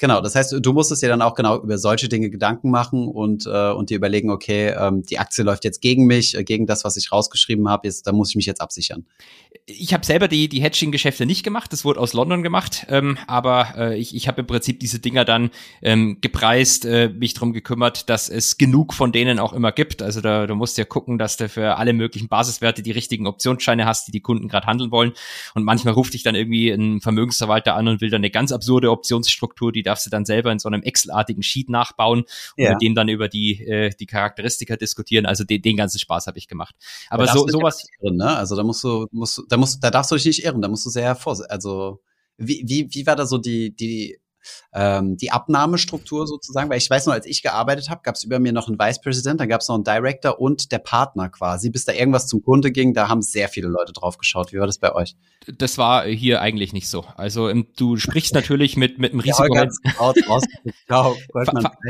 Genau, 0.00 0.22
das 0.22 0.34
heißt, 0.34 0.56
du 0.58 0.72
musstest 0.72 1.02
dir 1.02 1.10
dann 1.10 1.20
auch 1.20 1.34
genau 1.34 1.62
über 1.62 1.76
solche 1.76 2.08
Dinge 2.08 2.30
Gedanken 2.30 2.70
machen 2.70 3.06
und, 3.06 3.44
äh, 3.44 3.70
und 3.70 3.90
dir 3.90 3.98
überlegen, 3.98 4.30
okay, 4.30 4.68
ähm, 4.70 5.02
die 5.02 5.18
Aktie 5.18 5.44
läuft 5.44 5.62
jetzt 5.64 5.82
gegen 5.82 6.06
mich, 6.06 6.34
äh, 6.34 6.42
gegen 6.42 6.66
das, 6.66 6.84
was 6.84 6.96
ich 6.96 7.12
rausgeschrieben 7.12 7.68
habe, 7.68 7.86
jetzt, 7.86 8.06
da 8.06 8.12
muss 8.12 8.30
ich 8.30 8.36
mich 8.36 8.46
jetzt 8.46 8.62
absichern. 8.62 9.04
Ich 9.66 9.92
habe 9.92 10.06
selber 10.06 10.26
die, 10.26 10.48
die 10.48 10.62
Hedging-Geschäfte 10.62 11.26
nicht 11.26 11.42
gemacht, 11.42 11.70
das 11.70 11.84
wurde 11.84 12.00
aus 12.00 12.14
London 12.14 12.42
gemacht, 12.42 12.86
ähm, 12.88 13.18
aber 13.26 13.74
äh, 13.76 13.98
ich, 13.98 14.14
ich 14.16 14.26
habe 14.26 14.40
im 14.40 14.46
Prinzip 14.46 14.80
diese 14.80 15.00
Dinger 15.00 15.26
dann 15.26 15.50
ähm, 15.82 16.16
gepreist, 16.22 16.86
äh, 16.86 17.10
mich 17.10 17.34
drum 17.34 17.52
gekümmert, 17.52 18.08
dass 18.08 18.30
es 18.30 18.56
genug 18.56 18.94
von 18.94 19.12
denen 19.12 19.38
auch 19.38 19.52
immer 19.52 19.70
gibt. 19.70 20.00
Also 20.00 20.22
da, 20.22 20.46
du 20.46 20.54
musst 20.54 20.78
ja 20.78 20.86
gucken, 20.86 21.18
dass 21.18 21.36
du 21.36 21.50
für 21.50 21.76
alle 21.76 21.92
möglichen 21.92 22.28
Basiswerte 22.28 22.82
die 22.82 22.92
richtigen 22.92 23.26
Optionsscheine 23.26 23.84
hast, 23.84 24.08
die 24.08 24.12
die 24.12 24.22
Kunden 24.22 24.48
gerade 24.48 24.66
handeln 24.66 24.90
wollen. 24.90 25.12
Und 25.54 25.64
manchmal 25.64 25.92
ruft 25.92 26.14
dich 26.14 26.22
dann 26.22 26.34
irgendwie 26.34 26.70
ein 26.70 27.02
Vermögensverwalter 27.02 27.74
an 27.76 27.86
und 27.86 28.00
will 28.00 28.08
dann 28.08 28.20
eine 28.20 28.30
ganz 28.30 28.50
absurde 28.50 28.90
Optionsstruktur, 28.90 29.72
die 29.72 29.89
darfst 29.90 30.06
du 30.06 30.10
dann 30.10 30.24
selber 30.24 30.50
in 30.52 30.58
so 30.58 30.68
einem 30.68 30.82
Excel-artigen 30.82 31.42
Sheet 31.42 31.68
nachbauen 31.68 32.20
und 32.20 32.28
ja. 32.56 32.70
mit 32.70 32.82
dem 32.82 32.94
dann 32.94 33.08
über 33.08 33.28
die, 33.28 33.64
äh, 33.66 33.90
die 33.90 34.06
Charakteristika 34.06 34.76
diskutieren. 34.76 35.26
Also 35.26 35.44
den, 35.44 35.60
den 35.60 35.76
ganzen 35.76 35.98
Spaß 35.98 36.26
habe 36.26 36.38
ich 36.38 36.48
gemacht. 36.48 36.74
Aber 37.10 37.26
so, 37.26 37.46
sowas. 37.48 37.86
Irren, 38.00 38.16
ne? 38.16 38.36
Also 38.36 38.56
da 38.56 38.62
musst 38.62 38.82
du, 38.84 39.06
musst, 39.10 39.42
da 39.48 39.56
musst, 39.56 39.82
da 39.82 39.90
darfst 39.90 40.10
du 40.10 40.16
dich 40.16 40.26
nicht 40.26 40.44
irren, 40.44 40.62
da 40.62 40.68
musst 40.68 40.86
du 40.86 40.90
sehr 40.90 41.14
vorsichtig, 41.14 41.50
also 41.52 42.00
wie, 42.38 42.64
wie, 42.66 42.88
wie 42.94 43.06
war 43.06 43.16
da 43.16 43.26
so 43.26 43.36
die, 43.36 43.74
die, 43.76 44.18
Ähm, 44.72 45.16
die 45.16 45.30
Abnahmestruktur 45.30 46.26
sozusagen, 46.26 46.70
weil 46.70 46.78
ich 46.78 46.88
weiß 46.88 47.06
noch, 47.06 47.14
als 47.14 47.26
ich 47.26 47.42
gearbeitet 47.42 47.90
habe, 47.90 48.00
gab 48.02 48.14
es 48.14 48.24
über 48.24 48.38
mir 48.38 48.52
noch 48.52 48.68
einen 48.68 48.78
Vice 48.78 49.00
President, 49.00 49.40
dann 49.40 49.48
gab 49.48 49.60
es 49.60 49.68
noch 49.68 49.76
einen 49.76 49.84
Director 49.84 50.40
und 50.40 50.72
der 50.72 50.78
Partner 50.78 51.28
quasi. 51.28 51.70
Bis 51.70 51.84
da 51.84 51.92
irgendwas 51.92 52.26
zum 52.26 52.42
Kunde 52.42 52.72
ging, 52.72 52.94
da 52.94 53.08
haben 53.08 53.22
sehr 53.22 53.48
viele 53.48 53.68
Leute 53.68 53.92
drauf 53.92 54.18
geschaut. 54.18 54.52
Wie 54.52 54.58
war 54.58 54.66
das 54.66 54.78
bei 54.78 54.94
euch? 54.94 55.16
Das 55.58 55.78
war 55.78 56.04
hier 56.06 56.40
eigentlich 56.40 56.72
nicht 56.72 56.88
so. 56.88 57.04
Also 57.16 57.48
ähm, 57.48 57.66
du 57.76 57.96
sprichst 57.96 58.34
natürlich 58.34 58.76
mit, 58.76 58.98
mit 58.98 59.12
dem 59.12 59.20
Risiko. 59.20 59.54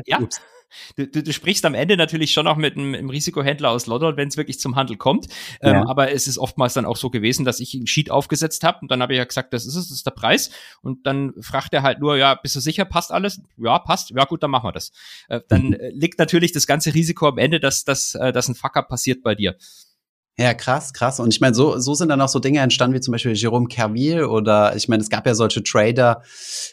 Ja, 0.06 0.18
du, 0.96 1.06
du, 1.06 1.22
du 1.22 1.32
sprichst 1.32 1.64
am 1.64 1.74
Ende 1.74 1.96
natürlich 1.96 2.32
schon 2.32 2.46
auch 2.46 2.56
mit 2.56 2.76
einem, 2.76 2.94
einem 2.94 3.10
Risikohändler 3.10 3.70
aus 3.70 3.86
London, 3.86 4.16
wenn 4.16 4.28
es 4.28 4.36
wirklich 4.36 4.60
zum 4.60 4.76
Handel 4.76 4.96
kommt. 4.96 5.26
Ähm, 5.60 5.74
ja. 5.74 5.88
Aber 5.88 6.12
es 6.12 6.26
ist 6.26 6.38
oftmals 6.38 6.74
dann 6.74 6.84
auch 6.84 6.96
so 6.96 7.10
gewesen, 7.10 7.44
dass 7.44 7.60
ich 7.60 7.74
einen 7.74 7.86
Sheet 7.86 8.10
aufgesetzt 8.10 8.64
habe 8.64 8.78
und 8.82 8.90
dann 8.90 9.02
habe 9.02 9.12
ich 9.12 9.18
ja 9.18 9.24
gesagt, 9.24 9.52
das 9.52 9.66
ist 9.66 9.76
es, 9.76 9.88
das 9.88 9.98
ist 9.98 10.06
der 10.06 10.12
Preis. 10.12 10.50
Und 10.82 11.06
dann 11.06 11.32
fragt 11.40 11.72
er 11.74 11.82
halt 11.82 12.00
nur, 12.00 12.16
ja, 12.16 12.34
bist 12.34 12.56
du 12.56 12.60
sicher, 12.60 12.84
passt 12.84 13.12
alles? 13.12 13.40
Ja, 13.56 13.78
passt. 13.78 14.10
Ja, 14.10 14.24
gut, 14.24 14.42
dann 14.42 14.50
machen 14.50 14.66
wir 14.66 14.72
das. 14.72 14.92
Äh, 15.28 15.40
dann 15.48 15.68
mhm. 15.68 15.78
liegt 15.92 16.18
natürlich 16.18 16.52
das 16.52 16.66
ganze 16.66 16.94
Risiko 16.94 17.28
am 17.28 17.38
Ende, 17.38 17.60
dass, 17.60 17.84
dass, 17.84 18.14
äh, 18.14 18.32
dass 18.32 18.48
ein 18.48 18.54
Fuck-up 18.54 18.88
passiert 18.88 19.22
bei 19.22 19.34
dir. 19.34 19.56
Ja, 20.38 20.54
krass, 20.54 20.94
krass. 20.94 21.20
Und 21.20 21.34
ich 21.34 21.40
meine, 21.40 21.54
so, 21.54 21.78
so 21.78 21.94
sind 21.94 22.08
dann 22.08 22.20
auch 22.20 22.28
so 22.28 22.38
Dinge 22.38 22.60
entstanden 22.60 22.96
wie 22.96 23.00
zum 23.00 23.12
Beispiel 23.12 23.34
Jerome 23.34 23.66
Kervil 23.66 24.24
oder 24.24 24.74
ich 24.74 24.88
meine, 24.88 25.02
es 25.02 25.10
gab 25.10 25.26
ja 25.26 25.34
solche 25.34 25.62
Trader, 25.62 26.22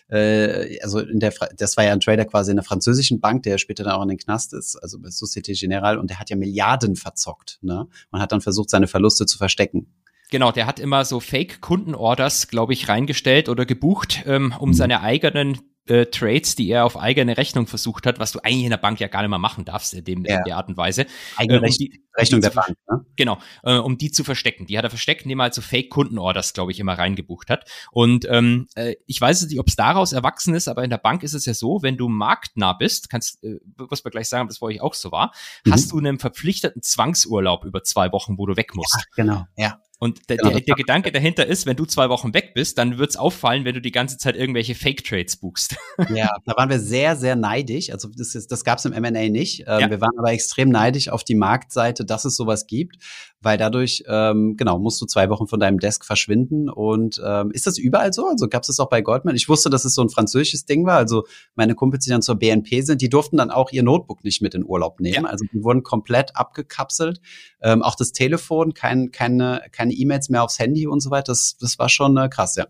äh, 0.10 0.80
also 0.82 1.00
in 1.00 1.20
der, 1.20 1.34
das 1.58 1.76
war 1.76 1.84
ja 1.84 1.92
ein 1.92 2.00
Trader 2.00 2.24
quasi 2.26 2.52
in 2.52 2.58
der 2.58 2.64
französischen 2.64 3.20
Bank, 3.20 3.44
der 3.44 3.58
später 3.58 3.84
dann 3.84 3.94
auch 3.94 4.04
in 4.04 4.10
den 4.10 4.18
Knast 4.18 4.54
ist, 4.54 4.78
also 4.78 5.00
bei 5.00 5.10
Societe 5.10 5.52
Generale 5.52 6.00
und 6.00 6.10
der 6.10 6.20
hat 6.20 6.30
ja 6.30 6.38
Milliarden 6.38 6.96
verzockt, 6.96 7.60
ne? 7.62 7.88
Und 8.12 8.22
hat 8.22 8.32
dann 8.32 8.42
versucht, 8.42 8.70
seine 8.70 8.88
Verluste 8.88 9.26
zu 9.26 9.38
verstecken. 9.38 9.94
Genau, 10.30 10.52
der 10.52 10.66
hat 10.66 10.80
immer 10.80 11.06
so 11.06 11.20
Fake-Kundenorders, 11.20 12.48
glaube 12.48 12.74
ich, 12.74 12.90
reingestellt 12.90 13.50
oder 13.50 13.66
gebucht, 13.66 14.24
ähm, 14.26 14.54
um 14.60 14.70
mhm. 14.70 14.74
seine 14.74 15.02
eigenen 15.02 15.58
äh, 15.88 16.06
Trades, 16.08 16.56
die 16.56 16.70
er 16.70 16.86
auf 16.86 16.98
eigene 16.98 17.38
Rechnung 17.38 17.66
versucht 17.66 18.06
hat, 18.06 18.20
was 18.20 18.34
du 18.34 18.40
eigentlich 18.44 18.66
in 18.66 18.72
der 18.72 18.78
Bank 18.78 19.00
ja 19.00 19.08
gar 19.08 19.22
nicht 19.22 19.30
mehr 19.30 19.40
machen 19.40 19.64
darfst, 19.64 19.94
in, 19.94 20.04
dem, 20.04 20.26
ja. 20.26 20.38
in 20.38 20.44
der 20.44 20.58
Art 20.58 20.68
und 20.68 20.76
Weise. 20.76 21.06
Eigene 21.38 21.60
äh, 21.60 21.62
um 21.62 21.70
die, 21.70 22.04
Rechnung 22.18 22.42
der 22.42 22.50
Bank, 22.50 22.76
ne? 22.90 23.06
Genau, 23.16 23.38
äh, 23.64 23.78
um 23.78 23.98
die 23.98 24.12
zu 24.12 24.24
verstecken. 24.24 24.66
Die 24.66 24.78
hat 24.78 24.84
er 24.84 24.90
versteckt, 24.90 25.24
indem 25.24 25.40
er 25.40 25.44
halt 25.44 25.54
so 25.54 25.62
Fake-Kundenorders, 25.62 26.54
glaube 26.54 26.72
ich, 26.72 26.80
immer 26.80 26.98
reingebucht 26.98 27.50
hat. 27.50 27.70
Und 27.92 28.26
ähm, 28.30 28.68
äh, 28.76 28.96
ich 29.06 29.22
weiß 29.22 29.46
nicht, 29.48 29.60
ob 29.60 29.68
es 29.68 29.76
daraus 29.76 30.14
erwachsen 30.14 30.56
ist, 30.56 30.68
aber 30.68 30.84
in 30.84 30.90
der 30.90 30.98
Bank 30.98 31.24
ist 31.24 31.34
es 31.34 31.46
ja 31.46 31.54
so, 31.54 31.82
wenn 31.82 31.98
du 31.98 32.10
marktnah 32.10 32.74
bist, 32.74 33.10
kannst, 33.10 33.44
äh, 33.44 33.60
was 33.78 34.04
wir 34.04 34.12
gleich 34.12 34.30
sagen, 34.30 34.44
ob 34.44 34.50
das 34.50 34.60
bei 34.60 34.68
euch 34.68 34.82
auch 34.82 34.94
so 34.94 35.12
war, 35.12 35.32
mhm. 35.66 35.74
hast 35.74 35.92
du 35.92 36.00
einen 36.00 36.20
verpflichteten 36.20 36.82
Zwangsurlaub 36.82 37.66
über 37.66 37.84
zwei 37.84 38.12
Wochen, 38.12 38.38
wo 38.38 38.46
du 38.46 38.58
weg 38.58 38.76
musst. 38.76 38.96
Ja, 38.98 39.24
genau, 39.24 39.46
ja. 39.56 39.80
Und 40.00 40.30
der, 40.30 40.38
genau, 40.38 40.52
der, 40.52 40.62
der 40.62 40.76
Gedanke 40.76 41.12
dahinter 41.12 41.48
ist, 41.48 41.66
wenn 41.66 41.76
du 41.76 41.86
zwei 41.86 42.10
Wochen 42.10 42.34
weg 42.34 42.54
bist, 42.54 42.78
dann 42.78 43.00
wird's 43.00 43.18
auffallen, 43.18 43.66
wenn 43.66 43.74
du 43.74 43.82
die 43.82 43.92
ganze 43.92 44.18
Zeit 44.18 44.36
irgendwelche 44.36 44.76
Fake-Trades 44.76 45.38
buchst. 45.38 45.76
Ja, 46.14 46.30
da 46.46 46.56
waren 46.56 46.70
wir 46.70 46.80
sehr, 46.80 47.16
sehr 47.16 47.36
neidisch. 47.36 47.92
Also 47.92 48.10
das, 48.16 48.36
ist, 48.36 48.52
das 48.52 48.64
gab's 48.64 48.86
im 48.86 48.94
M&A 48.94 49.30
nicht. 49.30 49.62
Ähm, 49.62 49.80
ja. 49.80 49.90
Wir 49.90 50.00
waren 50.00 50.18
aber 50.18 50.32
extrem 50.32 50.70
neidisch 50.70 51.10
auf 51.10 51.24
die 51.24 51.36
Marktseite, 51.36 52.06
dass 52.08 52.26
es 52.26 52.36
sowas 52.36 52.68
gibt, 52.68 52.98
weil 53.42 53.58
dadurch, 53.58 54.04
ähm, 54.08 54.56
genau, 54.58 54.80
musst 54.80 55.02
du 55.02 55.06
zwei 55.06 55.30
Wochen 55.30 55.48
von 55.48 55.60
deinem 55.60 55.80
Desk 55.80 56.04
verschwinden. 56.04 56.70
Und 56.70 57.22
ähm, 57.24 57.52
ist 57.52 57.68
das 57.68 57.78
überall 57.78 58.14
so? 58.14 58.28
Also 58.28 58.48
gab's 58.48 58.68
das 58.68 58.80
auch 58.80 58.90
bei 58.90 59.02
Goldman? 59.02 59.36
Ich 59.36 59.50
wusste, 59.50 59.70
dass 59.70 59.86
es 59.86 59.94
so 59.94 60.02
ein 60.02 60.10
französisches 60.10 60.66
Ding 60.66 60.86
war. 60.86 60.98
Also 60.98 61.26
meine 61.56 61.76
Kumpels, 61.76 62.06
die 62.06 62.10
dann 62.10 62.22
zur 62.22 62.36
BNP 62.36 62.82
sind, 62.82 63.02
die 63.02 63.10
durften 63.10 63.38
dann 63.38 63.52
auch 63.52 63.72
ihr 63.72 63.84
Notebook 63.84 64.24
nicht 64.24 64.42
mit 64.42 64.56
in 64.56 64.66
Urlaub 64.66 65.00
nehmen. 65.00 65.26
Ja. 65.26 65.30
Also 65.30 65.46
die 65.52 65.64
wurden 65.64 65.84
komplett 65.84 66.36
abgekapselt. 66.36 67.20
Ähm, 67.62 67.82
auch 67.84 67.96
das 67.96 68.12
Telefon, 68.12 68.74
kein, 68.74 69.12
keine, 69.12 69.62
keine 69.72 69.94
E-Mails 69.94 70.30
mehr 70.30 70.44
aufs 70.44 70.60
Handy 70.60 70.88
und 70.88 71.02
so 71.02 71.12
weiter. 71.12 71.32
Das, 71.32 71.58
das 71.60 71.78
war 71.80 71.90
schon 71.90 72.18
äh, 72.18 72.30
krass, 72.30 72.56
ja. 72.56 72.68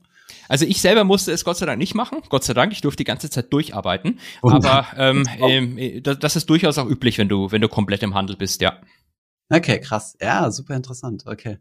Also 0.49 0.65
ich 0.65 0.81
selber 0.81 1.03
musste 1.03 1.31
es 1.31 1.43
Gott 1.43 1.57
sei 1.57 1.65
Dank 1.65 1.77
nicht 1.77 1.95
machen. 1.95 2.19
Gott 2.29 2.43
sei 2.43 2.53
Dank, 2.53 2.71
ich 2.71 2.81
durfte 2.81 2.97
die 2.97 3.05
ganze 3.05 3.29
Zeit 3.29 3.51
durcharbeiten. 3.51 4.19
Aber 4.41 4.87
ähm, 4.97 5.25
ähm, 5.39 6.03
das 6.03 6.35
ist 6.35 6.49
durchaus 6.49 6.77
auch 6.77 6.87
üblich, 6.87 7.17
wenn 7.17 7.29
du, 7.29 7.51
wenn 7.51 7.61
du 7.61 7.69
komplett 7.69 8.03
im 8.03 8.13
Handel 8.13 8.35
bist, 8.35 8.61
ja. 8.61 8.79
Okay, 9.49 9.79
krass. 9.79 10.17
Ja, 10.21 10.51
super 10.51 10.75
interessant. 10.75 11.23
Okay. 11.25 11.59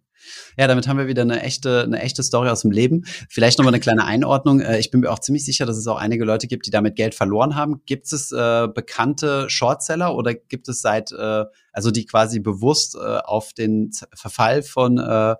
Ja, 0.59 0.66
damit 0.66 0.88
haben 0.88 0.99
wir 0.99 1.07
wieder 1.07 1.23
eine 1.23 1.43
echte, 1.43 1.83
eine 1.83 2.00
echte 2.00 2.23
Story 2.25 2.49
aus 2.49 2.62
dem 2.62 2.73
Leben. 2.73 3.05
Vielleicht 3.28 3.59
nochmal 3.59 3.75
eine 3.75 3.81
kleine 3.81 4.05
Einordnung. 4.05 4.61
Äh, 4.61 4.78
ich 4.78 4.90
bin 4.90 5.00
mir 5.00 5.11
auch 5.11 5.21
ziemlich 5.21 5.45
sicher, 5.45 5.66
dass 5.66 5.76
es 5.76 5.87
auch 5.87 5.99
einige 5.99 6.25
Leute 6.25 6.49
gibt, 6.49 6.66
die 6.66 6.71
damit 6.71 6.97
Geld 6.97 7.14
verloren 7.14 7.55
haben. 7.55 7.83
Gibt 7.87 8.12
es 8.12 8.33
äh, 8.33 8.66
bekannte 8.75 9.49
Shortseller 9.49 10.16
oder 10.16 10.35
gibt 10.35 10.68
es 10.68 10.81
seit, 10.81 11.12
äh, 11.12 11.44
also 11.72 11.92
die 11.92 12.07
quasi 12.07 12.40
bewusst 12.40 12.96
äh, 12.96 12.99
auf 12.99 13.53
den 13.53 13.92
Verfall 14.14 14.62
von 14.62 14.99
äh, 14.99 15.37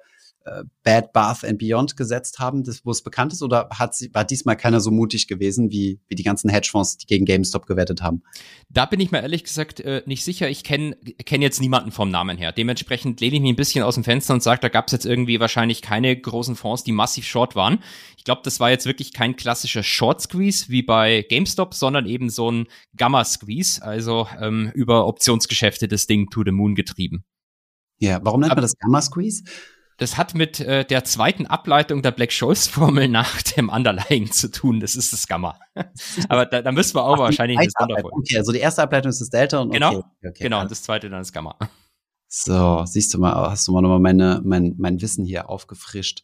Bad 0.83 1.13
Bath 1.13 1.45
and 1.45 1.59
Beyond 1.59 1.97
gesetzt 1.97 2.39
haben, 2.39 2.63
das, 2.63 2.85
wo 2.85 2.91
es 2.91 3.03
bekannt 3.03 3.33
ist, 3.33 3.43
oder 3.43 3.69
hat 3.71 3.95
sie, 3.95 4.15
war 4.15 4.25
diesmal 4.25 4.57
keiner 4.57 4.81
so 4.81 4.91
mutig 4.91 5.27
gewesen, 5.27 5.71
wie, 5.71 6.01
wie 6.07 6.15
die 6.15 6.23
ganzen 6.23 6.49
Hedgefonds, 6.49 6.99
die 6.99 7.07
gegen 7.07 7.25
GameStop 7.25 7.67
gewettet 7.67 8.03
haben? 8.03 8.23
Da 8.69 8.87
bin 8.87 9.01
ich 9.01 9.11
mir 9.11 9.23
ehrlich 9.23 9.45
gesagt 9.45 9.81
äh, 9.81 10.03
nicht 10.07 10.25
sicher. 10.25 10.49
Ich 10.49 10.63
kenne 10.63 10.97
kenn 11.25 11.43
jetzt 11.43 11.61
niemanden 11.61 11.91
vom 11.91 12.11
Namen 12.11 12.39
her. 12.39 12.53
Dementsprechend 12.53 13.21
lehne 13.21 13.37
ich 13.37 13.43
mich 13.43 13.53
ein 13.53 13.57
bisschen 13.57 13.83
aus 13.83 13.95
dem 13.97 14.05
Fenster 14.05 14.35
und 14.35 14.43
sage, 14.43 14.61
da 14.61 14.69
gab 14.69 14.87
es 14.87 14.93
jetzt 14.93 15.07
irgendwie 15.07 15.41
wahrscheinlich 15.41 15.83
keine 15.83 16.17
großen 16.17 16.57
Fonds, 16.57 16.85
die 16.85 16.93
massiv 16.93 17.27
short 17.27 17.57
waren. 17.57 17.81
Ich 18.17 18.25
glaube, 18.25 18.43
das 18.45 18.61
war 18.61 18.71
jetzt 18.71 18.87
wirklich 18.87 19.13
kein 19.13 19.37
klassischer 19.37 19.83
Short 19.83 20.21
Squeeze 20.21 20.67
wie 20.69 20.83
bei 20.83 21.25
GameStop, 21.29 21.75
sondern 21.75 22.07
eben 22.07 22.31
so 22.31 22.51
ein 22.51 22.67
Gamma 22.97 23.25
Squeeze, 23.25 23.83
also 23.83 24.29
ähm, 24.41 24.71
über 24.75 25.07
Optionsgeschäfte 25.07 25.89
das 25.89 26.07
Ding 26.07 26.31
to 26.31 26.43
the 26.45 26.53
moon 26.53 26.75
getrieben. 26.75 27.25
Ja, 27.99 28.21
warum 28.23 28.41
nennt 28.41 28.55
man 28.55 28.63
das 28.63 28.77
Gamma 28.79 29.01
Squeeze? 29.01 29.43
Das 29.99 30.19
hat 30.19 30.35
mit 30.35 30.61
äh, 30.61 30.85
der 30.85 31.05
zweiten 31.05 31.47
Ableitung 31.47 32.03
der 32.03 32.11
Black-Scholes-Formel 32.11 33.09
nach 33.09 33.41
dem 33.43 33.71
Underlying 33.71 34.31
zu 34.33 34.51
tun. 34.51 34.81
Das 34.81 34.95
ist 34.95 35.13
das 35.13 35.27
Gamma. 35.27 35.59
Aber 36.29 36.45
da, 36.47 36.63
da 36.63 36.73
müssen 36.73 36.97
wir 36.97 37.05
auch 37.05 37.15
Ach, 37.15 37.21
wahrscheinlich 37.21 37.59
eine 37.59 37.71
Sonderfolge. 37.71 38.17
Okay, 38.17 38.37
also 38.37 38.53
die 38.53 38.59
erste 38.59 38.83
Ableitung 38.83 39.11
ist 39.11 39.21
das 39.21 39.31
Delta 39.31 39.61
und 39.61 39.71
genau, 39.71 39.99
okay, 39.99 40.29
okay, 40.29 40.43
genau, 40.43 40.61
und 40.61 40.71
das 40.71 40.83
zweite 40.83 41.09
dann 41.09 41.21
das 41.21 41.33
Gamma. 41.33 41.57
So, 42.29 42.85
siehst 42.85 43.15
du 43.15 43.19
mal, 43.19 43.51
hast 43.51 43.67
du 43.69 43.73
mal 43.73 43.81
nochmal 43.81 44.01
meine, 44.01 44.43
mein, 44.45 44.75
mein 44.79 45.01
Wissen 45.01 45.25
hier 45.25 45.49
aufgefrischt. 45.49 46.23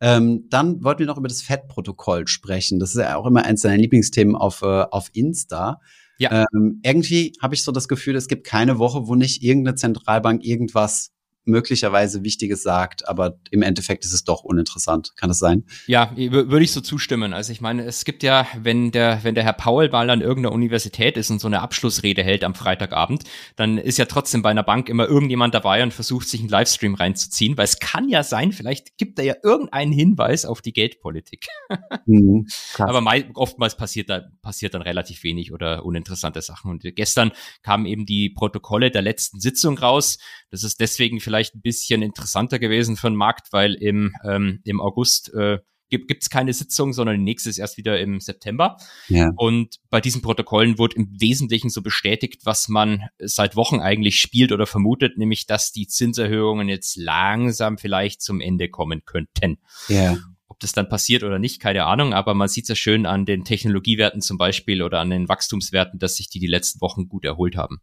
Ähm, 0.00 0.46
dann 0.50 0.82
wollten 0.82 1.00
wir 1.00 1.06
noch 1.06 1.16
über 1.16 1.28
das 1.28 1.42
FED-Protokoll 1.42 2.26
sprechen. 2.26 2.80
Das 2.80 2.90
ist 2.90 3.00
ja 3.00 3.16
auch 3.16 3.24
immer 3.24 3.44
eins 3.44 3.62
deiner 3.62 3.78
Lieblingsthemen 3.78 4.34
auf, 4.36 4.62
äh, 4.62 4.84
auf 4.90 5.10
Insta. 5.14 5.80
Ja. 6.18 6.44
Ähm, 6.52 6.80
irgendwie 6.82 7.32
habe 7.40 7.54
ich 7.54 7.62
so 7.62 7.72
das 7.72 7.88
Gefühl, 7.88 8.16
es 8.16 8.28
gibt 8.28 8.46
keine 8.46 8.78
Woche, 8.78 9.06
wo 9.06 9.14
nicht 9.14 9.42
irgendeine 9.42 9.76
Zentralbank 9.76 10.44
irgendwas 10.44 11.13
möglicherweise 11.44 12.24
Wichtiges 12.24 12.62
sagt, 12.62 13.08
aber 13.08 13.38
im 13.50 13.62
Endeffekt 13.62 14.04
ist 14.04 14.12
es 14.12 14.24
doch 14.24 14.44
uninteressant. 14.44 15.12
Kann 15.16 15.28
das 15.28 15.38
sein? 15.38 15.64
Ja, 15.86 16.12
würde 16.16 16.64
ich 16.64 16.72
so 16.72 16.80
zustimmen. 16.80 17.32
Also 17.32 17.52
ich 17.52 17.60
meine, 17.60 17.84
es 17.84 18.04
gibt 18.04 18.22
ja, 18.22 18.46
wenn 18.58 18.92
der, 18.92 19.20
wenn 19.22 19.34
der 19.34 19.44
Herr 19.44 19.52
Paul 19.52 19.88
mal 19.90 20.10
an 20.10 20.20
irgendeiner 20.20 20.54
Universität 20.54 21.16
ist 21.16 21.30
und 21.30 21.40
so 21.40 21.46
eine 21.46 21.60
Abschlussrede 21.60 22.22
hält 22.22 22.44
am 22.44 22.54
Freitagabend, 22.54 23.24
dann 23.56 23.78
ist 23.78 23.98
ja 23.98 24.06
trotzdem 24.06 24.42
bei 24.42 24.50
einer 24.50 24.62
Bank 24.62 24.88
immer 24.88 25.06
irgendjemand 25.06 25.54
dabei 25.54 25.82
und 25.82 25.92
versucht 25.92 26.28
sich 26.28 26.40
einen 26.40 26.48
Livestream 26.48 26.94
reinzuziehen, 26.94 27.56
weil 27.56 27.64
es 27.64 27.78
kann 27.78 28.08
ja 28.08 28.22
sein, 28.22 28.52
vielleicht 28.52 28.96
gibt 28.96 29.18
er 29.18 29.24
ja 29.24 29.34
irgendeinen 29.42 29.92
Hinweis 29.92 30.44
auf 30.44 30.62
die 30.62 30.72
Geldpolitik. 30.72 31.46
Mhm, 32.06 32.46
aber 32.78 33.02
oftmals 33.34 33.76
passiert 33.76 34.10
da, 34.10 34.22
passiert 34.42 34.74
dann 34.74 34.82
relativ 34.82 35.22
wenig 35.22 35.52
oder 35.52 35.84
uninteressante 35.86 36.42
Sachen. 36.42 36.70
Und 36.70 36.82
gestern 36.94 37.32
kamen 37.62 37.86
eben 37.86 38.04
die 38.04 38.28
Protokolle 38.28 38.90
der 38.90 39.00
letzten 39.00 39.40
Sitzung 39.40 39.78
raus. 39.78 40.18
Das 40.50 40.64
ist 40.64 40.80
deswegen 40.80 41.20
vielleicht 41.20 41.33
vielleicht 41.34 41.56
ein 41.56 41.62
bisschen 41.62 42.02
interessanter 42.02 42.60
gewesen 42.60 42.96
für 42.96 43.08
den 43.08 43.16
Markt, 43.16 43.52
weil 43.52 43.74
im, 43.74 44.14
ähm, 44.24 44.60
im 44.62 44.80
August 44.80 45.34
äh, 45.34 45.58
gibt 45.90 46.22
es 46.22 46.30
keine 46.30 46.52
Sitzung, 46.52 46.92
sondern 46.92 47.16
die 47.18 47.24
nächste 47.24 47.50
ist 47.50 47.58
erst 47.58 47.76
wieder 47.76 48.00
im 48.00 48.20
September. 48.20 48.76
Ja. 49.08 49.32
Und 49.36 49.76
bei 49.90 50.00
diesen 50.00 50.22
Protokollen 50.22 50.78
wurde 50.78 50.96
im 50.96 51.08
Wesentlichen 51.20 51.70
so 51.70 51.82
bestätigt, 51.82 52.42
was 52.44 52.68
man 52.68 53.02
seit 53.18 53.56
Wochen 53.56 53.80
eigentlich 53.80 54.20
spielt 54.20 54.52
oder 54.52 54.66
vermutet, 54.66 55.18
nämlich 55.18 55.46
dass 55.46 55.72
die 55.72 55.86
Zinserhöhungen 55.86 56.68
jetzt 56.68 56.96
langsam 56.96 57.78
vielleicht 57.78 58.22
zum 58.22 58.40
Ende 58.40 58.68
kommen 58.68 59.04
könnten. 59.04 59.58
Ja. 59.88 60.16
Ob 60.48 60.60
das 60.60 60.72
dann 60.72 60.88
passiert 60.88 61.24
oder 61.24 61.40
nicht, 61.40 61.60
keine 61.60 61.84
Ahnung, 61.84 62.14
aber 62.14 62.34
man 62.34 62.48
sieht 62.48 62.64
es 62.64 62.68
ja 62.68 62.76
schön 62.76 63.06
an 63.06 63.26
den 63.26 63.44
Technologiewerten 63.44 64.20
zum 64.20 64.38
Beispiel 64.38 64.82
oder 64.82 65.00
an 65.00 65.10
den 65.10 65.28
Wachstumswerten, 65.28 65.98
dass 65.98 66.16
sich 66.16 66.28
die 66.28 66.38
die 66.38 66.46
letzten 66.46 66.80
Wochen 66.80 67.08
gut 67.08 67.24
erholt 67.24 67.56
haben. 67.56 67.80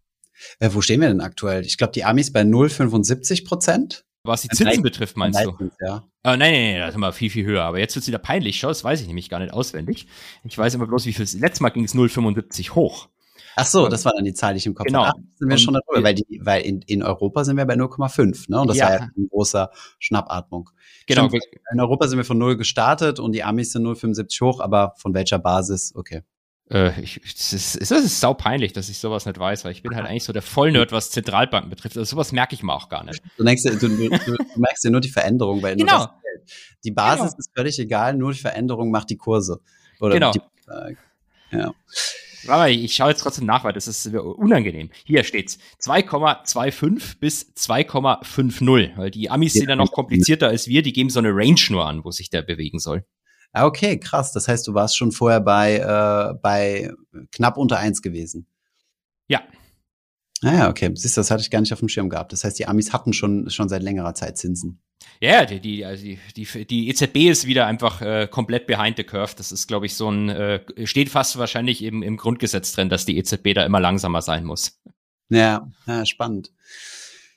Äh, 0.60 0.70
wo 0.74 0.82
stehen 0.82 1.02
wir 1.02 1.08
denn 1.08 1.22
aktuell? 1.22 1.66
Ich 1.66 1.78
glaube, 1.78 1.94
die 1.94 2.04
Amis 2.04 2.32
bei 2.32 2.42
0,75 2.42 3.46
Prozent. 3.46 4.06
Was 4.24 4.42
die 4.42 4.50
Zinsen 4.50 4.84
betrifft, 4.84 5.18
meinst 5.18 5.44
du? 5.44 5.72
Ja. 5.84 6.08
Äh, 6.24 6.38
nein, 6.38 6.40
nein, 6.40 6.52
nein, 6.52 6.80
das 6.80 6.90
ist 6.90 6.96
immer 6.96 7.12
viel, 7.12 7.32
viel 7.32 7.46
höher. 7.46 7.64
Aber 7.64 7.80
jetzt 7.80 7.96
wird 7.96 8.04
es 8.04 8.08
wieder 8.08 8.20
peinlich. 8.20 8.60
Schau, 8.60 8.68
das 8.68 8.84
weiß 8.84 9.02
ich 9.02 9.08
nämlich 9.08 9.30
gar 9.30 9.40
nicht 9.40 9.54
auswendig. 9.54 10.08
Ich 10.44 10.58
weiß 10.58 10.76
immer 10.76 10.86
bloß, 10.86 11.06
wie 11.08 11.14
viel. 11.14 11.26
Letztes 11.40 11.60
Mal 11.60 11.70
ging 11.70 11.86
es 11.86 11.96
0,75 11.96 12.72
hoch. 12.72 13.10
Ach 13.56 13.66
so, 13.66 13.88
das 13.88 14.06
war 14.06 14.14
dann 14.16 14.24
die 14.24 14.34
Zahl, 14.34 14.54
die 14.54 14.60
ich 14.60 14.66
im 14.66 14.76
Kopf 14.76 14.88
genau. 14.88 15.06
hatte. 15.06 15.20
sind 15.36 15.50
wir 15.50 15.56
Und, 15.56 15.60
schon 15.60 15.74
darüber, 15.74 16.04
weil, 16.04 16.16
die, 16.16 16.40
weil 16.44 16.62
in, 16.62 16.82
in 16.84 17.04
Europa 17.04 17.44
sind 17.44 17.58
wir 17.58 17.66
bei 17.66 17.74
0,5, 17.74 18.46
ne? 18.50 18.62
Und 18.62 18.68
das 18.68 18.78
ja. 18.78 18.86
war 18.86 18.94
ja 18.94 19.00
ein 19.16 19.28
großer 19.30 19.72
Schnappatmung. 20.00 20.70
Genau. 21.08 21.28
Stimmt, 21.28 21.44
in 21.72 21.80
Europa 21.80 22.08
sind 22.08 22.18
wir 22.18 22.26
von 22.26 22.38
0 22.38 22.58
gestartet 22.58 23.20
und 23.20 23.34
die 23.34 23.44
Amis 23.44 23.74
sind 23.74 23.86
0,75 23.86 24.42
hoch, 24.42 24.60
aber 24.62 24.94
von 24.98 25.14
welcher 25.14 25.40
Basis? 25.40 25.94
Okay. 25.96 26.22
Äh, 26.72 27.02
ich, 27.02 27.20
es 27.24 27.54
ist, 27.54 27.76
es 27.76 27.92
ist 27.92 28.20
sau 28.22 28.34
peinlich, 28.34 28.72
dass 28.72 28.88
ich 28.88 28.98
sowas 28.98 29.26
nicht 29.26 29.38
weiß, 29.38 29.66
weil 29.66 29.74
ich 29.74 29.84
bin 29.84 29.94
halt 29.96 30.06
eigentlich 30.06 30.24
so 30.24 30.32
der 30.32 30.42
Vollnerd, 30.42 30.92
was 30.92 31.12
Zentralbanken 31.12 31.70
betrifft. 31.70 31.98
Also 31.98 32.12
sowas 32.12 32.32
merke 32.32 32.56
ich 32.56 32.64
mir 32.64 32.74
auch 32.74 32.88
gar 32.88 33.04
nicht. 33.04 33.22
Du, 33.38 33.44
merkst, 33.44 33.66
du, 33.66 33.78
du, 33.78 33.90
du 33.90 34.38
merkst 34.56 34.84
ja 34.84 34.90
nur 34.90 35.02
die 35.02 35.10
Veränderung, 35.10 35.62
weil 35.62 35.76
genau. 35.76 36.08
die 36.84 36.92
Basis 36.92 37.32
genau. 37.32 37.38
ist 37.38 37.52
völlig 37.54 37.80
egal, 37.80 38.16
nur 38.16 38.32
die 38.32 38.40
Veränderung 38.40 38.90
macht 38.90 39.10
die 39.10 39.18
Kurse. 39.18 39.60
Oder 40.00 40.14
genau. 40.14 40.32
Die, 40.32 40.40
äh, 40.70 40.96
Ja. 41.52 41.74
Aber 42.48 42.70
ich 42.70 42.96
schaue 42.96 43.10
jetzt 43.10 43.22
trotzdem 43.22 43.46
nach, 43.46 43.64
weil 43.64 43.74
das 43.74 43.88
ist 43.88 44.08
unangenehm. 44.08 44.90
Hier 45.06 45.24
steht's 45.24 45.60
2,25 45.84 47.20
bis 47.20 47.54
2,50, 47.56 48.98
weil 48.98 49.12
die 49.12 49.30
Amis 49.30 49.54
sind 49.54 49.70
ja 49.70 49.76
noch 49.76 49.92
komplizierter 49.92 50.48
als 50.48 50.68
wir, 50.68 50.82
die 50.82 50.94
geben 50.94 51.10
so 51.10 51.20
eine 51.20 51.30
Range 51.30 51.62
nur 51.70 51.86
an, 51.86 52.04
wo 52.04 52.12
sich 52.12 52.30
der 52.30 52.42
bewegen 52.42 52.80
soll. 52.80 53.06
Ah, 53.54 53.66
okay, 53.66 54.00
krass. 54.00 54.32
Das 54.32 54.48
heißt, 54.48 54.68
du 54.68 54.74
warst 54.74 54.98
schon 54.98 55.12
vorher 55.12 55.42
bei, 55.42 55.78
äh, 55.78 56.34
bei 56.42 56.92
knapp 57.32 57.58
unter 57.58 57.78
eins 57.78 58.02
gewesen. 58.02 58.48
Ja. 59.28 59.42
Naja, 60.42 60.66
ah, 60.66 60.70
okay. 60.70 60.92
Siehst 60.96 61.18
du, 61.18 61.22
das 61.22 61.30
hatte 61.30 61.42
ich 61.42 61.52
gar 61.52 61.62
nicht 61.62 61.74
auf 61.74 61.80
dem 61.80 61.90
Schirm 61.90 62.10
gehabt. 62.10 62.34
Das 62.34 62.44
heißt, 62.44 62.58
die 62.58 62.68
Amis 62.68 62.94
hatten 62.94 63.14
schon, 63.14 63.50
schon 63.50 63.70
seit 63.70 63.84
längerer 63.84 64.16
Zeit 64.16 64.38
Zinsen. 64.38 64.82
Ja, 65.20 65.46
die, 65.46 65.60
die, 65.60 65.86
also 65.86 66.04
die, 66.04 66.18
die, 66.36 66.66
die 66.66 66.90
EZB 66.90 67.30
ist 67.30 67.46
wieder 67.46 67.68
einfach 67.68 68.02
äh, 68.02 68.28
komplett 68.30 68.66
behind 68.66 68.98
the 68.98 69.04
curve. 69.04 69.34
Das 69.36 69.52
ist, 69.52 69.68
glaube 69.68 69.86
ich, 69.86 69.96
so 69.96 70.10
ein, 70.10 70.30
äh, 70.30 70.88
steht 70.88 71.10
fast 71.10 71.38
wahrscheinlich 71.38 71.84
im, 71.84 72.02
im 72.02 72.18
Grundgesetz 72.18 72.72
drin, 72.72 72.90
dass 72.90 73.06
die 73.06 73.18
EZB 73.18 73.54
da 73.54 73.66
immer 73.66 73.80
langsamer 73.80 74.22
sein 74.22 74.44
muss. 74.46 74.82
Ja, 75.30 75.70
ja 75.86 76.06
spannend. 76.06 76.52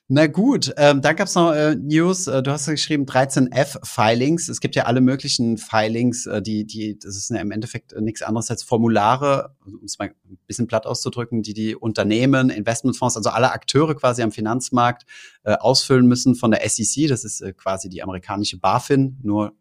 Na 0.08 0.26
gut, 0.26 0.70
ähm, 0.76 1.00
dann 1.00 1.16
gab's 1.16 1.34
noch 1.34 1.52
äh, 1.52 1.76
News. 1.76 2.26
Äh, 2.26 2.42
du 2.42 2.50
hast 2.50 2.66
ja 2.66 2.74
geschrieben 2.74 3.06
13F-Filings. 3.06 4.50
Es 4.50 4.60
gibt 4.60 4.76
ja 4.76 4.84
alle 4.84 5.00
möglichen 5.00 5.56
Filings, 5.56 6.26
äh, 6.26 6.42
die, 6.42 6.66
die, 6.66 6.98
das 6.98 7.16
ist 7.16 7.30
ja 7.30 7.40
im 7.40 7.50
Endeffekt 7.50 7.94
äh, 7.94 8.02
nichts 8.02 8.20
anderes 8.20 8.50
als 8.50 8.62
Formulare, 8.62 9.56
um 9.64 9.82
es 9.82 9.98
mal 9.98 10.08
ein 10.28 10.38
bisschen 10.46 10.66
platt 10.66 10.84
auszudrücken, 10.84 11.42
die 11.42 11.54
die 11.54 11.74
Unternehmen, 11.74 12.50
Investmentfonds, 12.50 13.16
also 13.16 13.30
alle 13.30 13.52
Akteure 13.52 13.94
quasi 13.94 14.20
am 14.20 14.30
Finanzmarkt 14.30 15.06
äh, 15.42 15.54
ausfüllen 15.54 16.06
müssen 16.06 16.34
von 16.34 16.50
der 16.50 16.68
SEC. 16.68 17.08
Das 17.08 17.24
ist 17.24 17.40
äh, 17.40 17.54
quasi 17.54 17.88
die 17.88 18.02
amerikanische 18.02 18.58
BaFin. 18.58 19.18
Nur 19.22 19.54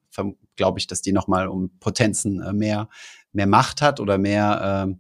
glaube 0.57 0.77
ich, 0.77 0.87
dass 0.87 1.01
die 1.01 1.13
noch 1.13 1.27
mal 1.27 1.47
um 1.47 1.71
Potenzen 1.79 2.41
äh, 2.41 2.51
mehr 2.51 2.89
mehr 3.31 3.47
Macht 3.47 3.81
hat 3.81 4.01
oder 4.01 4.17
mehr 4.17 4.87
äh, 4.89 4.95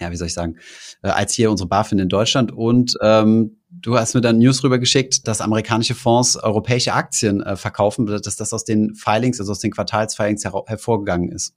ja, 0.00 0.10
wie 0.10 0.16
soll 0.16 0.26
ich 0.26 0.34
sagen, 0.34 0.56
äh, 1.02 1.08
als 1.08 1.34
hier 1.34 1.50
unsere 1.50 1.68
BaFin 1.68 1.98
in 1.98 2.08
Deutschland. 2.08 2.52
Und 2.52 2.96
ähm, 3.02 3.55
du 3.68 3.98
hast 3.98 4.14
mir 4.14 4.20
dann 4.20 4.38
News 4.38 4.62
rübergeschickt, 4.62 5.26
dass 5.26 5.40
amerikanische 5.40 5.94
Fonds 5.94 6.36
europäische 6.36 6.92
Aktien 6.92 7.42
äh, 7.42 7.56
verkaufen, 7.56 8.06
dass 8.06 8.36
das 8.36 8.52
aus 8.52 8.64
den 8.64 8.94
Filings, 8.94 9.40
also 9.40 9.52
aus 9.52 9.60
den 9.60 9.70
Quartalsfilings 9.70 10.44
her 10.44 10.62
hervorgegangen 10.66 11.30
ist. 11.30 11.54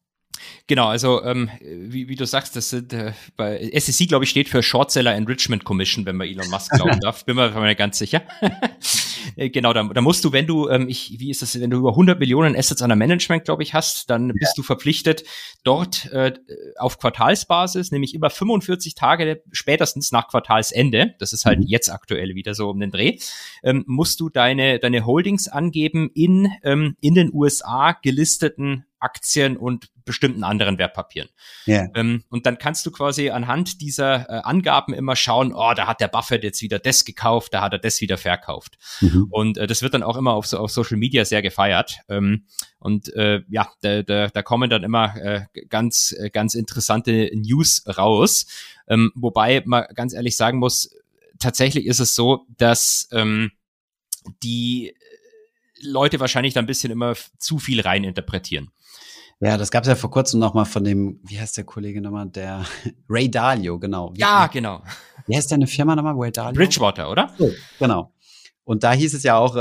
Genau, 0.67 0.87
also 0.87 1.23
ähm, 1.23 1.49
wie, 1.61 2.07
wie 2.07 2.15
du 2.15 2.25
sagst, 2.25 2.55
das 2.55 2.69
sind 2.69 2.93
äh, 2.93 3.11
bei 3.35 3.71
SEC, 3.77 4.07
glaube 4.07 4.23
ich, 4.23 4.29
steht 4.29 4.47
für 4.47 4.63
Short 4.63 4.91
Seller 4.91 5.13
Enrichment 5.15 5.65
Commission, 5.65 6.05
wenn 6.05 6.15
man 6.15 6.27
Elon 6.27 6.49
Musk 6.49 6.71
glauben 6.71 6.99
darf. 7.01 7.25
Bin 7.25 7.35
mir, 7.35 7.49
bin 7.49 7.61
mir 7.61 7.75
ganz 7.75 7.97
sicher. 7.97 8.21
Äh, 9.35 9.49
genau, 9.49 9.73
da, 9.73 9.83
da 9.83 10.01
musst 10.01 10.23
du, 10.25 10.31
wenn 10.31 10.47
du, 10.47 10.69
ähm, 10.69 10.87
ich, 10.89 11.19
wie 11.19 11.29
ist 11.29 11.41
das, 11.41 11.59
wenn 11.59 11.69
du 11.69 11.77
über 11.77 11.91
100 11.91 12.19
Millionen 12.19 12.55
Assets 12.55 12.81
under 12.81 12.95
Management, 12.95 13.45
glaube 13.45 13.63
ich, 13.63 13.73
hast, 13.73 14.09
dann 14.09 14.27
ja. 14.27 14.33
bist 14.37 14.57
du 14.57 14.63
verpflichtet, 14.63 15.23
dort 15.63 16.11
äh, 16.11 16.33
auf 16.77 16.99
Quartalsbasis, 16.99 17.91
nämlich 17.91 18.13
immer 18.13 18.29
45 18.29 18.95
Tage 18.95 19.41
spätestens 19.51 20.11
nach 20.11 20.27
Quartalsende, 20.27 21.15
das 21.19 21.33
ist 21.33 21.45
halt 21.45 21.59
mhm. 21.59 21.67
jetzt 21.67 21.89
aktuell 21.89 22.35
wieder 22.35 22.53
so 22.53 22.69
um 22.69 22.79
den 22.79 22.91
Dreh, 22.91 23.19
ähm, 23.63 23.83
musst 23.87 24.19
du 24.19 24.29
deine, 24.29 24.79
deine 24.79 25.05
Holdings 25.05 25.47
angeben 25.47 26.09
in, 26.13 26.51
ähm, 26.63 26.95
in 27.01 27.15
den 27.15 27.31
USA 27.33 27.93
gelisteten 27.93 28.85
Aktien 28.99 29.57
und 29.57 29.89
bestimmten 30.05 30.43
anderen 30.43 30.77
Wertpapieren. 30.77 31.29
Yeah. 31.67 31.89
Ähm, 31.95 32.23
und 32.29 32.45
dann 32.45 32.57
kannst 32.57 32.85
du 32.85 32.91
quasi 32.91 33.29
anhand 33.29 33.79
dieser 33.81 34.29
äh, 34.29 34.41
Angaben 34.43 34.93
immer 34.93 35.15
schauen, 35.15 35.53
oh, 35.53 35.73
da 35.75 35.87
hat 35.87 36.01
der 36.01 36.07
Buffett 36.07 36.43
jetzt 36.43 36.61
wieder 36.61 36.79
das 36.79 37.05
gekauft, 37.05 37.53
da 37.53 37.61
hat 37.61 37.73
er 37.73 37.79
das 37.79 38.01
wieder 38.01 38.17
verkauft. 38.17 38.77
Mhm. 39.01 39.08
Und 39.29 39.57
äh, 39.57 39.67
das 39.67 39.81
wird 39.81 39.93
dann 39.93 40.03
auch 40.03 40.17
immer 40.17 40.33
auf, 40.33 40.45
so, 40.47 40.57
auf 40.57 40.71
Social 40.71 40.97
Media 40.97 41.25
sehr 41.25 41.41
gefeiert. 41.41 41.97
Ähm, 42.09 42.45
und 42.79 43.13
äh, 43.15 43.41
ja, 43.49 43.67
da, 43.81 44.03
da, 44.03 44.27
da 44.27 44.41
kommen 44.41 44.69
dann 44.69 44.83
immer 44.83 45.15
äh, 45.17 45.41
ganz, 45.69 46.15
äh, 46.17 46.29
ganz 46.29 46.55
interessante 46.55 47.29
News 47.33 47.83
raus. 47.87 48.45
Ähm, 48.87 49.11
wobei 49.15 49.63
man 49.65 49.85
ganz 49.93 50.13
ehrlich 50.13 50.35
sagen 50.35 50.59
muss, 50.59 50.95
tatsächlich 51.39 51.85
ist 51.85 51.99
es 51.99 52.15
so, 52.15 52.45
dass 52.57 53.07
ähm, 53.11 53.51
die 54.43 54.93
Leute 55.81 56.19
wahrscheinlich 56.19 56.53
da 56.53 56.59
ein 56.59 56.65
bisschen 56.65 56.91
immer 56.91 57.13
zu 57.37 57.59
viel 57.59 57.81
rein 57.81 58.03
interpretieren. 58.03 58.69
Ja, 59.41 59.57
das 59.57 59.71
gab 59.71 59.83
es 59.83 59.87
ja 59.87 59.95
vor 59.95 60.11
kurzem 60.11 60.41
noch 60.41 60.53
mal 60.53 60.65
von 60.65 60.83
dem, 60.83 61.21
wie 61.23 61.39
heißt 61.39 61.55
der 61.55 61.63
Kollege 61.63 62.01
nochmal, 62.01 62.27
der 62.27 62.65
Ray 63.09 63.31
Dalio, 63.31 63.79
genau. 63.79 64.13
Wie, 64.13 64.19
ja, 64.19 64.47
genau. 64.47 64.83
Wie 65.27 65.35
heißt 65.35 65.51
deine 65.51 65.65
Firma 65.65 65.95
nochmal, 65.95 66.15
Ray 66.17 66.31
Dalio? 66.31 66.53
Bridgewater, 66.53 67.09
oder? 67.09 67.33
Oh, 67.39 67.49
genau. 67.79 68.13
Und 68.69 68.83
da 68.83 68.91
hieß 68.91 69.15
es 69.15 69.23
ja 69.23 69.35
auch, 69.35 69.55
äh, 69.55 69.59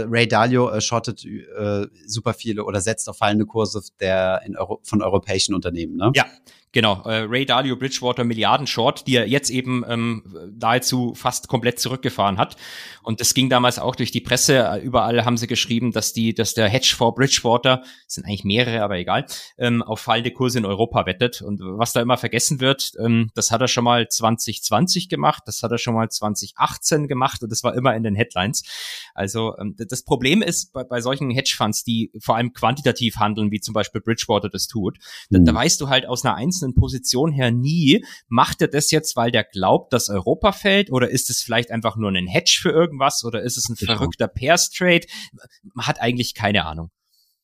äh, 0.00 0.06
Ray 0.08 0.26
Dalio 0.26 0.68
äh, 0.68 0.80
shortet 0.80 1.24
äh, 1.24 1.86
super 2.04 2.34
viele 2.34 2.64
oder 2.64 2.80
setzt 2.80 3.08
auf 3.08 3.18
fallende 3.18 3.46
Kurse 3.46 3.80
der 4.00 4.42
in 4.44 4.56
Euro 4.56 4.80
von 4.82 5.00
europäischen 5.00 5.54
Unternehmen, 5.54 5.94
ne? 5.94 6.10
Ja, 6.16 6.26
Genau, 6.72 7.02
äh, 7.04 7.26
Ray 7.28 7.46
Dalio 7.46 7.76
Bridgewater 7.76 8.24
Milliarden 8.24 8.66
Short, 8.66 9.06
die 9.06 9.16
er 9.16 9.26
jetzt 9.26 9.50
eben 9.50 9.84
ähm, 9.88 10.22
nahezu 10.60 11.14
fast 11.14 11.48
komplett 11.48 11.80
zurückgefahren 11.80 12.38
hat. 12.38 12.56
Und 13.02 13.20
das 13.20 13.32
ging 13.32 13.48
damals 13.48 13.78
auch 13.78 13.96
durch 13.96 14.10
die 14.10 14.20
Presse. 14.20 14.80
Überall 14.82 15.24
haben 15.24 15.38
sie 15.38 15.46
geschrieben, 15.46 15.92
dass 15.92 16.12
die, 16.12 16.34
dass 16.34 16.52
der 16.52 16.68
Hedgefonds 16.68 17.16
Bridgewater, 17.16 17.82
sind 18.06 18.26
eigentlich 18.26 18.44
mehrere, 18.44 18.82
aber 18.82 18.96
egal, 18.98 19.24
ähm, 19.56 19.82
auf 19.82 20.00
fallende 20.00 20.30
Kurse 20.30 20.58
in 20.58 20.66
Europa 20.66 21.06
wettet. 21.06 21.40
Und 21.40 21.60
was 21.60 21.92
da 21.94 22.02
immer 22.02 22.18
vergessen 22.18 22.60
wird, 22.60 22.92
ähm, 23.02 23.30
das 23.34 23.50
hat 23.50 23.62
er 23.62 23.68
schon 23.68 23.84
mal 23.84 24.08
2020 24.08 25.08
gemacht, 25.08 25.44
das 25.46 25.62
hat 25.62 25.72
er 25.72 25.78
schon 25.78 25.94
mal 25.94 26.10
2018 26.10 27.08
gemacht 27.08 27.42
und 27.42 27.50
das 27.50 27.64
war 27.64 27.74
immer 27.74 27.94
in 27.96 28.02
den 28.02 28.14
Headlines. 28.14 28.62
Also 29.14 29.56
ähm, 29.58 29.74
das 29.78 30.02
Problem 30.02 30.42
ist 30.42 30.72
bei, 30.72 30.84
bei 30.84 31.00
solchen 31.00 31.30
Hedgefonds, 31.30 31.84
die 31.84 32.12
vor 32.20 32.36
allem 32.36 32.52
quantitativ 32.52 33.16
handeln, 33.16 33.50
wie 33.50 33.60
zum 33.60 33.72
Beispiel 33.72 34.00
Bridgewater 34.00 34.50
das 34.50 34.66
tut, 34.66 34.98
mhm. 35.30 35.44
da, 35.44 35.52
da 35.52 35.58
weißt 35.58 35.80
du 35.80 35.88
halt 35.88 36.06
aus 36.06 36.24
einer 36.24 36.34
einzelnen 36.34 36.67
Position 36.74 37.32
her 37.32 37.50
nie, 37.50 38.04
macht 38.28 38.60
er 38.62 38.68
das 38.68 38.90
jetzt, 38.90 39.16
weil 39.16 39.30
der 39.30 39.44
glaubt, 39.44 39.92
dass 39.92 40.08
Europa 40.08 40.52
fällt 40.52 40.90
oder 40.90 41.10
ist 41.10 41.30
es 41.30 41.42
vielleicht 41.42 41.70
einfach 41.70 41.96
nur 41.96 42.10
ein 42.10 42.26
Hedge 42.26 42.58
für 42.60 42.70
irgendwas 42.70 43.24
oder 43.24 43.42
ist 43.42 43.56
es 43.56 43.68
ein 43.68 43.76
genau. 43.76 43.94
verrückter 43.94 44.28
Pairs 44.28 44.70
Trade? 44.70 45.06
Man 45.74 45.86
hat 45.86 46.00
eigentlich 46.00 46.34
keine 46.34 46.64
Ahnung. 46.64 46.90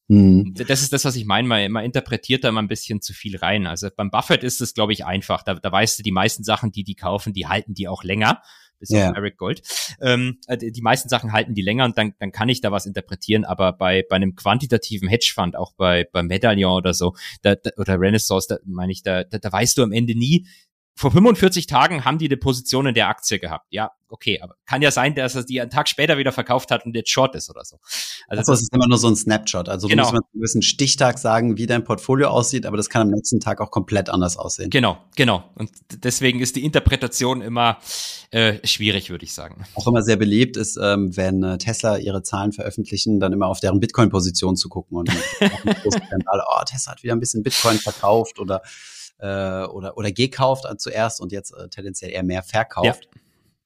Mhm. 0.08 0.54
Das 0.68 0.82
ist 0.82 0.92
das, 0.92 1.04
was 1.04 1.16
ich 1.16 1.24
meine. 1.24 1.48
Man, 1.48 1.72
man 1.72 1.84
interpretiert 1.84 2.44
da 2.44 2.50
immer 2.50 2.60
ein 2.60 2.68
bisschen 2.68 3.00
zu 3.00 3.14
viel 3.14 3.36
rein. 3.36 3.66
Also 3.66 3.88
beim 3.94 4.10
Buffett 4.10 4.44
ist 4.44 4.60
es, 4.60 4.74
glaube 4.74 4.92
ich, 4.92 5.06
einfach. 5.06 5.42
Da, 5.42 5.54
da 5.54 5.72
weißt 5.72 5.98
du, 5.98 6.02
die 6.02 6.12
meisten 6.12 6.44
Sachen, 6.44 6.72
die 6.72 6.84
die 6.84 6.94
kaufen, 6.94 7.32
die 7.32 7.46
halten 7.46 7.74
die 7.74 7.88
auch 7.88 8.04
länger 8.04 8.42
bis 8.84 8.90
yeah. 8.90 9.10
auf 9.10 9.16
Eric 9.16 9.36
Gold. 9.38 9.62
Ähm, 10.00 10.38
äh, 10.46 10.58
die 10.58 10.82
meisten 10.82 11.08
Sachen 11.08 11.32
halten 11.32 11.54
die 11.54 11.62
länger 11.62 11.84
und 11.84 11.96
dann, 11.96 12.14
dann 12.18 12.32
kann 12.32 12.48
ich 12.48 12.60
da 12.60 12.70
was 12.70 12.86
interpretieren, 12.86 13.44
aber 13.44 13.72
bei, 13.72 14.04
bei 14.08 14.16
einem 14.16 14.34
quantitativen 14.34 15.08
Hedgefund, 15.08 15.56
auch 15.56 15.72
bei, 15.74 16.06
bei 16.12 16.22
Medallion 16.22 16.72
oder 16.72 16.94
so, 16.94 17.14
da, 17.42 17.54
da, 17.54 17.70
oder 17.76 17.98
Renaissance, 17.98 18.46
da 18.48 18.58
meine 18.64 18.92
ich, 18.92 19.02
da, 19.02 19.24
da, 19.24 19.38
da 19.38 19.50
weißt 19.52 19.78
du 19.78 19.82
am 19.82 19.92
Ende 19.92 20.16
nie, 20.16 20.46
vor 20.96 21.10
45 21.10 21.66
Tagen 21.66 22.04
haben 22.04 22.18
die 22.18 22.26
eine 22.26 22.36
Position 22.36 22.86
in 22.86 22.94
der 22.94 23.08
Aktie 23.08 23.40
gehabt. 23.40 23.66
Ja, 23.70 23.90
okay, 24.08 24.40
aber 24.40 24.54
kann 24.64 24.80
ja 24.80 24.92
sein, 24.92 25.16
dass 25.16 25.34
er 25.34 25.42
die 25.42 25.60
einen 25.60 25.70
Tag 25.70 25.88
später 25.88 26.18
wieder 26.18 26.30
verkauft 26.30 26.70
hat 26.70 26.86
und 26.86 26.94
jetzt 26.94 27.10
short 27.10 27.34
ist 27.34 27.50
oder 27.50 27.64
so. 27.64 27.78
Also 28.28 28.40
Achso, 28.40 28.52
das 28.52 28.62
ist 28.62 28.72
immer 28.72 28.86
nur 28.86 28.96
so 28.96 29.08
ein 29.08 29.16
Snapshot. 29.16 29.68
Also 29.68 29.88
genau. 29.88 30.04
du 30.04 30.12
musst 30.12 30.14
einen 30.14 30.40
gewissen 30.40 30.62
Stichtag 30.62 31.18
sagen, 31.18 31.58
wie 31.58 31.66
dein 31.66 31.82
Portfolio 31.82 32.28
aussieht, 32.28 32.64
aber 32.64 32.76
das 32.76 32.88
kann 32.88 33.02
am 33.02 33.10
nächsten 33.10 33.40
Tag 33.40 33.60
auch 33.60 33.72
komplett 33.72 34.08
anders 34.08 34.36
aussehen. 34.36 34.70
Genau, 34.70 34.98
genau. 35.16 35.42
Und 35.56 35.70
deswegen 36.04 36.38
ist 36.38 36.54
die 36.54 36.64
Interpretation 36.64 37.42
immer 37.42 37.78
äh, 38.30 38.64
schwierig, 38.64 39.10
würde 39.10 39.24
ich 39.24 39.34
sagen. 39.34 39.64
Auch 39.74 39.88
immer 39.88 40.02
sehr 40.02 40.16
beliebt 40.16 40.56
ist, 40.56 40.78
ähm, 40.80 41.16
wenn 41.16 41.42
äh, 41.42 41.58
Tesla 41.58 41.98
ihre 41.98 42.22
Zahlen 42.22 42.52
veröffentlichen, 42.52 43.18
dann 43.18 43.32
immer 43.32 43.48
auf 43.48 43.58
deren 43.58 43.80
Bitcoin-Position 43.80 44.54
zu 44.56 44.68
gucken 44.68 44.96
und 44.96 45.08
dann 45.08 45.18
oh, 45.64 46.64
Tesla 46.66 46.92
hat 46.92 47.02
wieder 47.02 47.14
ein 47.14 47.20
bisschen 47.20 47.42
Bitcoin 47.42 47.78
verkauft 47.78 48.38
oder 48.38 48.62
äh, 49.18 49.64
oder, 49.64 49.96
oder 49.96 50.12
gekauft 50.12 50.66
zuerst 50.78 51.20
und 51.20 51.32
jetzt 51.32 51.52
äh, 51.52 51.68
tendenziell 51.68 52.10
eher 52.10 52.22
mehr 52.22 52.42
verkauft. 52.42 53.08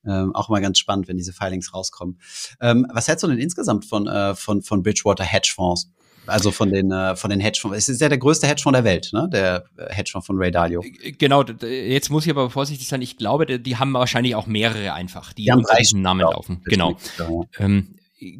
Ja. 0.05 0.23
Ähm, 0.23 0.35
auch 0.35 0.49
mal 0.49 0.61
ganz 0.61 0.79
spannend, 0.79 1.09
wenn 1.09 1.17
diese 1.17 1.33
Filings 1.33 1.75
rauskommen. 1.75 2.21
Ähm, 2.61 2.87
was 2.93 3.09
hältst 3.09 3.25
du 3.25 3.29
denn 3.29 3.39
insgesamt 3.39 3.85
von, 3.85 4.07
äh, 4.07 4.35
von, 4.35 4.63
von 4.63 4.83
Bridgewater 4.83 5.25
Hedgefonds? 5.25 5.91
Also 6.29 6.51
von 6.51 6.71
den, 6.71 6.93
äh, 6.93 7.17
von 7.17 7.31
den 7.31 7.41
Hedgefonds. 7.41 7.77
Es 7.77 7.89
ist 7.89 8.01
ja 8.01 8.09
der 8.09 8.19
größte 8.19 8.47
Hedgefonds 8.47 8.77
der 8.77 8.85
Welt, 8.85 9.11
ne? 9.13 9.29
Der 9.33 9.65
äh, 9.77 9.93
Hedgefonds 9.93 10.27
von 10.27 10.37
Ray 10.39 10.51
Dalio. 10.51 10.83
Äh, 10.83 11.13
genau, 11.13 11.43
jetzt 11.43 12.11
muss 12.11 12.27
ich 12.27 12.31
aber 12.31 12.51
vorsichtig 12.51 12.87
sein. 12.87 13.03
Ich 13.03 13.17
glaube, 13.17 13.59
die 13.59 13.77
haben 13.77 13.93
wahrscheinlich 13.95 14.35
auch 14.35 14.47
mehrere 14.47 14.93
einfach, 14.93 15.33
die, 15.33 15.45
die 15.45 15.53
unter 15.53 15.75
diesem 15.77 16.03
Namen 16.03 16.21
laufen. 16.21 16.61
Genau. 16.65 16.97
Ja. 17.19 17.29
Ähm, 17.59 17.98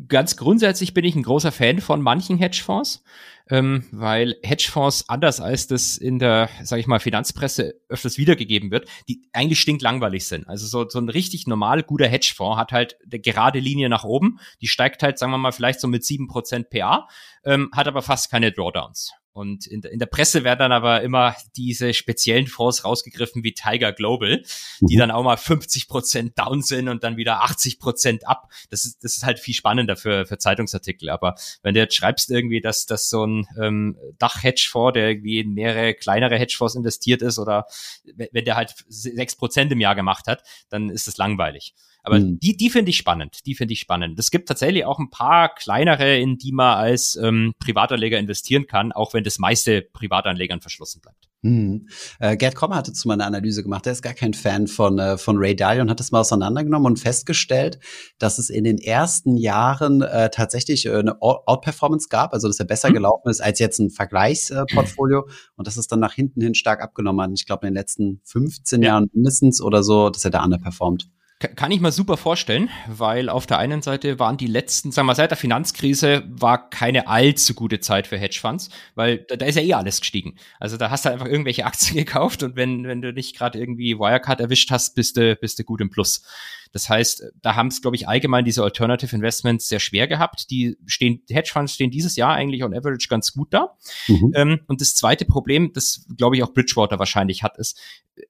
ganz 0.09 0.37
grundsätzlich 0.37 0.95
bin 0.95 1.05
ich 1.05 1.15
ein 1.15 1.23
großer 1.23 1.53
Fan 1.53 1.81
von 1.81 2.03
manchen 2.03 2.39
Hedgefonds 2.39 3.03
ähm, 3.51 3.85
weil 3.91 4.37
Hedgefonds 4.43 5.09
anders 5.09 5.41
als 5.41 5.67
das 5.67 5.97
in 5.97 6.19
der, 6.19 6.49
sage 6.63 6.81
ich 6.81 6.87
mal, 6.87 7.01
Finanzpresse 7.01 7.81
öfters 7.89 8.19
wiedergegeben 8.19 8.71
wird, 8.71 8.89
die 9.09 9.29
eigentlich 9.33 9.61
stinklangweilig 9.61 10.27
sind. 10.27 10.47
Also 10.49 10.67
so, 10.67 10.89
so 10.89 10.99
ein 10.99 11.09
richtig 11.09 11.47
normal 11.47 11.83
guter 11.83 12.09
Hedgefonds 12.09 12.59
hat 12.59 12.73
halt 12.73 12.99
eine 13.11 13.21
gerade 13.21 13.59
Linie 13.59 13.89
nach 13.89 14.05
oben, 14.05 14.39
die 14.61 14.69
steigt 14.69 15.03
halt, 15.03 15.19
sagen 15.19 15.33
wir 15.33 15.39
mal, 15.39 15.53
vielleicht 15.53 15.81
so 15.81 15.89
mit 15.89 16.05
sieben 16.05 16.29
Prozent 16.29 16.71
PA, 16.71 17.09
ähm, 17.45 17.71
hat 17.73 17.89
aber 17.89 18.03
fast 18.03 18.31
keine 18.31 18.53
Drawdowns. 18.53 19.13
Und 19.33 19.67
in, 19.67 19.83
in, 19.83 19.99
der 19.99 20.07
Presse 20.07 20.43
werden 20.43 20.59
dann 20.59 20.73
aber 20.73 21.03
immer 21.03 21.37
diese 21.57 21.95
speziellen 21.95 22.47
Fonds 22.47 22.85
rausgegriffen 22.85 23.45
wie 23.45 23.53
Tiger 23.53 23.93
Global, 23.93 24.43
die 24.81 24.97
mhm. 24.97 24.99
dann 24.99 25.11
auch 25.11 25.23
mal 25.23 25.37
50 25.37 25.87
Prozent 25.87 26.39
down 26.39 26.63
sind 26.63 26.89
und 26.89 27.05
dann 27.05 27.17
wieder 27.17 27.43
80 27.43 27.79
Prozent 27.79 28.27
ab. 28.27 28.51
Das 28.71 28.85
ist, 28.85 29.05
das 29.05 29.17
ist 29.17 29.25
halt 29.25 29.39
viel 29.39 29.55
spannender 29.55 29.97
für, 29.97 30.27
für 30.27 30.39
Zeitungsartikel. 30.39 31.09
Aber 31.11 31.37
wenn 31.63 31.75
du 31.75 31.81
jetzt 31.81 31.95
schreibst 31.95 32.31
irgendwie, 32.31 32.61
dass, 32.61 32.87
dass 32.87 33.11
so 33.11 33.25
ein 33.25 33.47
ähm, 33.61 33.97
Dach-Hedgefonds, 34.19 34.95
der 34.95 35.11
irgendwie 35.11 35.41
in 35.41 35.55
mehrere 35.55 35.95
kleinere 35.95 36.37
Hedgefonds 36.37 36.75
investiert 36.75 37.23
ist 37.23 37.39
oder 37.39 37.67
wenn 38.05 38.45
der 38.45 38.57
halt 38.57 38.75
sechs 38.89 39.37
Prozent 39.37 39.71
im 39.73 39.81
Jahr 39.81 39.95
gemacht 39.95 40.27
hat, 40.27 40.43
dann 40.69 40.91
ist 40.91 41.07
das 41.07 41.17
langweilig. 41.17 41.75
Aber 42.09 42.21
mhm. 42.21 42.39
die, 42.41 42.57
die 42.57 42.71
finde 42.71 42.89
ich 42.89 42.97
spannend. 42.97 43.45
Die 43.45 43.55
finde 43.55 43.75
ich 43.75 43.81
spannend. 43.81 44.19
Es 44.19 44.31
gibt 44.31 44.49
tatsächlich 44.49 44.87
auch 44.87 44.99
ein 44.99 45.11
paar 45.11 45.55
kleinere, 45.55 46.19
in 46.19 46.39
die 46.39 46.53
man 46.53 46.79
als 46.79 47.17
ähm, 47.17 47.53
Privatanleger 47.59 48.19
investieren 48.19 48.67
kann, 48.67 48.93
auch 48.93 49.13
wenn 49.13 49.25
das 49.25 49.39
meiste 49.39 49.83
Privatanlegern 49.83 50.63
verschlossen 50.63 51.03
bleibt. 51.03 51.29
Mhm. 51.43 51.87
Äh, 52.19 52.39
Gerd 52.39 52.55
Kommer 52.55 52.77
hatte 52.77 52.95
zu 52.95 53.07
meiner 53.09 53.27
Analyse 53.27 53.63
gemacht. 53.63 53.87
Er 53.87 53.93
ist 53.93 54.01
gar 54.01 54.15
kein 54.15 54.33
Fan 54.33 54.67
von, 54.67 54.99
äh, 54.99 55.19
von 55.19 55.37
Ray 55.37 55.55
Dalio 55.55 55.83
und 55.83 55.91
hat 55.91 56.01
das 56.01 56.11
mal 56.13 56.21
auseinandergenommen 56.21 56.87
und 56.87 56.99
festgestellt, 56.99 57.79
dass 58.19 58.39
es 58.39 58.49
in 58.49 58.65
den 58.65 58.79
ersten 58.79 59.37
Jahren 59.37 60.01
äh, 60.01 60.31
tatsächlich 60.31 60.87
äh, 60.87 60.95
eine 60.95 61.21
Outperformance 61.21 62.09
gab, 62.09 62.33
also 62.33 62.49
dass 62.49 62.59
er 62.59 62.67
besser 62.67 62.89
mhm. 62.89 62.95
gelaufen 62.95 63.29
ist 63.29 63.43
als 63.43 63.59
jetzt 63.59 63.79
ein 63.81 63.91
Vergleichsportfolio 63.91 65.29
und 65.57 65.67
dass 65.67 65.77
es 65.77 65.89
dann 65.89 66.01
nach 66.01 66.15
hinten 66.15 66.41
hin 66.41 66.55
stark 66.55 66.83
abgenommen 66.83 67.21
hat. 67.21 67.31
Ich 67.35 67.45
glaube, 67.45 67.67
in 67.67 67.75
den 67.75 67.79
letzten 67.79 68.23
15 68.25 68.83
ja. 68.83 68.89
Jahren 68.89 69.11
mindestens 69.13 69.61
oder 69.61 69.83
so, 69.83 70.09
dass 70.09 70.25
er 70.25 70.31
da 70.31 70.43
underperformt. 70.43 71.11
Kann 71.41 71.71
ich 71.71 71.81
mir 71.81 71.93
super 71.93 72.17
vorstellen, 72.17 72.69
weil 72.89 73.29
auf 73.29 73.47
der 73.47 73.59
einen 73.59 73.81
Seite 73.81 74.19
waren 74.19 74.37
die 74.37 74.49
letzten, 74.49 74.91
sagen 74.91 75.07
wir, 75.07 75.15
seit 75.15 75.31
der 75.31 75.39
Finanzkrise 75.39 76.25
war 76.27 76.69
keine 76.69 77.07
allzu 77.07 77.55
gute 77.55 77.79
Zeit 77.79 78.09
für 78.09 78.19
Hedgefonds, 78.19 78.71
weil 78.97 79.19
da, 79.19 79.37
da 79.37 79.47
ist 79.47 79.55
ja 79.55 79.63
eh 79.63 79.75
alles 79.75 80.01
gestiegen. 80.01 80.35
Also 80.59 80.77
da 80.77 80.91
hast 80.91 81.05
du 81.05 81.11
einfach 81.11 81.27
irgendwelche 81.27 81.65
Aktien 81.67 81.97
gekauft 81.97 82.43
und 82.43 82.57
wenn, 82.57 82.89
wenn 82.89 83.03
du 83.03 83.13
nicht 83.13 83.37
gerade 83.37 83.57
irgendwie 83.61 83.97
Wirecard 83.97 84.41
erwischt 84.41 84.73
hast, 84.73 84.97
bist 84.97 85.17
du, 85.17 85.37
bist 85.37 85.61
du 85.61 85.63
gut 85.63 85.81
im 85.81 85.91
Plus. 85.91 86.25
Das 86.73 86.89
heißt, 86.89 87.25
da 87.41 87.55
haben 87.57 87.69
es, 87.69 87.83
glaube 87.83 87.97
ich, 87.97 88.09
allgemein 88.09 88.45
diese 88.45 88.63
Alternative 88.63 89.15
Investments 89.15 89.69
sehr 89.69 89.81
schwer 89.81 90.07
gehabt. 90.07 90.51
Die 90.51 90.77
stehen, 90.87 91.23
die 91.29 91.35
Hedgefonds 91.35 91.75
stehen 91.75 91.91
dieses 91.91 92.17
Jahr 92.17 92.35
eigentlich 92.35 92.63
on 92.65 92.75
average 92.75 93.09
ganz 93.09 93.33
gut 93.33 93.53
da. 93.53 93.77
Mhm. 94.07 94.33
Ähm, 94.35 94.61
und 94.67 94.81
das 94.81 94.95
zweite 94.95 95.25
Problem, 95.25 95.73
das 95.73 96.07
glaube 96.17 96.37
ich 96.37 96.43
auch 96.43 96.53
Bridgewater 96.53 96.99
wahrscheinlich 96.99 97.43
hat, 97.43 97.59
ist, 97.59 97.79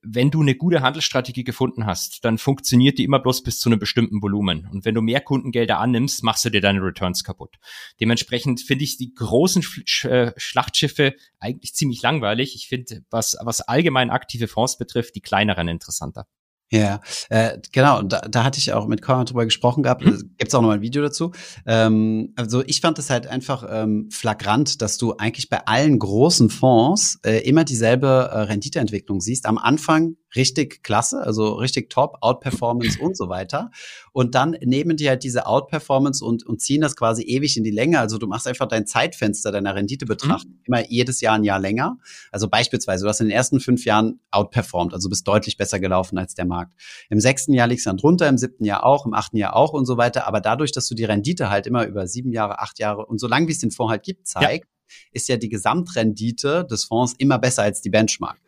wenn 0.02 0.30
du 0.30 0.42
eine 0.42 0.54
gute 0.54 0.82
Handelsstrategie 0.82 1.44
gefunden 1.44 1.86
hast, 1.86 2.24
dann 2.24 2.38
funktioniert 2.38 2.98
die 2.98 3.04
immer 3.04 3.20
bloß 3.20 3.42
bis 3.42 3.58
zu 3.58 3.68
einem 3.68 3.78
bestimmten 3.78 4.22
Volumen. 4.22 4.68
Und 4.70 4.84
wenn 4.84 4.94
du 4.94 5.00
mehr 5.00 5.20
Kundengelder 5.20 5.78
annimmst, 5.78 6.22
machst 6.22 6.44
du 6.44 6.50
dir 6.50 6.60
deine 6.60 6.82
Returns 6.82 7.24
kaputt. 7.24 7.56
Dementsprechend 8.00 8.60
finde 8.60 8.84
ich 8.84 8.96
die 8.96 9.14
großen 9.14 9.62
Sch 9.62 10.04
äh, 10.04 10.32
Schlachtschiffe 10.36 11.14
eigentlich 11.38 11.74
ziemlich 11.74 12.02
langweilig. 12.02 12.54
Ich 12.54 12.68
finde, 12.68 13.02
was, 13.10 13.36
was 13.42 13.60
allgemein 13.60 14.10
aktive 14.10 14.48
Fonds 14.48 14.78
betrifft, 14.78 15.14
die 15.14 15.20
kleineren 15.20 15.68
interessanter. 15.68 16.26
Ja, 16.70 17.00
äh, 17.30 17.58
genau. 17.72 18.02
Da, 18.02 18.20
da 18.20 18.44
hatte 18.44 18.58
ich 18.58 18.72
auch 18.72 18.86
mit 18.86 19.00
Conrad 19.00 19.30
drüber 19.30 19.44
gesprochen 19.44 19.82
gehabt. 19.82 20.04
Mhm. 20.04 20.34
Gibt's 20.36 20.54
auch 20.54 20.60
noch 20.60 20.68
mal 20.68 20.74
ein 20.74 20.82
Video 20.82 21.02
dazu. 21.02 21.32
Ähm, 21.66 22.34
also 22.36 22.62
ich 22.66 22.82
fand 22.82 22.98
es 22.98 23.08
halt 23.08 23.26
einfach 23.26 23.66
ähm, 23.70 24.10
flagrant, 24.10 24.82
dass 24.82 24.98
du 24.98 25.14
eigentlich 25.14 25.48
bei 25.48 25.66
allen 25.66 25.98
großen 25.98 26.50
Fonds 26.50 27.20
äh, 27.24 27.38
immer 27.48 27.64
dieselbe 27.64 28.06
äh, 28.06 28.38
Renditeentwicklung 28.40 29.20
siehst. 29.20 29.46
Am 29.46 29.56
Anfang 29.56 30.16
richtig 30.36 30.82
klasse, 30.82 31.20
also 31.20 31.54
richtig 31.54 31.90
top, 31.90 32.18
Outperformance 32.20 32.98
und 33.00 33.16
so 33.16 33.28
weiter. 33.28 33.70
Und 34.12 34.34
dann 34.34 34.56
nehmen 34.62 34.96
die 34.96 35.08
halt 35.08 35.24
diese 35.24 35.46
Outperformance 35.46 36.24
und, 36.24 36.44
und 36.44 36.60
ziehen 36.60 36.80
das 36.80 36.96
quasi 36.96 37.22
ewig 37.22 37.56
in 37.56 37.64
die 37.64 37.70
Länge. 37.70 38.00
Also 38.00 38.18
du 38.18 38.26
machst 38.26 38.46
einfach 38.46 38.66
dein 38.66 38.86
Zeitfenster 38.86 39.52
deiner 39.52 39.74
Renditebetrachtung 39.74 40.52
mhm. 40.52 40.60
immer 40.64 40.88
jedes 40.88 41.20
Jahr 41.20 41.36
ein 41.36 41.44
Jahr 41.44 41.58
länger. 41.58 41.98
Also 42.30 42.48
beispielsweise, 42.48 43.04
du 43.04 43.08
hast 43.08 43.20
in 43.20 43.28
den 43.28 43.36
ersten 43.36 43.60
fünf 43.60 43.84
Jahren 43.84 44.20
outperformed, 44.30 44.92
also 44.94 45.08
bist 45.08 45.26
deutlich 45.26 45.56
besser 45.56 45.80
gelaufen 45.80 46.18
als 46.18 46.34
der 46.34 46.46
Markt. 46.46 46.72
Im 47.10 47.20
sechsten 47.20 47.52
Jahr 47.52 47.66
liegst 47.66 47.86
du 47.86 47.90
dann 47.90 47.96
drunter, 47.96 48.28
im 48.28 48.38
siebten 48.38 48.64
Jahr 48.64 48.84
auch, 48.84 49.06
im 49.06 49.14
achten 49.14 49.36
Jahr 49.36 49.56
auch 49.56 49.72
und 49.72 49.86
so 49.86 49.96
weiter. 49.96 50.26
Aber 50.26 50.40
dadurch, 50.40 50.72
dass 50.72 50.88
du 50.88 50.94
die 50.94 51.04
Rendite 51.04 51.50
halt 51.50 51.66
immer 51.66 51.86
über 51.86 52.06
sieben 52.06 52.32
Jahre, 52.32 52.58
acht 52.58 52.78
Jahre 52.78 53.06
und 53.06 53.18
so 53.18 53.26
lange 53.26 53.48
wie 53.48 53.52
es 53.52 53.58
den 53.58 53.70
Fonds 53.70 53.90
halt 53.90 54.02
gibt, 54.02 54.26
zeigt, 54.26 54.66
ja. 54.66 54.94
ist 55.12 55.28
ja 55.28 55.36
die 55.36 55.48
Gesamtrendite 55.48 56.66
des 56.70 56.84
Fonds 56.84 57.14
immer 57.18 57.38
besser 57.38 57.62
als 57.62 57.80
die 57.80 57.90
Benchmark. 57.90 58.38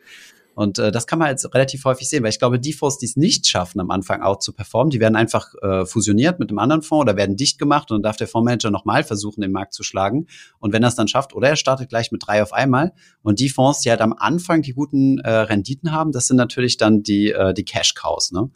Und 0.53 0.79
äh, 0.79 0.91
das 0.91 1.07
kann 1.07 1.19
man 1.19 1.29
jetzt 1.29 1.53
relativ 1.53 1.85
häufig 1.85 2.09
sehen, 2.09 2.23
weil 2.23 2.29
ich 2.29 2.39
glaube, 2.39 2.59
die 2.59 2.73
Fonds, 2.73 2.97
die 2.97 3.05
es 3.05 3.15
nicht 3.15 3.47
schaffen, 3.47 3.79
am 3.79 3.89
Anfang 3.91 4.21
auch 4.21 4.39
zu 4.39 4.53
performen, 4.53 4.89
die 4.89 4.99
werden 4.99 5.15
einfach 5.15 5.53
äh, 5.61 5.85
fusioniert 5.85 6.39
mit 6.39 6.49
einem 6.49 6.59
anderen 6.59 6.81
Fonds 6.81 7.03
oder 7.03 7.17
werden 7.17 7.35
dicht 7.35 7.57
gemacht 7.57 7.91
und 7.91 7.97
dann 7.97 8.03
darf 8.03 8.17
der 8.17 8.27
Fondsmanager 8.27 8.71
nochmal 8.71 9.03
versuchen, 9.03 9.41
den 9.41 9.51
Markt 9.51 9.73
zu 9.73 9.83
schlagen. 9.83 10.27
Und 10.59 10.73
wenn 10.73 10.83
er 10.83 10.89
es 10.89 10.95
dann 10.95 11.07
schafft, 11.07 11.33
oder 11.33 11.49
er 11.49 11.55
startet 11.55 11.89
gleich 11.89 12.11
mit 12.11 12.25
drei 12.25 12.41
auf 12.41 12.53
einmal. 12.53 12.93
Und 13.21 13.39
die 13.39 13.49
Fonds, 13.49 13.81
die 13.81 13.89
halt 13.89 14.01
am 14.01 14.13
Anfang 14.13 14.61
die 14.61 14.73
guten 14.73 15.19
äh, 15.19 15.29
Renditen 15.29 15.91
haben, 15.91 16.11
das 16.11 16.27
sind 16.27 16.37
natürlich 16.37 16.77
dann 16.77 17.03
die, 17.03 17.31
äh, 17.31 17.53
die 17.53 17.65
Cash-Cows. 17.65 18.31
Ne? 18.31 18.49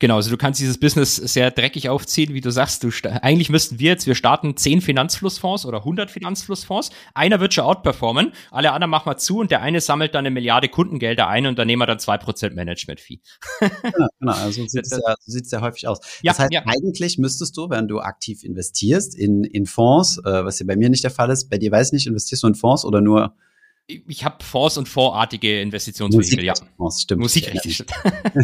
Genau, 0.00 0.16
also 0.16 0.30
du 0.30 0.38
kannst 0.38 0.58
dieses 0.58 0.80
Business 0.80 1.16
sehr 1.16 1.50
dreckig 1.50 1.90
aufziehen, 1.90 2.32
wie 2.32 2.40
du 2.40 2.50
sagst. 2.50 2.82
Du 2.82 2.90
eigentlich 3.20 3.50
müssten 3.50 3.78
wir 3.78 3.90
jetzt, 3.90 4.06
wir 4.06 4.14
starten 4.14 4.56
10 4.56 4.80
Finanzflussfonds 4.80 5.66
oder 5.66 5.78
100 5.78 6.10
Finanzflussfonds. 6.10 6.90
Einer 7.12 7.38
wird 7.38 7.52
schon 7.52 7.64
outperformen, 7.64 8.32
alle 8.50 8.72
anderen 8.72 8.90
machen 8.90 9.10
wir 9.10 9.18
zu 9.18 9.40
und 9.40 9.50
der 9.50 9.60
eine 9.60 9.82
sammelt 9.82 10.14
dann 10.14 10.20
eine 10.20 10.30
Milliarde 10.30 10.70
Kundengelder 10.70 11.28
ein 11.28 11.46
und 11.46 11.58
dann 11.58 11.66
nehmen 11.66 11.82
wir 11.82 11.86
dann 11.86 11.98
2% 11.98 12.54
Management-Fee. 12.54 13.20
genau, 13.60 14.08
genau, 14.18 14.32
also 14.32 14.62
so 14.62 14.68
sieht 14.68 14.86
es 14.86 14.90
ja, 14.92 15.14
so 15.20 15.32
sieht's 15.32 15.50
ja 15.50 15.60
häufig 15.60 15.86
aus. 15.86 16.00
Ja, 16.22 16.32
das 16.32 16.38
heißt, 16.38 16.52
ja. 16.52 16.62
eigentlich 16.64 17.18
müsstest 17.18 17.58
du, 17.58 17.68
wenn 17.68 17.86
du 17.86 18.00
aktiv 18.00 18.42
investierst 18.42 19.14
in, 19.14 19.44
in 19.44 19.66
Fonds, 19.66 20.16
äh, 20.24 20.44
was 20.46 20.60
ja 20.60 20.66
bei 20.66 20.76
mir 20.76 20.88
nicht 20.88 21.04
der 21.04 21.10
Fall 21.10 21.28
ist, 21.28 21.50
bei 21.50 21.58
dir 21.58 21.70
weiß 21.70 21.88
ich 21.88 21.92
nicht, 21.92 22.06
investierst 22.06 22.42
du 22.42 22.46
in 22.46 22.54
Fonds 22.54 22.86
oder 22.86 23.02
nur 23.02 23.34
ich 23.86 24.24
habe 24.24 24.42
Fonds 24.44 24.76
und 24.78 24.88
Fondsartige 24.88 25.60
Investitionsvehikel, 25.60 26.44
ja. 26.44 26.54
Fonds, 26.76 27.02
stimmt. 27.02 27.22
Musik, 27.22 27.52
richtig. 27.52 27.84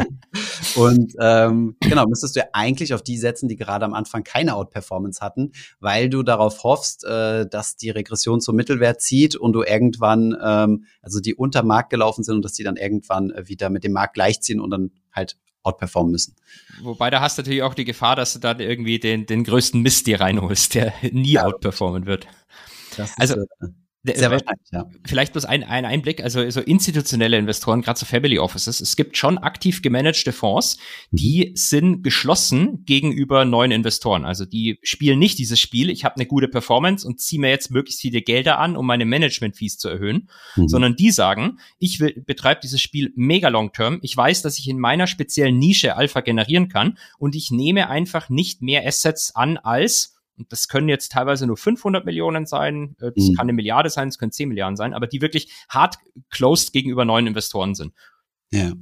und 0.77 1.15
ähm, 1.21 1.77
genau, 1.81 2.07
müsstest 2.07 2.37
du 2.37 2.41
ja 2.41 2.47
eigentlich 2.53 2.95
auf 2.95 3.03
die 3.03 3.17
setzen, 3.17 3.49
die 3.49 3.57
gerade 3.57 3.85
am 3.85 3.95
Anfang 3.95 4.25
keine 4.25 4.57
Outperformance 4.57 5.21
hatten, 5.21 5.53
weil 5.81 6.09
du 6.09 6.23
darauf 6.23 6.65
hoffst, 6.65 7.05
äh, 7.05 7.47
dass 7.49 7.77
die 7.77 7.91
Regression 7.91 8.41
zum 8.41 8.57
Mittelwert 8.57 9.01
zieht 9.01 9.37
und 9.37 9.53
du 9.53 9.63
irgendwann, 9.63 10.37
ähm, 10.43 10.87
also 11.03 11.21
die 11.21 11.35
unter 11.35 11.63
Markt 11.63 11.91
gelaufen 11.91 12.25
sind 12.25 12.37
und 12.37 12.45
dass 12.45 12.53
die 12.53 12.65
dann 12.65 12.77
irgendwann 12.77 13.31
äh, 13.31 13.49
wieder 13.49 13.71
mit 13.71 13.85
dem 13.85 13.93
Markt 13.93 14.15
gleichziehen 14.15 14.61
und 14.61 14.71
dann 14.71 14.91
halt 15.13 15.37
outperformen 15.63 16.13
müssen. 16.13 16.37
Wobei 16.83 17.11
da 17.11 17.21
hast 17.21 17.39
du 17.39 17.43
natürlich 17.43 17.63
auch 17.63 17.75
die 17.75 17.85
Gefahr, 17.85 18.17
dass 18.17 18.33
du 18.33 18.39
dann 18.39 18.61
irgendwie 18.61 18.99
den, 18.99 19.27
den 19.27 19.45
größten 19.45 19.83
Mist 19.83 20.07
dir 20.07 20.21
reinholst, 20.21 20.75
der 20.75 20.93
nie 21.11 21.33
ja. 21.33 21.45
outperformen 21.45 22.07
wird. 22.07 22.27
also, 23.17 23.35
ist, 23.35 23.47
äh, 23.61 23.67
sehr 24.15 24.31
wahrscheinlich, 24.31 24.69
ja. 24.73 24.89
Vielleicht 25.05 25.33
bloß 25.33 25.45
ein, 25.45 25.65
ein 25.65 25.85
Einblick, 25.85 26.23
also 26.23 26.49
so 26.51 26.61
institutionelle 26.61 27.37
Investoren, 27.37 27.83
gerade 27.83 27.99
so 27.99 28.07
Family 28.07 28.39
Offices. 28.39 28.81
Es 28.81 28.97
gibt 28.97 29.17
schon 29.17 29.39
aktiv 29.39 29.83
gemanagte 29.83 30.33
Fonds, 30.33 30.79
die 31.11 31.53
sind 31.55 32.03
geschlossen 32.03 32.85
gegenüber 32.85 33.45
neuen 33.45 33.71
Investoren. 33.71 34.25
Also 34.25 34.45
die 34.45 34.79
spielen 34.83 35.19
nicht 35.19 35.39
dieses 35.39 35.61
Spiel, 35.61 35.91
ich 35.91 36.05
habe 36.05 36.17
eine 36.17 36.27
gute 36.27 36.49
Performance 36.49 37.07
und 37.07 37.21
ziehe 37.21 37.41
mir 37.41 37.51
jetzt 37.51 37.71
möglichst 37.71 38.01
viele 38.01 38.23
Gelder 38.23 38.59
an, 38.59 38.77
um 38.77 38.87
meine 38.87 39.05
Management-Fees 39.05 39.79
zu 39.79 39.89
erhöhen, 39.89 40.29
mhm. 40.57 40.69
sondern 40.69 40.97
die 40.97 41.11
sagen, 41.11 41.59
ich 41.79 42.01
will, 42.01 42.23
betreibe 42.27 42.61
dieses 42.63 42.81
Spiel 42.81 43.13
mega 43.17 43.49
long-term. 43.49 43.99
Ich 44.03 44.17
weiß, 44.17 44.43
dass 44.43 44.59
ich 44.59 44.69
in 44.69 44.79
meiner 44.79 45.07
speziellen 45.07 45.59
Nische 45.59 45.97
Alpha 45.97 46.21
generieren 46.21 46.69
kann 46.69 46.99
und 47.19 47.35
ich 47.35 47.51
nehme 47.51 47.89
einfach 47.89 48.29
nicht 48.29 48.63
mehr 48.63 48.87
Assets 48.87 49.35
an 49.35 49.57
als 49.57 50.16
und 50.37 50.53
das 50.53 50.69
können 50.69 50.89
jetzt 50.89 51.13
teilweise 51.13 51.47
nur 51.47 51.57
500 51.57 52.05
Millionen 52.05 52.47
sein, 52.47 52.97
äh, 53.01 53.13
das 53.15 53.29
mhm. 53.29 53.35
kann 53.35 53.45
eine 53.45 53.53
Milliarde 53.53 53.91
sein, 53.91 54.09
es 54.09 54.19
können 54.19 54.33
10 54.33 54.49
Milliarden 54.49 54.77
sein, 54.77 54.95
aber 54.95 55.07
die 55.07 55.23
wirklich 55.23 55.53
hart 55.69 55.97
closed 56.31 56.73
gegenüber 56.73 57.05
neuen 57.05 57.27
Investoren 57.27 57.75
sind. 57.75 57.95
Ja. 58.51 58.73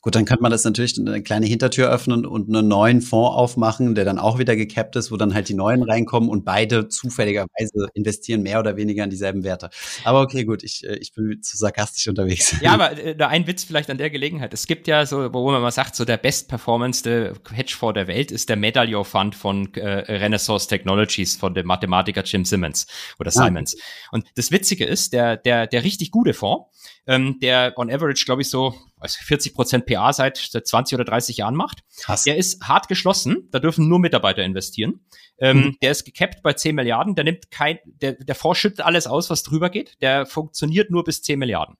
Gut, 0.00 0.14
dann 0.14 0.24
könnte 0.24 0.42
man 0.42 0.50
das 0.50 0.64
natürlich 0.64 0.98
eine 0.98 1.22
kleine 1.22 1.46
Hintertür 1.46 1.90
öffnen 1.90 2.26
und 2.26 2.48
einen 2.48 2.68
neuen 2.68 3.00
Fonds 3.00 3.36
aufmachen, 3.36 3.94
der 3.94 4.04
dann 4.04 4.18
auch 4.18 4.38
wieder 4.38 4.56
gecapped 4.56 4.96
ist, 4.96 5.10
wo 5.10 5.16
dann 5.16 5.34
halt 5.34 5.48
die 5.48 5.54
neuen 5.54 5.82
reinkommen 5.82 6.28
und 6.28 6.44
beide 6.44 6.88
zufälligerweise 6.88 7.88
investieren 7.94 8.42
mehr 8.42 8.60
oder 8.60 8.76
weniger 8.76 9.04
in 9.04 9.10
dieselben 9.10 9.44
Werte. 9.44 9.70
Aber 10.04 10.20
okay, 10.20 10.44
gut, 10.44 10.62
ich, 10.62 10.84
äh, 10.84 10.96
ich 10.96 11.12
bin 11.12 11.42
zu 11.42 11.56
sarkastisch 11.56 12.08
unterwegs. 12.08 12.56
Ja, 12.60 12.72
aber 12.74 12.98
äh, 12.98 13.16
ein 13.24 13.46
Witz 13.46 13.64
vielleicht 13.64 13.90
an 13.90 13.98
der 13.98 14.10
Gelegenheit. 14.10 14.52
Es 14.54 14.66
gibt 14.66 14.86
ja 14.86 15.06
so, 15.06 15.32
wo 15.32 15.50
man 15.50 15.62
mal 15.62 15.70
sagt, 15.70 15.96
so 15.96 16.04
der 16.04 16.16
bestperformance 16.16 17.04
Hedgefonds 17.52 17.94
der 17.94 18.06
Welt 18.06 18.30
ist 18.30 18.48
der 18.48 18.56
Medallion 18.56 19.04
Fund 19.04 19.34
von 19.34 19.72
äh, 19.74 20.12
Renaissance 20.12 20.68
Technologies 20.68 21.36
von 21.36 21.54
dem 21.54 21.66
Mathematiker 21.66 22.22
Jim 22.22 22.44
Simmons 22.44 22.86
oder 23.18 23.28
ah. 23.28 23.44
Simons. 23.44 23.76
Ah. 23.76 24.08
Und 24.12 24.26
das 24.36 24.50
Witzige 24.50 24.84
ist, 24.84 25.12
der, 25.12 25.36
der, 25.36 25.66
der 25.66 25.84
richtig 25.84 26.10
gute 26.10 26.34
Fonds, 26.34 26.66
ähm, 27.06 27.38
der 27.40 27.74
on 27.76 27.90
average, 27.90 28.24
glaube 28.24 28.42
ich, 28.42 28.50
so 28.50 28.74
also 29.04 29.18
40 29.22 29.54
Prozent 29.54 29.86
PA 29.86 30.12
seit, 30.12 30.38
seit 30.38 30.66
20 30.66 30.96
oder 30.96 31.04
30 31.04 31.36
Jahren 31.36 31.54
macht. 31.54 31.84
Krass. 32.00 32.24
Der 32.24 32.36
ist 32.36 32.62
hart 32.66 32.88
geschlossen, 32.88 33.48
da 33.50 33.58
dürfen 33.58 33.86
nur 33.86 33.98
Mitarbeiter 33.98 34.42
investieren. 34.42 35.00
Ähm, 35.38 35.58
mhm. 35.58 35.76
Der 35.82 35.90
ist 35.90 36.04
gecapped 36.04 36.42
bei 36.42 36.54
10 36.54 36.74
Milliarden, 36.74 37.14
der 37.14 37.24
nimmt 37.24 37.50
kein, 37.50 37.78
der, 37.84 38.12
der 38.12 38.34
Fonds 38.34 38.58
schüttet 38.58 38.80
alles 38.80 39.06
aus, 39.06 39.28
was 39.28 39.42
drüber 39.42 39.68
geht, 39.68 40.00
der 40.00 40.24
funktioniert 40.24 40.90
nur 40.90 41.04
bis 41.04 41.20
10 41.20 41.38
Milliarden. 41.38 41.76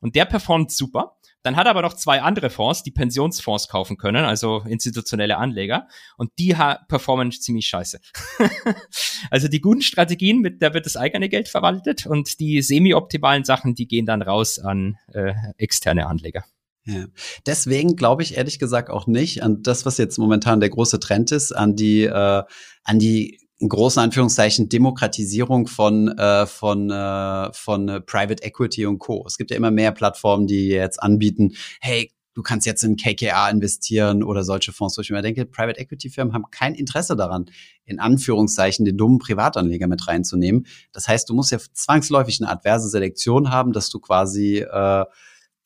Und 0.00 0.14
der 0.14 0.24
performt 0.24 0.70
super. 0.70 1.16
Dann 1.42 1.56
hat 1.56 1.66
er 1.66 1.70
aber 1.70 1.82
noch 1.82 1.94
zwei 1.94 2.20
andere 2.20 2.50
Fonds, 2.50 2.82
die 2.82 2.90
Pensionsfonds 2.90 3.68
kaufen 3.68 3.96
können, 3.96 4.24
also 4.24 4.62
institutionelle 4.68 5.36
Anleger. 5.36 5.88
Und 6.16 6.30
die 6.38 6.54
performen 6.88 7.32
ziemlich 7.32 7.66
scheiße. 7.66 8.00
also 9.30 9.48
die 9.48 9.60
guten 9.60 9.82
Strategien, 9.82 10.40
mit 10.40 10.62
der 10.62 10.74
wird 10.74 10.86
das 10.86 10.96
eigene 10.96 11.28
Geld 11.28 11.48
verwaltet 11.48 12.06
und 12.06 12.40
die 12.40 12.60
semi-optimalen 12.60 13.44
Sachen, 13.44 13.74
die 13.74 13.86
gehen 13.86 14.04
dann 14.04 14.22
raus 14.22 14.58
an 14.58 14.98
äh, 15.12 15.32
externe 15.56 16.06
Anleger. 16.06 16.44
Ja. 16.84 17.06
Deswegen 17.46 17.96
glaube 17.96 18.22
ich 18.22 18.36
ehrlich 18.36 18.58
gesagt 18.58 18.88
auch 18.88 19.06
nicht 19.06 19.42
an 19.42 19.62
das, 19.62 19.84
was 19.84 19.98
jetzt 19.98 20.18
momentan 20.18 20.60
der 20.60 20.70
große 20.70 20.98
Trend 21.00 21.32
ist, 21.32 21.52
an 21.52 21.76
die, 21.76 22.04
äh, 22.04 22.42
an 22.84 22.98
die 22.98 23.40
in 23.58 23.68
großen 23.68 24.00
Anführungszeichen 24.00 24.68
Demokratisierung 24.68 25.66
von 25.66 26.08
äh, 26.08 26.46
von 26.46 26.90
äh, 26.90 27.52
von 27.52 27.88
äh, 27.88 28.00
Private 28.00 28.42
Equity 28.42 28.86
und 28.86 28.98
Co. 28.98 29.24
Es 29.26 29.36
gibt 29.36 29.50
ja 29.50 29.56
immer 29.56 29.70
mehr 29.70 29.92
Plattformen, 29.92 30.46
die 30.46 30.68
jetzt 30.68 31.02
anbieten, 31.02 31.54
hey, 31.80 32.12
du 32.34 32.42
kannst 32.44 32.66
jetzt 32.66 32.84
in 32.84 32.96
KKA 32.96 33.50
investieren 33.50 34.22
oder 34.22 34.44
solche 34.44 34.72
Fonds. 34.72 34.96
Wo 34.96 35.02
ich 35.02 35.10
mir 35.10 35.22
denke, 35.22 35.44
Private 35.44 35.80
Equity 35.80 36.08
Firmen 36.08 36.34
haben 36.34 36.44
kein 36.52 36.76
Interesse 36.76 37.16
daran, 37.16 37.46
in 37.84 37.98
Anführungszeichen 37.98 38.84
den 38.84 38.96
dummen 38.96 39.18
Privatanleger 39.18 39.88
mit 39.88 40.06
reinzunehmen. 40.06 40.66
Das 40.92 41.08
heißt, 41.08 41.28
du 41.28 41.34
musst 41.34 41.50
ja 41.50 41.58
zwangsläufig 41.58 42.40
eine 42.40 42.48
adverse 42.48 42.88
Selektion 42.88 43.50
haben, 43.50 43.72
dass 43.72 43.90
du 43.90 43.98
quasi 43.98 44.58
äh, 44.58 45.04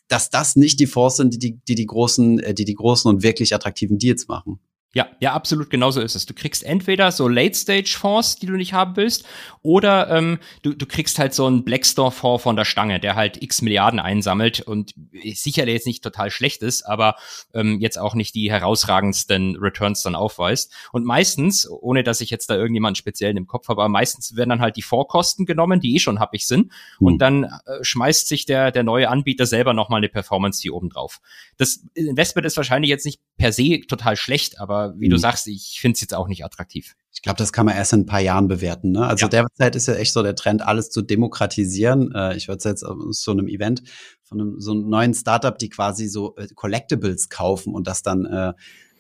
dass 0.09 0.31
das 0.31 0.57
nicht 0.57 0.81
die 0.81 0.87
Fonds 0.87 1.17
sind, 1.17 1.35
die 1.35 1.39
die, 1.39 1.59
die, 1.69 1.75
die 1.75 1.87
großen, 1.87 2.39
äh, 2.41 2.55
die 2.55 2.65
die 2.65 2.75
großen 2.75 3.11
und 3.11 3.23
wirklich 3.23 3.55
attraktiven 3.55 3.99
Deals 3.99 4.29
machen. 4.29 4.61
Ja, 4.95 5.09
ja, 5.21 5.33
absolut 5.33 5.71
genauso 5.71 6.03
ist 6.03 6.15
es. 6.15 6.27
Du 6.27 6.35
kriegst 6.35 6.63
entweder 6.63 7.13
so 7.13 7.27
Late-Stage-Fonds, 7.27 8.37
die 8.37 8.47
du 8.47 8.53
nicht 8.53 8.75
haben 8.75 8.95
willst, 8.97 9.25
oder 9.63 10.11
ähm, 10.11 10.39
du, 10.61 10.75
du 10.75 10.85
kriegst 10.85 11.19
halt 11.19 11.33
so 11.33 11.47
einen 11.47 11.65
Blackstore-Fonds 11.65 12.43
von 12.43 12.57
der 12.57 12.67
Stange, 12.67 13.01
der 13.01 13.15
halt 13.15 13.43
x 13.43 13.63
Milliarden 13.63 14.01
einsammelt 14.01 14.61
und 14.61 14.95
sicherlich 15.35 15.73
jetzt 15.73 15.87
nicht 15.87 16.05
total 16.05 16.31
schlecht 16.31 16.61
ist, 16.63 16.83
aber 16.83 17.17
ähm, 17.55 17.81
jetzt 17.81 17.99
auch 17.99 18.15
nicht 18.15 18.35
die 18.35 18.51
herausragendsten 18.51 19.57
Returns 19.57 20.03
dann 20.03 20.15
aufweist. 20.15 20.71
Und 20.93 21.07
meistens, 21.07 21.67
ohne 21.71 22.03
dass 22.03 22.21
ich 22.21 22.29
jetzt 22.29 22.51
da 22.51 22.57
irgendjemanden 22.57 22.97
speziell 22.97 23.35
im 23.35 23.47
Kopf 23.47 23.69
habe, 23.69 23.81
aber 23.81 23.89
meistens 23.89 24.37
werden 24.37 24.51
dann 24.51 24.61
halt 24.61 24.77
die 24.77 24.83
Vorkosten 24.83 25.47
genommen, 25.47 25.81
die 25.81 25.95
eh 25.95 26.01
schon 26.01 26.21
happig 26.21 26.47
sind, 26.47 26.71
mhm. 27.01 27.07
und 27.07 27.19
dann 27.19 27.45
äh, 27.45 27.49
schmeißt 27.81 28.29
sich 28.29 28.45
der, 28.45 28.71
der 28.71 28.83
neue 28.83 29.09
Anbieter 29.09 29.47
selber 29.47 29.73
nochmal 29.73 29.99
eine 29.99 30.11
Performance 30.11 30.61
hier 30.61 30.75
oben 30.75 30.91
drauf. 30.91 31.21
Das 31.57 31.83
Investment 31.95 32.47
ist 32.47 32.59
wahrscheinlich 32.59 32.91
jetzt 32.91 33.07
nicht 33.07 33.23
per 33.39 33.53
se 33.53 33.81
total 33.89 34.17
schlecht, 34.17 34.61
aber 34.61 34.82
wie 34.99 35.07
mhm. 35.07 35.11
du 35.11 35.17
sagst, 35.17 35.47
ich 35.49 35.79
finde 35.81 35.95
es 35.95 36.01
jetzt 36.01 36.15
auch 36.15 36.29
nicht 36.29 36.45
attraktiv. 36.45 36.95
Ich 37.15 37.23
glaube, 37.23 37.37
das 37.37 37.53
kann 37.53 37.67
man 37.67 37.77
erst 37.77 37.93
in 37.93 38.01
ein 38.01 38.07
paar 38.07 38.21
Jahren 38.21 38.49
bewerten. 38.49 38.93
Ne? 38.93 39.07
Also 39.07 39.27
ja. 39.27 39.29
derzeit 39.29 39.77
ist 39.77 39.87
ja 39.87 39.95
echt 39.95 40.13
so 40.13 40.23
der 40.23 40.35
Trend, 40.35 40.63
alles 40.63 40.91
zu 40.91 41.03
demokratisieren. 41.03 42.13
Äh, 42.15 42.37
ich 42.37 42.49
würde 42.49 42.69
jetzt 42.69 42.83
aus 42.85 43.23
so 43.23 43.31
einem 43.33 43.49
Event 43.49 43.83
von 44.23 44.41
einem 44.41 44.61
so 44.61 44.73
einem 44.73 44.89
neuen 44.89 45.15
Startup, 45.15 45.57
die 45.57 45.69
quasi 45.69 46.09
so 46.09 46.35
äh, 46.37 46.49
Collectibles 46.55 47.29
kaufen 47.29 47.75
und 47.75 47.87
das 47.87 48.03
dann 48.03 48.25
äh, 48.25 48.53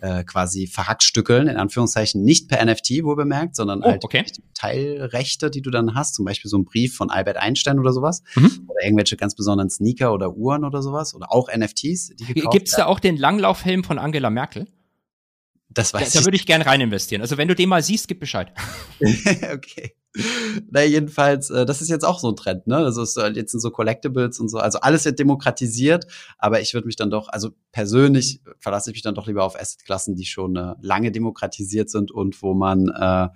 äh, 0.02 0.24
quasi 0.24 0.66
verhackstückeln, 0.66 1.46
in 1.46 1.56
Anführungszeichen, 1.56 2.22
nicht 2.22 2.48
per 2.48 2.62
NFT, 2.64 3.04
wo 3.04 3.14
bemerkt, 3.14 3.54
sondern 3.54 3.82
oh, 3.82 3.86
halt 3.86 4.04
okay. 4.04 4.24
Teilrechte, 4.52 5.48
die 5.48 5.62
du 5.62 5.70
dann 5.70 5.94
hast, 5.94 6.14
zum 6.14 6.24
Beispiel 6.24 6.48
so 6.50 6.58
ein 6.58 6.64
Brief 6.64 6.96
von 6.96 7.08
Albert 7.08 7.36
Einstein 7.36 7.78
oder 7.78 7.92
sowas, 7.92 8.22
mhm. 8.34 8.66
oder 8.68 8.84
irgendwelche 8.84 9.16
ganz 9.16 9.36
besonderen 9.36 9.70
Sneaker 9.70 10.12
oder 10.12 10.36
Uhren 10.36 10.64
oder 10.64 10.82
sowas, 10.82 11.14
oder 11.14 11.32
auch 11.32 11.48
NFTs, 11.56 12.14
gekauft 12.16 12.52
Gibt's 12.52 12.76
da 12.76 12.86
auch 12.86 12.98
den 12.98 13.16
Langlaufhelm 13.16 13.84
von 13.84 13.98
Angela 13.98 14.28
Merkel? 14.28 14.66
Das 15.74 15.94
weiß 15.94 16.12
da, 16.12 16.18
da 16.18 16.24
würde 16.24 16.36
ich 16.36 16.46
gerne 16.46 16.66
rein 16.66 16.80
investieren. 16.80 17.22
Also 17.22 17.38
wenn 17.38 17.48
du 17.48 17.54
den 17.54 17.68
mal 17.68 17.82
siehst, 17.82 18.08
gib 18.08 18.20
Bescheid. 18.20 18.52
okay. 19.52 19.94
Na, 20.70 20.82
jedenfalls, 20.82 21.48
äh, 21.50 21.64
das 21.64 21.80
ist 21.80 21.88
jetzt 21.88 22.04
auch 22.04 22.18
so 22.18 22.28
ein 22.28 22.36
Trend, 22.36 22.66
ne? 22.66 22.76
Also 22.76 23.02
es, 23.02 23.16
jetzt 23.34 23.52
sind 23.52 23.60
so 23.60 23.70
Collectibles 23.70 24.40
und 24.40 24.50
so, 24.50 24.58
also 24.58 24.78
alles 24.80 25.06
wird 25.06 25.18
demokratisiert, 25.18 26.06
aber 26.36 26.60
ich 26.60 26.74
würde 26.74 26.86
mich 26.86 26.96
dann 26.96 27.10
doch, 27.10 27.28
also 27.28 27.50
persönlich 27.72 28.42
verlasse 28.58 28.90
ich 28.90 28.96
mich 28.96 29.02
dann 29.02 29.14
doch 29.14 29.26
lieber 29.26 29.42
auf 29.42 29.58
Assetklassen, 29.58 30.14
die 30.14 30.26
schon 30.26 30.56
äh, 30.56 30.74
lange 30.82 31.12
demokratisiert 31.12 31.88
sind 31.88 32.10
und 32.10 32.42
wo 32.42 32.52
man 32.52 32.88
äh, 32.88 33.28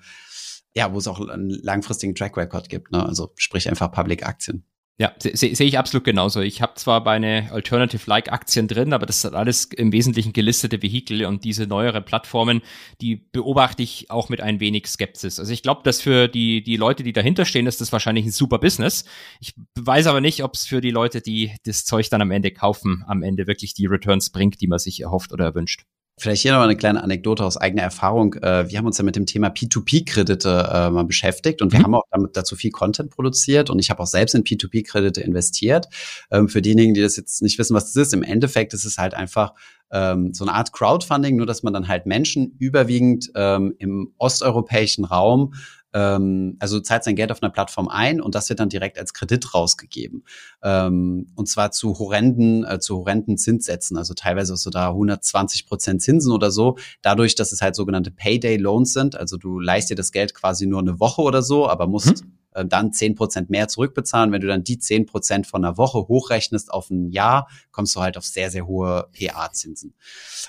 ja, 0.76 0.92
wo 0.92 0.98
es 0.98 1.08
auch 1.08 1.26
einen 1.26 1.48
langfristigen 1.48 2.14
Track 2.14 2.36
Record 2.36 2.68
gibt, 2.68 2.92
ne? 2.92 3.04
Also 3.04 3.32
sprich 3.36 3.66
einfach 3.70 3.90
Public 3.90 4.26
Aktien. 4.26 4.66
Ja, 4.98 5.12
sehe 5.18 5.54
seh 5.54 5.64
ich 5.64 5.78
absolut 5.78 6.04
genauso. 6.04 6.40
Ich 6.40 6.62
habe 6.62 6.72
zwar 6.76 7.04
meine 7.04 7.52
Alternative-Like-Aktien 7.52 8.66
drin, 8.66 8.94
aber 8.94 9.04
das 9.04 9.20
sind 9.20 9.34
alles 9.34 9.66
im 9.66 9.92
Wesentlichen 9.92 10.32
gelistete 10.32 10.80
Vehikel 10.82 11.26
und 11.26 11.44
diese 11.44 11.66
neuere 11.66 12.00
Plattformen, 12.00 12.62
die 13.02 13.16
beobachte 13.16 13.82
ich 13.82 14.10
auch 14.10 14.30
mit 14.30 14.40
ein 14.40 14.58
wenig 14.58 14.86
Skepsis. 14.86 15.38
Also 15.38 15.52
ich 15.52 15.62
glaube, 15.62 15.82
dass 15.84 16.00
für 16.00 16.28
die, 16.28 16.62
die 16.62 16.76
Leute, 16.76 17.02
die 17.02 17.12
dahinter 17.12 17.44
stehen, 17.44 17.66
ist 17.66 17.82
das 17.82 17.92
wahrscheinlich 17.92 18.24
ein 18.24 18.30
super 18.30 18.58
Business. 18.58 19.04
Ich 19.38 19.52
weiß 19.78 20.06
aber 20.06 20.22
nicht, 20.22 20.42
ob 20.42 20.54
es 20.54 20.64
für 20.64 20.80
die 20.80 20.92
Leute, 20.92 21.20
die 21.20 21.52
das 21.66 21.84
Zeug 21.84 22.08
dann 22.08 22.22
am 22.22 22.30
Ende 22.30 22.50
kaufen, 22.50 23.04
am 23.06 23.22
Ende 23.22 23.46
wirklich 23.46 23.74
die 23.74 23.84
Returns 23.84 24.30
bringt, 24.30 24.62
die 24.62 24.66
man 24.66 24.78
sich 24.78 25.02
erhofft 25.02 25.30
oder 25.30 25.44
erwünscht. 25.44 25.84
Vielleicht 26.18 26.40
hier 26.40 26.54
noch 26.54 26.62
eine 26.62 26.76
kleine 26.76 27.02
Anekdote 27.02 27.44
aus 27.44 27.58
eigener 27.58 27.82
Erfahrung. 27.82 28.34
Äh, 28.34 28.70
wir 28.70 28.78
haben 28.78 28.86
uns 28.86 28.96
ja 28.96 29.04
mit 29.04 29.16
dem 29.16 29.26
Thema 29.26 29.48
P2P-Kredite 29.48 30.70
äh, 30.72 30.90
mal 30.90 31.04
beschäftigt 31.04 31.60
und 31.60 31.72
wir 31.72 31.80
mhm. 31.80 31.84
haben 31.84 31.94
auch 31.94 32.04
damit 32.10 32.38
dazu 32.38 32.56
viel 32.56 32.70
Content 32.70 33.10
produziert 33.10 33.68
und 33.68 33.78
ich 33.78 33.90
habe 33.90 34.02
auch 34.02 34.06
selbst 34.06 34.34
in 34.34 34.42
P2P-Kredite 34.42 35.20
investiert. 35.20 35.88
Ähm, 36.30 36.48
für 36.48 36.62
diejenigen, 36.62 36.94
die 36.94 37.02
das 37.02 37.16
jetzt 37.16 37.42
nicht 37.42 37.58
wissen, 37.58 37.74
was 37.74 37.92
das 37.92 38.06
ist, 38.06 38.14
im 38.14 38.22
Endeffekt 38.22 38.72
ist 38.72 38.86
es 38.86 38.96
halt 38.96 39.12
einfach 39.12 39.52
ähm, 39.92 40.32
so 40.32 40.44
eine 40.44 40.54
Art 40.54 40.72
Crowdfunding, 40.72 41.36
nur 41.36 41.44
dass 41.44 41.62
man 41.62 41.74
dann 41.74 41.86
halt 41.86 42.06
Menschen 42.06 42.56
überwiegend 42.58 43.30
ähm, 43.34 43.74
im 43.78 44.14
osteuropäischen 44.16 45.04
Raum 45.04 45.52
ähm, 45.96 46.56
also 46.58 46.78
zahlt 46.78 47.04
sein 47.04 47.16
Geld 47.16 47.32
auf 47.32 47.42
einer 47.42 47.50
Plattform 47.50 47.88
ein 47.88 48.20
und 48.20 48.34
das 48.34 48.50
wird 48.50 48.60
dann 48.60 48.68
direkt 48.68 48.98
als 48.98 49.14
Kredit 49.14 49.54
rausgegeben. 49.54 50.24
Ähm, 50.62 51.28
und 51.34 51.48
zwar 51.48 51.70
zu 51.70 51.98
horrenden, 51.98 52.64
äh, 52.64 52.78
zu 52.78 52.98
horrenden 52.98 53.38
Zinssätzen, 53.38 53.96
also 53.96 54.12
teilweise 54.12 54.56
so 54.58 54.68
da 54.68 54.88
120 54.88 55.66
Prozent 55.66 56.02
Zinsen 56.02 56.32
oder 56.32 56.50
so, 56.50 56.76
dadurch, 57.00 57.34
dass 57.34 57.52
es 57.52 57.62
halt 57.62 57.74
sogenannte 57.76 58.10
Payday 58.10 58.58
Loans 58.58 58.92
sind, 58.92 59.16
also 59.16 59.38
du 59.38 59.58
leist 59.58 59.88
dir 59.88 59.96
das 59.96 60.12
Geld 60.12 60.34
quasi 60.34 60.66
nur 60.66 60.80
eine 60.80 61.00
Woche 61.00 61.22
oder 61.22 61.40
so, 61.40 61.66
aber 61.66 61.86
musst 61.86 62.20
hm 62.20 62.35
äh, 62.56 62.66
dann 62.66 62.92
zehn 62.92 63.14
Prozent 63.14 63.50
mehr 63.50 63.68
zurückbezahlen. 63.68 64.32
Wenn 64.32 64.40
du 64.40 64.46
dann 64.46 64.64
die 64.64 64.78
zehn 64.78 65.06
Prozent 65.06 65.46
von 65.46 65.64
einer 65.64 65.76
Woche 65.76 66.08
hochrechnest 66.08 66.72
auf 66.72 66.90
ein 66.90 67.10
Jahr, 67.10 67.48
kommst 67.70 67.94
du 67.94 68.00
halt 68.00 68.16
auf 68.16 68.24
sehr, 68.24 68.50
sehr 68.50 68.66
hohe 68.66 69.08
PA-Zinsen. 69.12 69.94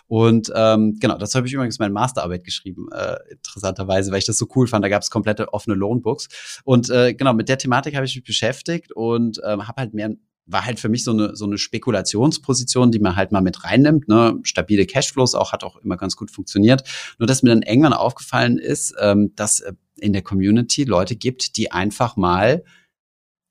Und 0.08 0.52
ähm, 0.56 0.98
genau, 1.00 1.18
das 1.18 1.36
habe 1.36 1.48
ich 1.48 1.54
übrigens 1.54 1.80
meine 1.80 1.94
Masterarbeit 1.94 2.44
geschrieben, 2.44 2.88
äh, 2.92 3.18
interessanterweise, 3.32 4.12
weil 4.12 4.20
ich 4.20 4.26
das 4.26 4.38
so 4.38 4.48
cool 4.56 4.68
fand. 4.68 4.84
Da 4.84 4.90
gab 4.90 5.02
es 5.02 5.12
komplette 5.12 5.54
offene 5.54 5.76
Loanbooks. 5.76 6.62
Und 6.64 6.90
äh, 6.90 7.14
genau, 7.14 7.34
mit 7.34 7.50
der 7.50 7.58
Thematik 7.58 7.96
habe 7.96 8.06
ich 8.06 8.16
mich 8.16 8.24
beschäftigt 8.26 8.92
und 8.92 9.42
ähm, 9.46 9.68
habe 9.68 9.82
halt 9.82 9.94
mehr 9.94 10.16
war 10.48 10.66
halt 10.66 10.80
für 10.80 10.90
mich 10.90 11.04
so 11.04 11.12
eine, 11.12 11.36
so 11.36 11.46
eine 11.46 11.58
Spekulationsposition, 11.58 12.92
die 12.92 13.00
man 13.00 13.16
halt 13.16 13.32
mal 13.32 13.42
mit 13.42 13.64
reinnimmt. 13.64 14.08
Ne? 14.08 14.40
Stabile 14.44 14.86
Cashflows 14.86 15.36
auch 15.36 15.52
hat 15.52 15.64
auch 15.64 15.76
immer 15.78 15.98
ganz 15.98 16.16
gut 16.16 16.32
funktioniert. 16.32 16.84
Nur 17.20 17.28
dass 17.28 17.44
mir 17.44 17.50
dann 17.50 17.62
irgendwann 17.62 17.94
aufgefallen 17.94 18.58
ist, 18.58 18.96
ähm, 19.00 19.34
dass 19.36 19.60
äh, 19.60 19.74
in 20.00 20.14
der 20.14 20.22
Community 20.22 20.84
Leute 20.84 21.16
gibt, 21.16 21.58
die 21.58 21.72
einfach 21.72 22.16
mal 22.16 22.64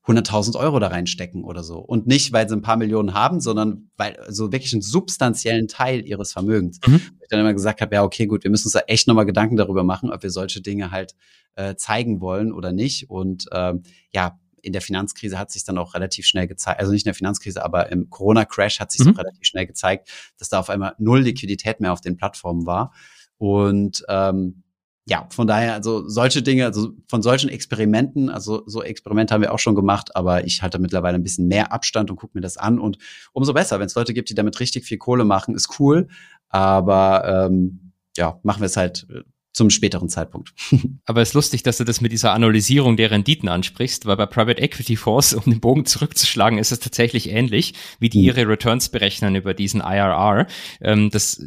100.000 0.07 0.57
Euro 0.57 0.79
da 0.79 0.89
reinstecken 0.89 1.43
oder 1.43 1.65
so. 1.65 1.79
Und 1.79 2.07
nicht, 2.07 2.33
weil 2.33 2.49
sie 2.49 2.55
ein 2.55 2.63
paar 2.63 2.77
Millionen 2.77 3.13
haben, 3.13 3.41
sondern 3.41 3.91
weil 3.97 4.17
so 4.29 4.53
wirklich 4.53 4.73
einen 4.73 4.83
substanziellen 4.83 5.67
Teil 5.67 6.07
ihres 6.07 6.33
Vermögens. 6.33 6.79
Mhm. 6.87 7.01
Ich 7.21 7.29
dann 7.29 7.41
immer 7.41 7.53
gesagt 7.53 7.81
habe, 7.81 7.95
ja, 7.95 8.05
okay, 8.05 8.27
gut, 8.27 8.45
wir 8.45 8.51
müssen 8.51 8.67
uns 8.67 8.75
da 8.75 8.81
echt 8.87 9.09
nochmal 9.09 9.27
Gedanken 9.27 9.57
darüber 9.57 9.83
machen, 9.83 10.13
ob 10.13 10.23
wir 10.23 10.31
solche 10.31 10.61
Dinge 10.61 10.93
halt 10.93 11.17
äh, 11.57 11.75
zeigen 11.75 12.21
wollen 12.21 12.53
oder 12.53 12.73
nicht. 12.73 13.11
Und 13.11 13.47
ähm, 13.53 13.83
ja, 14.13 14.39
in 14.63 14.73
der 14.73 14.83
Finanzkrise 14.83 15.39
hat 15.39 15.51
sich 15.51 15.65
dann 15.65 15.79
auch 15.79 15.95
relativ 15.95 16.27
schnell 16.27 16.47
gezeigt, 16.47 16.81
also 16.81 16.93
nicht 16.93 17.05
in 17.05 17.11
der 17.11 17.15
Finanzkrise, 17.15 17.65
aber 17.65 17.91
im 17.91 18.11
Corona-Crash 18.11 18.81
hat 18.81 18.93
sich 18.93 19.05
mhm. 19.05 19.13
relativ 19.13 19.45
schnell 19.45 19.67
gezeigt, 19.67 20.09
dass 20.39 20.49
da 20.49 20.61
auf 20.61 20.71
einmal 20.71 20.95
null 20.99 21.21
Liquidität 21.21 21.81
mehr 21.81 21.93
auf 21.93 22.01
den 22.01 22.17
Plattformen 22.17 22.67
war. 22.67 22.93
Und 23.39 24.05
ähm, 24.09 24.63
ja, 25.09 25.29
von 25.31 25.47
daher, 25.47 25.75
also 25.75 26.09
solche 26.09 26.43
Dinge, 26.43 26.65
also 26.65 26.93
von 27.09 27.23
solchen 27.23 27.49
Experimenten, 27.49 28.29
also 28.29 28.65
so 28.67 28.83
Experimente 28.83 29.33
haben 29.33 29.41
wir 29.41 29.55
auch 29.55 29.61
schon 29.61 29.77
gemacht, 29.77 30.17
aber 30.17 30.45
ich 30.45 30.63
halte 30.63 30.81
mittlerweile 30.81 31.15
ein 31.15 31.23
bisschen 31.23 31.47
mehr 31.47 31.73
Abstand 31.73 32.11
und 32.11 32.17
gucke 32.17 32.37
mir 32.37 32.41
das 32.41 32.57
an. 32.57 32.81
Und 32.81 32.99
umso 33.33 33.55
besser, 33.55 33.79
wenn 33.79 33.87
es 33.87 33.95
Leute 33.95 34.15
gibt, 34.15 34.31
die 34.31 34.35
damit 34.35 34.59
richtig 34.59 34.85
viel 34.85 34.99
Kohle 34.99 35.25
machen, 35.25 35.55
ist 35.55 35.79
cool. 35.79 36.09
Aber 36.49 37.47
ähm, 37.49 37.93
ja, 38.17 38.41
machen 38.43 38.61
wir 38.61 38.67
es 38.67 38.77
halt 38.77 39.07
äh, 39.09 39.21
zum 39.53 39.71
späteren 39.71 40.09
Zeitpunkt. 40.09 40.53
Aber 41.07 41.23
es 41.23 41.29
ist 41.29 41.35
lustig, 41.35 41.63
dass 41.63 41.79
du 41.79 41.85
das 41.85 42.01
mit 42.01 42.11
dieser 42.11 42.33
Analysierung 42.33 42.97
der 42.97 43.13
Renditen 43.13 43.49
ansprichst, 43.49 44.07
weil 44.07 44.17
bei 44.17 44.27
Private 44.27 44.61
Equity 44.61 44.97
Fonds, 44.97 45.35
um 45.35 45.45
den 45.45 45.61
Bogen 45.61 45.87
zurückzuschlagen, 45.87 46.59
ist 46.59 46.73
es 46.73 46.81
tatsächlich 46.81 47.31
ähnlich, 47.31 47.75
wie 48.01 48.09
die 48.09 48.19
mhm. 48.19 48.25
ihre 48.25 48.49
Returns 48.49 48.89
berechnen 48.89 49.37
über 49.37 49.55
diesen 49.55 49.81
IRR. 49.81 50.49
Ähm, 50.81 51.11
das 51.11 51.47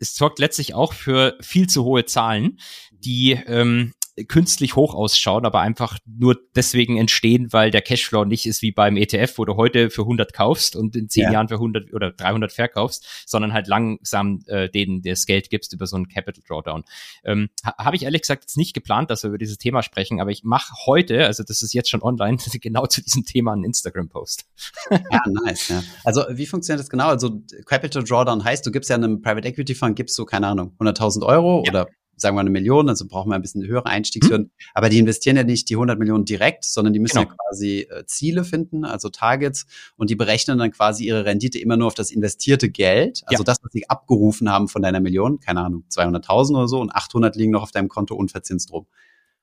es 0.00 0.14
sorgt 0.14 0.38
letztlich 0.38 0.74
auch 0.74 0.92
für 0.92 1.36
viel 1.40 1.66
zu 1.68 1.84
hohe 1.84 2.04
Zahlen, 2.04 2.58
die 2.92 3.32
ähm, 3.32 3.92
künstlich 4.28 4.76
hoch 4.76 4.94
ausschauen, 4.94 5.44
aber 5.44 5.60
einfach 5.60 5.98
nur 6.06 6.38
deswegen 6.54 6.96
entstehen, 6.96 7.52
weil 7.52 7.70
der 7.70 7.82
Cashflow 7.82 8.24
nicht 8.24 8.46
ist 8.46 8.62
wie 8.62 8.72
beim 8.72 8.96
ETF, 8.96 9.36
wo 9.36 9.44
du 9.44 9.56
heute 9.56 9.90
für 9.90 10.02
100 10.02 10.32
kaufst 10.32 10.74
und 10.74 10.96
in 10.96 11.08
10 11.08 11.24
ja. 11.24 11.32
Jahren 11.32 11.48
für 11.48 11.54
100 11.54 11.92
oder 11.92 12.12
300 12.12 12.52
verkaufst, 12.52 13.24
sondern 13.26 13.52
halt 13.52 13.66
langsam 13.66 14.42
äh, 14.46 14.68
denen 14.68 15.02
das 15.02 15.26
Geld 15.26 15.50
gibst 15.50 15.72
über 15.72 15.86
so 15.86 15.96
einen 15.96 16.08
Capital 16.08 16.42
Drawdown. 16.46 16.84
Ähm, 17.24 17.50
Habe 17.64 17.96
ich 17.96 18.04
ehrlich 18.04 18.22
gesagt 18.22 18.44
jetzt 18.44 18.56
nicht 18.56 18.74
geplant, 18.74 19.10
dass 19.10 19.22
wir 19.22 19.28
über 19.28 19.38
dieses 19.38 19.58
Thema 19.58 19.82
sprechen, 19.82 20.20
aber 20.20 20.30
ich 20.30 20.44
mache 20.44 20.72
heute, 20.86 21.26
also 21.26 21.42
das 21.42 21.62
ist 21.62 21.74
jetzt 21.74 21.90
schon 21.90 22.02
online, 22.02 22.38
genau 22.60 22.86
zu 22.86 23.02
diesem 23.02 23.24
Thema 23.24 23.52
einen 23.52 23.64
Instagram-Post. 23.64 24.46
ja, 24.90 25.22
nice. 25.44 25.68
Ja. 25.68 25.82
Also 26.04 26.24
wie 26.30 26.46
funktioniert 26.46 26.80
das 26.80 26.88
genau? 26.88 27.08
Also 27.08 27.42
Capital 27.66 28.02
Drawdown 28.02 28.44
heißt, 28.44 28.64
du 28.64 28.70
gibst 28.70 28.88
ja 28.88 28.96
einem 28.96 29.20
Private 29.20 29.46
Equity 29.48 29.74
Fund, 29.74 29.96
gibst 29.96 30.18
du, 30.18 30.24
keine 30.24 30.46
Ahnung, 30.46 30.74
100.000 30.78 31.24
Euro 31.24 31.62
ja. 31.66 31.72
oder 31.72 31.88
sagen 32.16 32.36
wir 32.36 32.40
eine 32.40 32.50
Million, 32.50 32.88
also 32.88 33.06
brauchen 33.06 33.30
wir 33.30 33.34
ein 33.34 33.42
bisschen 33.42 33.64
höhere 33.66 33.86
Einstiegshürden. 33.86 34.46
Hm. 34.46 34.52
Aber 34.74 34.88
die 34.88 34.98
investieren 34.98 35.36
ja 35.36 35.44
nicht 35.44 35.68
die 35.68 35.74
100 35.74 35.98
Millionen 35.98 36.24
direkt, 36.24 36.64
sondern 36.64 36.92
die 36.92 36.98
müssen 36.98 37.18
genau. 37.18 37.30
ja 37.30 37.36
quasi 37.36 37.86
äh, 37.90 38.04
Ziele 38.06 38.44
finden, 38.44 38.84
also 38.84 39.08
Targets, 39.08 39.66
und 39.96 40.10
die 40.10 40.16
berechnen 40.16 40.58
dann 40.58 40.70
quasi 40.70 41.04
ihre 41.04 41.24
Rendite 41.24 41.58
immer 41.58 41.76
nur 41.76 41.88
auf 41.88 41.94
das 41.94 42.10
investierte 42.10 42.70
Geld, 42.70 43.22
also 43.26 43.42
ja. 43.42 43.44
das, 43.44 43.58
was 43.62 43.72
sie 43.72 43.88
abgerufen 43.88 44.50
haben 44.50 44.68
von 44.68 44.82
deiner 44.82 45.00
Million, 45.00 45.40
keine 45.40 45.60
Ahnung, 45.60 45.84
200.000 45.90 46.50
oder 46.56 46.68
so, 46.68 46.80
und 46.80 46.90
800 46.90 47.36
liegen 47.36 47.52
noch 47.52 47.62
auf 47.62 47.70
deinem 47.70 47.88
Konto 47.88 48.14
unverzinst 48.14 48.70
drum. 48.70 48.86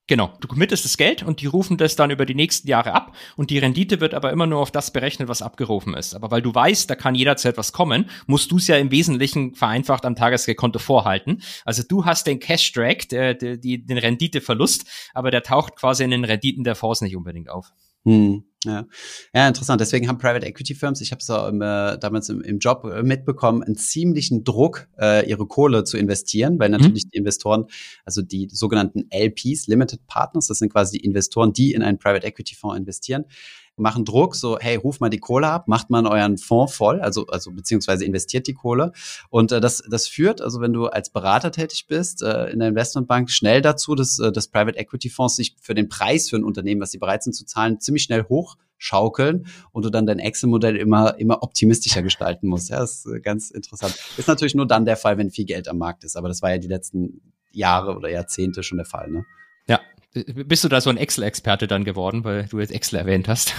Genau, 0.08 0.34
du 0.42 0.50
committest 0.50 0.84
das 0.84 0.98
Geld 0.98 1.24
und 1.24 1.40
die 1.40 1.46
rufen 1.46 1.78
das 1.78 1.96
dann 1.96 2.12
über 2.12 2.26
die 2.26 2.36
nächsten 2.36 2.68
Jahre 2.68 2.94
ab 2.94 3.16
und 3.38 3.50
die 3.50 3.58
Rendite 3.58 4.02
wird 4.02 4.14
aber 4.14 4.34
immer 4.34 4.46
nur 4.46 4.60
auf 4.60 4.70
das 4.70 4.92
berechnet, 4.92 5.30
was 5.30 5.42
abgerufen 5.42 5.94
ist. 5.94 6.14
Aber 6.14 6.30
weil 6.30 6.42
du 6.42 6.54
weißt, 6.54 6.90
da 6.90 6.96
kann 6.96 7.16
jederzeit 7.16 7.58
was 7.58 7.72
kommen, 7.72 8.10
musst 8.28 8.52
du 8.52 8.58
es 8.58 8.68
ja 8.68 8.76
im 8.76 8.92
Wesentlichen 8.92 9.56
vereinfacht 9.56 10.06
am 10.06 10.18
Tagesgeldkonto 10.18 10.80
vorhalten. 10.80 11.42
Also 11.64 11.84
du 11.88 12.04
hast 12.04 12.28
den 12.28 12.40
Cash 12.40 12.74
Drag, 12.74 13.08
der, 13.12 13.34
der, 13.34 13.56
die, 13.56 13.86
den 13.86 13.98
Renditeverlust, 13.98 14.86
aber 15.14 15.32
der 15.32 15.42
taucht 15.42 15.78
quasi 15.78 16.04
in 16.04 16.12
den 16.12 16.26
Renditen 16.26 16.66
der 16.66 16.76
Fonds 16.76 17.00
nicht 17.00 17.16
unbedingt 17.16 17.50
auf. 17.50 17.72
Hm, 18.04 18.44
ja. 18.64 18.86
ja, 19.34 19.48
interessant. 19.48 19.82
Deswegen 19.82 20.08
haben 20.08 20.18
Private 20.18 20.46
Equity 20.46 20.76
Firms, 20.76 21.02
ich 21.02 21.12
habe 21.12 21.20
es 21.20 21.30
äh, 21.30 21.98
damals 22.00 22.30
im, 22.30 22.42
im, 22.42 22.60
Job 22.60 22.86
äh, 22.86 23.04
mitbekommen, 23.04 23.64
einen 23.64 23.76
ziemlichen 23.76 24.44
Druck, 24.44 24.88
äh, 25.00 25.30
ihre 25.30 25.46
Kohle 25.46 25.84
zu 25.84 25.98
investieren, 25.98 26.60
weil 26.60 26.70
mhm. 26.70 26.78
natürlich 26.78 27.04
hm. 27.04 27.10
die 27.12 27.18
Investoren, 27.18 27.66
also 28.06 28.22
die 28.22 28.48
sogenannten 28.52 29.08
LPs, 29.12 29.68
Limited 29.68 30.06
Partners, 30.08 30.48
das 30.48 30.60
sind 30.60 30.72
quasi 30.72 30.98
die 30.98 31.06
Investoren, 31.06 31.54
die 31.54 31.74
in 31.74 31.84
einen 31.84 31.98
Private 31.98 32.26
Equity 32.26 32.56
Fonds 32.56 32.78
investieren, 32.78 33.26
machen 33.76 34.06
Druck, 34.06 34.36
so, 34.36 34.60
hey, 34.60 34.76
ruf 34.76 35.00
mal 35.00 35.10
die 35.10 35.20
Kohle 35.20 35.48
ab, 35.48 35.68
macht 35.68 35.90
mal 35.90 36.06
euren 36.06 36.38
Fonds 36.38 36.76
voll, 36.76 37.02
also, 37.02 37.26
also 37.28 37.52
beziehungsweise 37.52 38.06
investiert 38.06 38.48
die 38.48 38.54
Kohle. 38.54 38.92
Und 39.30 39.52
äh, 39.52 39.60
das, 39.60 39.84
das 39.90 40.08
führt, 40.08 40.42
also 40.42 40.62
wenn 40.62 40.74
du 40.74 40.88
als 40.88 41.10
Berater 41.10 41.52
tätig 41.52 41.88
bist 41.88 42.22
äh, 42.22 42.50
in 42.50 42.60
der 42.60 42.70
Investmentbank, 42.70 43.32
schnell 43.32 43.62
dazu, 43.62 43.96
dass, 43.96 44.20
äh, 44.20 44.32
dass 44.32 44.48
Private 44.48 44.78
Equity 44.78 45.10
Fonds 45.10 45.36
sich 45.36 45.56
für 45.60 45.74
den 45.74 45.90
Preis 45.90 46.30
für 46.30 46.36
ein 46.36 46.44
Unternehmen, 46.44 46.82
was 46.82 46.92
sie 46.92 47.00
bereit 47.00 47.24
sind 47.24 47.34
zu 47.34 47.46
zahlen, 47.46 47.80
ziemlich 47.80 48.04
schnell 48.04 48.26
hochschaukeln 48.30 49.48
und 49.72 49.86
du 49.86 49.90
dann 49.90 50.06
dein 50.06 50.20
Excel-Modell 50.20 50.76
immer, 50.76 51.18
immer 51.18 51.42
optimistischer 51.42 52.04
gestalten 52.04 52.48
musst. 52.48 52.70
Ja, 52.70 52.80
das 52.80 53.06
ist 53.06 53.12
äh, 53.12 53.20
ganz 53.22 53.50
interessant. 53.50 53.98
Ist 54.18 54.28
natürlich 54.28 54.56
nur 54.56 54.68
dann 54.68 54.86
der 54.86 54.98
Fall, 54.98 55.18
wenn 55.18 55.32
viel 55.32 55.46
Geld 55.46 55.68
am 55.68 55.80
Markt 55.80 56.04
ist, 56.04 56.16
aber 56.16 56.28
das 56.28 56.42
war 56.42 56.52
ja 56.52 56.58
die 56.60 56.68
letzten 56.68 57.22
Jahre 57.52 57.96
oder 57.96 58.10
Jahrzehnte 58.10 58.64
schon 58.64 58.78
der 58.78 58.86
Fall, 58.86 59.10
ne? 59.10 59.26
Ja, 59.68 59.80
bist 60.14 60.64
du 60.64 60.70
da 60.70 60.82
so 60.82 60.90
ein 60.90 60.98
Excel-Experte 60.98 61.68
dann 61.68 61.84
geworden, 61.84 62.24
weil 62.24 62.46
du 62.46 62.60
jetzt 62.60 62.72
Excel 62.72 63.00
erwähnt 63.00 63.28
hast? 63.28 63.54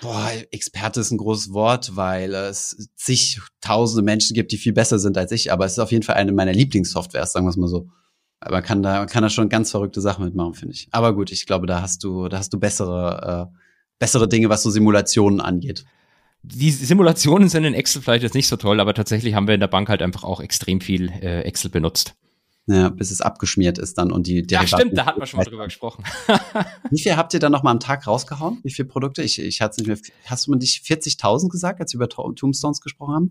Boah, 0.00 0.30
Experte 0.50 1.00
ist 1.00 1.10
ein 1.10 1.18
großes 1.18 1.52
Wort, 1.52 1.94
weil 1.94 2.34
es 2.34 2.88
zig 2.96 3.40
tausende 3.60 4.02
Menschen 4.02 4.34
gibt, 4.34 4.52
die 4.52 4.56
viel 4.56 4.72
besser 4.72 4.98
sind 4.98 5.18
als 5.18 5.32
ich, 5.32 5.52
aber 5.52 5.66
es 5.66 5.72
ist 5.72 5.78
auf 5.78 5.92
jeden 5.92 6.02
Fall 6.02 6.16
eine 6.16 6.32
meiner 6.32 6.52
Lieblingssoftwares, 6.52 7.32
sagen 7.32 7.46
wir 7.46 7.50
es 7.50 7.56
mal 7.56 7.68
so. 7.68 7.88
Aber 8.40 8.56
man 8.56 8.62
kann 8.62 8.82
da, 8.82 8.98
man 8.98 9.08
kann 9.08 9.22
da 9.22 9.30
schon 9.30 9.48
ganz 9.48 9.70
verrückte 9.70 10.00
Sachen 10.00 10.24
mitmachen, 10.24 10.54
finde 10.54 10.74
ich. 10.74 10.88
Aber 10.90 11.14
gut, 11.14 11.32
ich 11.32 11.46
glaube, 11.46 11.66
da 11.66 11.80
hast 11.82 12.04
du, 12.04 12.28
da 12.28 12.38
hast 12.38 12.52
du 12.52 12.58
bessere, 12.58 13.50
äh, 13.52 13.56
bessere 13.98 14.28
Dinge, 14.28 14.48
was 14.48 14.62
so 14.62 14.70
Simulationen 14.70 15.40
angeht. 15.40 15.84
Die 16.42 16.70
Simulationen 16.70 17.48
sind 17.48 17.64
in 17.64 17.72
Excel 17.72 18.02
vielleicht 18.02 18.22
jetzt 18.22 18.34
nicht 18.34 18.48
so 18.48 18.56
toll, 18.56 18.80
aber 18.80 18.92
tatsächlich 18.92 19.34
haben 19.34 19.46
wir 19.46 19.54
in 19.54 19.60
der 19.60 19.68
Bank 19.68 19.88
halt 19.88 20.02
einfach 20.02 20.24
auch 20.24 20.40
extrem 20.40 20.82
viel 20.82 21.10
äh, 21.10 21.40
Excel 21.42 21.70
benutzt. 21.70 22.14
Ja, 22.66 22.88
bis 22.88 23.10
es 23.10 23.20
abgeschmiert 23.20 23.76
ist 23.76 23.98
dann 23.98 24.10
und 24.10 24.26
die 24.26 24.46
Ja, 24.48 24.66
stimmt, 24.66 24.96
da 24.96 25.04
hatten 25.04 25.20
wir 25.20 25.26
schon 25.26 25.38
mal 25.38 25.44
drüber 25.44 25.66
gesprochen. 25.66 26.02
Wie 26.90 27.00
viel 27.00 27.14
habt 27.16 27.34
ihr 27.34 27.40
dann 27.40 27.52
noch 27.52 27.62
mal 27.62 27.70
am 27.70 27.80
Tag 27.80 28.06
rausgehauen? 28.06 28.60
Wie 28.62 28.70
viele 28.70 28.88
Produkte? 28.88 29.22
Ich, 29.22 29.38
ich 29.38 29.60
hatte 29.60 29.82
nicht 29.82 29.88
mehr. 29.88 29.98
Hast 30.24 30.46
du 30.46 30.50
mir 30.50 30.56
nicht 30.56 30.82
40.000 30.86 31.50
gesagt, 31.50 31.80
als 31.80 31.92
wir 31.92 31.96
über 31.96 32.08
Tombstones 32.08 32.80
gesprochen 32.80 33.14
haben? 33.14 33.30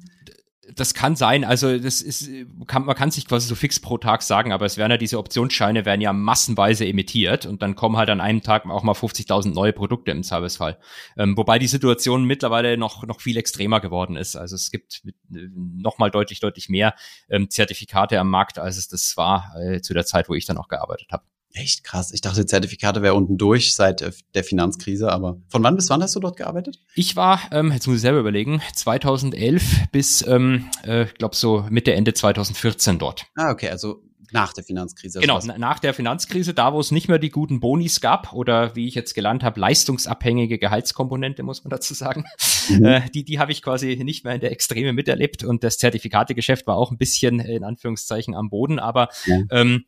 Das 0.75 0.93
kann 0.93 1.15
sein, 1.17 1.43
also 1.43 1.77
das 1.77 2.01
ist, 2.01 2.29
kann, 2.67 2.85
man 2.85 2.95
kann 2.95 3.11
sich 3.11 3.27
quasi 3.27 3.47
so 3.47 3.55
fix 3.55 3.81
pro 3.81 3.97
Tag 3.97 4.21
sagen, 4.21 4.53
aber 4.53 4.65
es 4.65 4.77
werden 4.77 4.91
ja 4.91 4.97
diese 4.97 5.17
Optionsscheine 5.17 5.85
werden 5.85 5.99
ja 5.99 6.13
massenweise 6.13 6.85
emittiert 6.85 7.45
und 7.45 7.61
dann 7.61 7.75
kommen 7.75 7.97
halt 7.97 8.09
an 8.09 8.21
einem 8.21 8.41
Tag 8.41 8.65
auch 8.67 8.83
mal 8.83 8.93
50.000 8.93 9.53
neue 9.53 9.73
Produkte 9.73 10.11
im 10.11 10.23
Servicefall. 10.23 10.77
Ähm, 11.17 11.35
wobei 11.35 11.59
die 11.59 11.67
Situation 11.67 12.23
mittlerweile 12.23 12.77
noch, 12.77 13.03
noch 13.03 13.19
viel 13.19 13.35
extremer 13.35 13.81
geworden 13.81 14.15
ist. 14.15 14.37
Also 14.37 14.55
es 14.55 14.71
gibt 14.71 15.03
äh, 15.05 15.49
noch 15.53 15.97
mal 15.97 16.09
deutlich, 16.09 16.39
deutlich 16.39 16.69
mehr 16.69 16.95
ähm, 17.29 17.49
Zertifikate 17.49 18.17
am 18.19 18.29
Markt, 18.29 18.57
als 18.57 18.77
es 18.77 18.87
das 18.87 19.17
war 19.17 19.53
äh, 19.59 19.81
zu 19.81 19.93
der 19.93 20.05
Zeit, 20.05 20.29
wo 20.29 20.33
ich 20.33 20.45
dann 20.45 20.57
auch 20.57 20.69
gearbeitet 20.69 21.07
habe. 21.11 21.23
Echt 21.53 21.83
krass. 21.83 22.11
Ich 22.11 22.21
dachte, 22.21 22.45
Zertifikate 22.45 23.03
wäre 23.03 23.13
unten 23.13 23.37
durch 23.37 23.75
seit 23.75 24.01
äh, 24.01 24.11
der 24.33 24.43
Finanzkrise, 24.43 25.11
aber 25.11 25.37
von 25.49 25.61
wann 25.63 25.75
bis 25.75 25.89
wann 25.89 26.01
hast 26.01 26.15
du 26.15 26.19
dort 26.19 26.35
gearbeitet? 26.35 26.79
Ich 26.95 27.15
war, 27.15 27.39
ähm, 27.51 27.71
jetzt 27.71 27.85
muss 27.85 27.97
ich 27.97 28.01
selber 28.01 28.19
überlegen, 28.19 28.61
2011 28.73 29.91
bis, 29.91 30.25
ähm, 30.25 30.69
äh, 30.83 31.05
glaube 31.17 31.35
so 31.35 31.65
Mitte, 31.69 31.93
Ende 31.93 32.13
2014 32.13 32.97
dort. 32.97 33.27
Ah, 33.35 33.51
okay, 33.51 33.69
also 33.69 34.01
nach 34.33 34.51
der 34.51 34.63
Finanzkrise. 34.63 35.19
Genau, 35.19 35.39
nach 35.57 35.77
der 35.77 35.93
Finanzkrise, 35.93 36.55
da 36.55 36.73
wo 36.73 36.79
es 36.79 36.89
nicht 36.89 37.07
mehr 37.07 37.19
die 37.19 37.29
guten 37.29 37.59
Bonis 37.59 38.01
gab 38.01 38.33
oder 38.33 38.75
wie 38.75 38.87
ich 38.87 38.95
jetzt 38.95 39.13
gelernt 39.13 39.43
habe, 39.43 39.59
leistungsabhängige 39.59 40.57
Gehaltskomponente, 40.57 41.43
muss 41.43 41.63
man 41.63 41.69
dazu 41.69 41.93
sagen. 41.93 42.25
Mhm. 42.69 42.85
Äh, 42.85 43.09
die 43.13 43.23
die 43.23 43.39
habe 43.39 43.51
ich 43.51 43.61
quasi 43.61 43.95
nicht 44.03 44.25
mehr 44.25 44.33
in 44.33 44.41
der 44.41 44.51
Extreme 44.51 44.93
miterlebt 44.93 45.43
und 45.43 45.63
das 45.63 45.77
Zertifikategeschäft 45.77 46.65
war 46.65 46.77
auch 46.77 46.91
ein 46.91 46.97
bisschen 46.97 47.39
in 47.39 47.63
Anführungszeichen 47.63 48.33
am 48.33 48.49
Boden, 48.49 48.79
aber 48.79 49.09
ja. 49.25 49.41
ähm, 49.51 49.85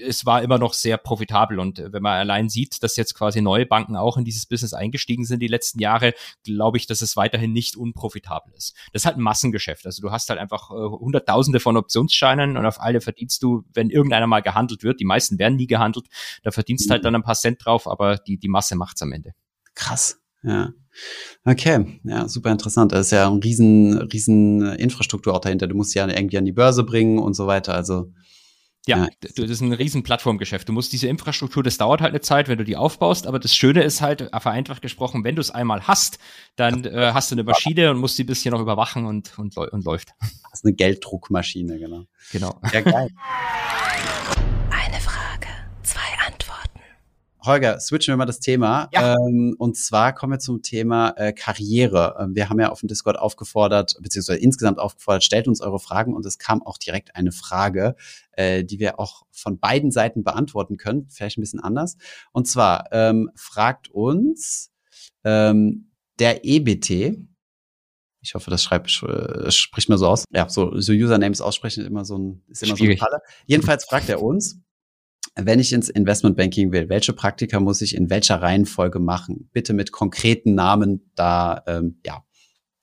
es 0.00 0.26
war 0.26 0.42
immer 0.42 0.58
noch 0.58 0.74
sehr 0.74 0.96
profitabel. 0.96 1.58
Und 1.58 1.78
äh, 1.78 1.92
wenn 1.92 2.02
man 2.02 2.18
allein 2.18 2.48
sieht, 2.48 2.82
dass 2.82 2.96
jetzt 2.96 3.14
quasi 3.14 3.40
neue 3.40 3.66
Banken 3.66 3.96
auch 3.96 4.16
in 4.16 4.24
dieses 4.24 4.46
Business 4.46 4.74
eingestiegen 4.74 5.24
sind 5.24 5.40
die 5.40 5.48
letzten 5.48 5.80
Jahre, 5.80 6.14
glaube 6.44 6.78
ich, 6.78 6.86
dass 6.86 7.02
es 7.02 7.16
weiterhin 7.16 7.52
nicht 7.52 7.76
unprofitabel 7.76 8.52
ist. 8.54 8.74
Das 8.92 9.02
ist 9.02 9.06
halt 9.06 9.16
ein 9.16 9.22
Massengeschäft. 9.22 9.86
Also 9.86 10.02
du 10.02 10.10
hast 10.10 10.28
halt 10.28 10.40
einfach 10.40 10.70
äh, 10.70 10.74
Hunderttausende 10.74 11.60
von 11.60 11.76
Optionsscheinen 11.76 12.56
und 12.56 12.66
auf 12.66 12.80
alle 12.80 13.00
verdienst 13.00 13.42
du, 13.42 13.64
wenn 13.74 13.90
irgendeiner 13.90 14.26
mal 14.26 14.40
gehandelt 14.40 14.82
wird, 14.82 15.00
die 15.00 15.04
meisten 15.04 15.38
werden 15.38 15.56
nie 15.56 15.66
gehandelt, 15.66 16.06
da 16.42 16.50
verdienst 16.50 16.88
mhm. 16.88 16.92
halt 16.92 17.04
dann 17.04 17.14
ein 17.14 17.22
paar 17.22 17.34
Cent 17.34 17.64
drauf, 17.64 17.86
aber 17.86 18.16
die, 18.16 18.38
die 18.38 18.48
Masse 18.48 18.76
macht's 18.76 19.02
am 19.02 19.12
Ende. 19.12 19.32
Krass. 19.74 20.20
Ja. 20.42 20.72
Okay, 21.44 22.00
ja, 22.04 22.28
super 22.28 22.50
interessant. 22.50 22.92
Das 22.92 23.06
ist 23.06 23.10
ja 23.10 23.28
ein 23.28 23.40
riesen, 23.40 23.98
riesen 23.98 24.62
Infrastruktur 24.62 25.34
auch 25.34 25.40
dahinter. 25.40 25.66
Du 25.66 25.74
musst 25.74 25.94
ja 25.94 26.08
irgendwie 26.08 26.38
an 26.38 26.44
die 26.44 26.52
Börse 26.52 26.84
bringen 26.84 27.18
und 27.18 27.34
so 27.34 27.46
weiter. 27.46 27.74
Also 27.74 28.12
ja, 28.86 29.08
das 29.20 29.50
ist 29.50 29.60
ein 29.60 29.72
riesen 29.72 30.02
Plattformgeschäft. 30.02 30.68
Du 30.68 30.72
musst 30.72 30.92
diese 30.92 31.08
Infrastruktur, 31.08 31.62
das 31.62 31.76
dauert 31.76 32.00
halt 32.00 32.12
eine 32.12 32.20
Zeit, 32.20 32.48
wenn 32.48 32.58
du 32.58 32.64
die 32.64 32.76
aufbaust, 32.76 33.26
aber 33.26 33.38
das 33.38 33.54
Schöne 33.54 33.82
ist 33.82 34.00
halt, 34.00 34.30
vereinfacht 34.38 34.80
gesprochen, 34.80 35.24
wenn 35.24 35.34
du 35.34 35.40
es 35.40 35.50
einmal 35.50 35.88
hast, 35.88 36.18
dann 36.54 36.84
äh, 36.84 37.10
hast 37.12 37.30
du 37.30 37.34
eine 37.34 37.42
Maschine 37.44 37.90
und 37.90 37.98
musst 37.98 38.16
die 38.18 38.24
bisschen 38.24 38.52
noch 38.52 38.60
überwachen 38.60 39.06
und, 39.06 39.36
und, 39.38 39.56
und 39.56 39.84
läuft. 39.84 40.10
Das 40.20 40.60
ist 40.60 40.64
eine 40.64 40.74
Gelddruckmaschine, 40.74 41.78
genau. 41.78 42.04
Genau. 42.30 42.60
Ja, 42.72 42.80
geil. 42.80 43.10
Holger, 47.46 47.80
switchen 47.80 48.12
wir 48.12 48.16
mal 48.16 48.26
das 48.26 48.40
Thema. 48.40 48.88
Ja. 48.92 49.14
Ähm, 49.14 49.54
und 49.58 49.76
zwar 49.76 50.14
kommen 50.14 50.34
wir 50.34 50.38
zum 50.38 50.62
Thema 50.62 51.14
äh, 51.16 51.32
Karriere. 51.32 52.16
Ähm, 52.20 52.34
wir 52.34 52.48
haben 52.48 52.60
ja 52.60 52.70
auf 52.70 52.80
dem 52.80 52.88
Discord 52.88 53.18
aufgefordert, 53.18 53.96
beziehungsweise 54.00 54.38
insgesamt 54.38 54.78
aufgefordert, 54.78 55.24
stellt 55.24 55.48
uns 55.48 55.60
eure 55.60 55.78
Fragen 55.78 56.14
und 56.14 56.26
es 56.26 56.38
kam 56.38 56.62
auch 56.62 56.78
direkt 56.78 57.16
eine 57.16 57.32
Frage, 57.32 57.96
äh, 58.32 58.64
die 58.64 58.78
wir 58.78 59.00
auch 59.00 59.22
von 59.30 59.58
beiden 59.58 59.90
Seiten 59.90 60.24
beantworten 60.24 60.76
können, 60.76 61.06
vielleicht 61.08 61.38
ein 61.38 61.42
bisschen 61.42 61.60
anders. 61.60 61.96
Und 62.32 62.46
zwar 62.48 62.88
ähm, 62.92 63.30
fragt 63.34 63.88
uns 63.88 64.72
ähm, 65.24 65.90
der 66.18 66.44
EBT, 66.44 67.16
ich 68.20 68.34
hoffe, 68.34 68.50
das 68.50 68.62
schreibt, 68.62 69.02
äh, 69.02 69.50
spricht 69.52 69.88
mir 69.88 69.98
so 69.98 70.08
aus. 70.08 70.24
Ja, 70.32 70.48
so, 70.48 70.78
so 70.80 70.92
Usernames 70.92 71.40
aussprechen 71.40 71.80
ist 71.82 71.86
immer 71.86 72.04
so 72.04 72.18
ein, 72.18 72.42
ist 72.48 72.62
immer 72.62 72.76
Schwierig. 72.76 72.98
so 72.98 73.06
eine 73.06 73.18
Falle. 73.18 73.22
Jedenfalls 73.46 73.84
fragt 73.84 74.08
er 74.08 74.22
uns, 74.22 74.60
wenn 75.36 75.60
ich 75.60 75.72
ins 75.72 75.88
Investmentbanking 75.88 76.72
will, 76.72 76.88
welche 76.88 77.12
Praktika 77.12 77.60
muss 77.60 77.82
ich 77.82 77.94
in 77.94 78.08
welcher 78.10 78.40
Reihenfolge 78.40 78.98
machen? 78.98 79.50
Bitte 79.52 79.74
mit 79.74 79.92
konkreten 79.92 80.54
Namen 80.54 81.10
da, 81.14 81.62
ähm, 81.66 82.00
ja. 82.04 82.22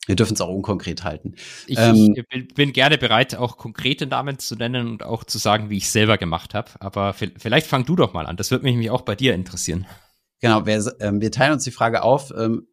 Wir 0.06 0.18
dürfen 0.18 0.34
es 0.34 0.42
auch 0.42 0.50
unkonkret 0.50 1.06
halten. 1.06 1.36
Ich, 1.66 1.80
ähm, 1.80 2.14
ich, 2.30 2.54
bin 2.54 2.74
gerne 2.74 2.98
bereit, 2.98 3.36
auch 3.36 3.56
konkrete 3.56 4.06
Namen 4.06 4.38
zu 4.38 4.56
nennen 4.56 4.88
und 4.88 5.04
auch 5.04 5.24
zu 5.24 5.38
sagen, 5.38 5.70
wie 5.70 5.78
ich 5.78 5.90
selber 5.90 6.18
gemacht 6.18 6.54
habe. 6.54 6.72
Aber 6.82 7.14
vielleicht 7.14 7.68
fang 7.68 7.86
du 7.86 7.96
doch 7.96 8.12
mal 8.12 8.26
an. 8.26 8.36
Das 8.36 8.52
würde 8.52 8.66
mich 8.66 8.92
auch 8.92 9.04
bei 9.04 9.16
dir 9.16 9.34
interessieren. 9.34 9.86
Genau, 10.42 10.66
wir, 10.66 10.94
ähm, 11.00 11.22
wir 11.22 11.32
teilen 11.32 11.54
uns 11.54 11.64
die 11.64 11.72
Frage 11.72 12.04
auf, 12.04 12.34
ähm, 12.38 12.68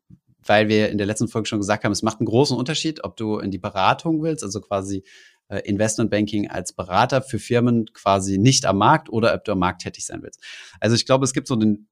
weil 0.45 0.69
wir 0.69 0.89
in 0.89 0.99
der 0.99 1.07
letzten 1.07 1.29
Folge 1.29 1.47
schon 1.47 1.61
gesagt 1.61 1.85
haben, 1.85 1.93
es 1.93 2.03
macht 2.03 2.19
einen 2.19 2.27
großen 2.27 2.57
Unterschied, 2.57 3.05
ob 3.05 3.17
du 3.17 3.39
in 3.39 3.53
die 3.53 3.59
Beratung 3.59 4.23
willst, 4.25 4.43
also 4.43 4.61
quasi 4.61 5.05
äh, 5.51 5.59
Investmentbanking 5.61 6.49
als 6.49 6.73
Berater 6.73 7.23
für 7.23 7.39
Firmen 7.39 7.87
quasi 7.93 8.39
nicht 8.39 8.65
am 8.65 8.79
Markt 8.79 9.11
oder 9.11 9.35
ob 9.35 9.45
du 9.45 9.53
am 9.53 9.59
Markt 9.59 9.83
tätig 9.83 10.07
sein 10.07 10.23
willst. 10.23 10.41
Also 10.81 10.97
ich 10.97 11.05
glaube, 11.05 11.25
es 11.25 11.33
gibt 11.33 11.49
so 11.49 11.57
den 11.57 11.89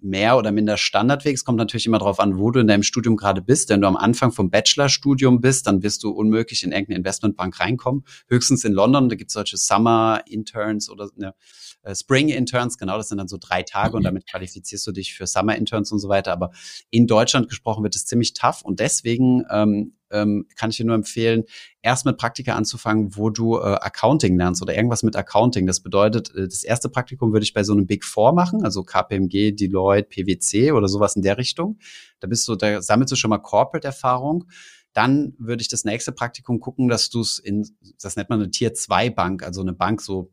mehr 0.00 0.36
oder 0.36 0.50
minder 0.50 0.76
Standardweg. 0.76 1.34
Es 1.34 1.44
kommt 1.44 1.58
natürlich 1.58 1.86
immer 1.86 1.98
darauf 1.98 2.18
an, 2.18 2.38
wo 2.38 2.50
du 2.50 2.60
in 2.60 2.66
deinem 2.66 2.82
Studium 2.82 3.16
gerade 3.16 3.42
bist. 3.42 3.68
Wenn 3.68 3.80
du 3.80 3.86
am 3.86 3.96
Anfang 3.96 4.32
vom 4.32 4.50
Bachelorstudium 4.50 5.40
bist, 5.40 5.66
dann 5.66 5.82
wirst 5.82 6.02
du 6.02 6.10
unmöglich 6.10 6.64
in 6.64 6.72
irgendeine 6.72 6.98
Investmentbank 6.98 7.60
reinkommen. 7.60 8.04
Höchstens 8.28 8.64
in 8.64 8.72
London, 8.72 9.08
da 9.08 9.14
gibt 9.14 9.30
es 9.30 9.34
solche 9.34 9.56
Summer 9.56 10.22
Interns 10.26 10.90
oder 10.90 11.10
ne, 11.14 11.34
äh, 11.82 11.94
Spring 11.94 12.28
Interns, 12.28 12.78
genau, 12.78 12.96
das 12.96 13.08
sind 13.08 13.18
dann 13.18 13.28
so 13.28 13.38
drei 13.38 13.62
Tage 13.62 13.96
und 13.96 14.02
mhm. 14.02 14.06
damit 14.06 14.26
qualifizierst 14.28 14.86
du 14.86 14.92
dich 14.92 15.14
für 15.14 15.26
Summer 15.26 15.56
Interns 15.56 15.92
und 15.92 15.98
so 15.98 16.08
weiter. 16.08 16.32
Aber 16.32 16.52
in 16.90 17.06
Deutschland 17.06 17.48
gesprochen 17.48 17.82
wird 17.82 17.94
es 17.94 18.06
ziemlich 18.06 18.34
tough 18.34 18.62
und 18.62 18.80
deswegen 18.80 19.44
ähm, 19.50 19.94
ähm, 20.12 20.46
kann 20.56 20.70
ich 20.70 20.76
dir 20.76 20.86
nur 20.86 20.94
empfehlen, 20.94 21.44
erst 21.80 22.04
mit 22.04 22.18
Praktika 22.18 22.54
anzufangen, 22.54 23.16
wo 23.16 23.30
du 23.30 23.56
äh, 23.56 23.78
Accounting 23.80 24.36
lernst 24.36 24.62
oder 24.62 24.76
irgendwas 24.76 25.02
mit 25.02 25.16
Accounting. 25.16 25.66
Das 25.66 25.80
bedeutet, 25.80 26.34
äh, 26.34 26.44
das 26.44 26.64
erste 26.64 26.88
Praktikum 26.88 27.32
würde 27.32 27.44
ich 27.44 27.54
bei 27.54 27.64
so 27.64 27.72
einem 27.72 27.86
Big 27.86 28.04
Four 28.04 28.32
machen, 28.32 28.62
also 28.62 28.84
KPMG, 28.84 29.52
Deloitte, 29.52 30.08
PwC 30.08 30.72
oder 30.72 30.88
sowas 30.88 31.16
in 31.16 31.22
der 31.22 31.38
Richtung. 31.38 31.78
Da 32.20 32.28
bist 32.28 32.46
du, 32.46 32.54
da 32.54 32.82
sammelst 32.82 33.12
du 33.12 33.16
schon 33.16 33.30
mal 33.30 33.38
Corporate-Erfahrung. 33.38 34.44
Dann 34.92 35.34
würde 35.38 35.62
ich 35.62 35.68
das 35.68 35.84
nächste 35.84 36.12
Praktikum 36.12 36.60
gucken, 36.60 36.88
dass 36.88 37.08
du 37.08 37.20
es 37.20 37.38
in, 37.38 37.66
das 38.00 38.16
nennt 38.16 38.28
man 38.28 38.40
eine 38.40 38.50
Tier 38.50 38.74
2 38.74 39.08
Bank, 39.10 39.42
also 39.42 39.62
eine 39.62 39.72
Bank 39.72 40.02
so 40.02 40.30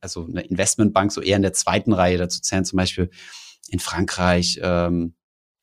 also 0.00 0.26
eine 0.26 0.42
Investmentbank 0.42 1.12
so 1.12 1.20
eher 1.20 1.36
in 1.36 1.42
der 1.42 1.52
zweiten 1.52 1.92
Reihe 1.92 2.18
dazu 2.18 2.40
zählen, 2.40 2.64
zum 2.64 2.76
Beispiel 2.76 3.10
in 3.68 3.78
Frankreich, 3.78 4.58
ähm, 4.62 5.14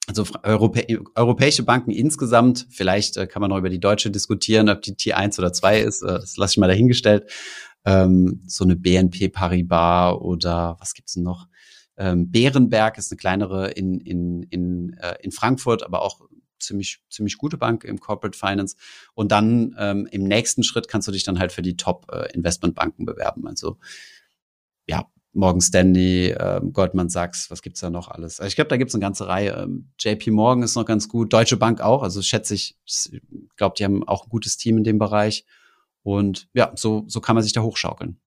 also 0.08 0.26
Europä 0.44 0.86
europäische 1.16 1.64
Banken 1.64 1.92
insgesamt, 1.92 2.66
vielleicht 2.70 3.18
äh, 3.18 3.28
kann 3.28 3.42
man 3.42 3.50
noch 3.50 3.58
über 3.58 3.70
die 3.70 3.80
deutsche 3.80 4.10
diskutieren, 4.10 4.70
ob 4.70 4.82
die 4.82 4.96
Tier 4.96 5.18
1 5.18 5.38
oder 5.38 5.52
2 5.52 5.82
ist, 5.82 6.02
äh, 6.02 6.08
das 6.08 6.38
lasse 6.38 6.54
ich 6.54 6.58
mal 6.58 6.68
dahingestellt. 6.68 7.30
Ähm, 7.86 8.44
so 8.48 8.64
eine 8.64 8.76
BNP 8.76 9.30
Paribas 9.30 10.16
oder 10.16 10.78
was 10.80 10.94
gibt's 10.94 11.14
denn 11.14 11.24
noch? 11.24 11.48
Ähm, 11.98 12.32
Bärenberg 12.32 12.98
ist 12.98 13.12
eine 13.12 13.18
kleinere 13.18 13.72
in, 13.72 14.00
in, 14.00 14.44
in, 14.44 14.94
äh, 14.94 15.16
in 15.22 15.32
Frankfurt, 15.32 15.84
aber 15.84 16.02
auch 16.02 16.22
ziemlich, 16.60 17.00
ziemlich 17.10 17.38
gute 17.38 17.58
Bank 17.58 17.84
im 17.84 18.00
Corporate 18.00 18.38
Finance. 18.38 18.76
Und 19.14 19.32
dann 19.32 19.76
ähm, 19.78 20.08
im 20.12 20.24
nächsten 20.24 20.64
Schritt 20.64 20.88
kannst 20.88 21.08
du 21.08 21.12
dich 21.12 21.24
dann 21.24 21.40
halt 21.40 21.52
für 21.52 21.62
die 21.62 21.78
Top-Investmentbanken 21.78 23.04
äh, 23.04 23.12
bewerben. 23.12 23.48
Also 23.48 23.78
ja, 24.88 25.06
Morgan 25.34 25.62
Stanley, 25.62 26.36
ähm, 26.40 26.74
Goldman 26.74 27.10
Sachs, 27.10 27.52
was 27.52 27.62
gibt's 27.62 27.82
da 27.82 27.90
noch 27.90 28.08
alles? 28.08 28.40
Also 28.40 28.48
ich 28.48 28.56
glaube, 28.56 28.70
da 28.70 28.78
gibt's 28.78 28.96
eine 28.96 29.02
ganze 29.02 29.28
Reihe. 29.28 29.52
Ähm, 29.52 29.92
JP 30.00 30.32
Morgan 30.32 30.64
ist 30.64 30.76
noch 30.76 30.86
ganz 30.86 31.08
gut, 31.08 31.32
Deutsche 31.32 31.58
Bank 31.58 31.80
auch. 31.80 32.02
Also 32.02 32.22
schätze 32.22 32.56
ich, 32.56 32.76
ich 32.86 33.22
glaube, 33.56 33.76
die 33.78 33.84
haben 33.84 34.08
auch 34.08 34.26
ein 34.26 34.30
gutes 34.30 34.58
Team 34.58 34.78
in 34.78 34.84
dem 34.84 34.98
Bereich. 34.98 35.46
Und 36.02 36.50
ja, 36.54 36.72
so, 36.76 37.04
so 37.08 37.22
kann 37.22 37.36
man 37.36 37.44
sich 37.44 37.54
da 37.54 37.62
hochschaukeln. 37.62 38.20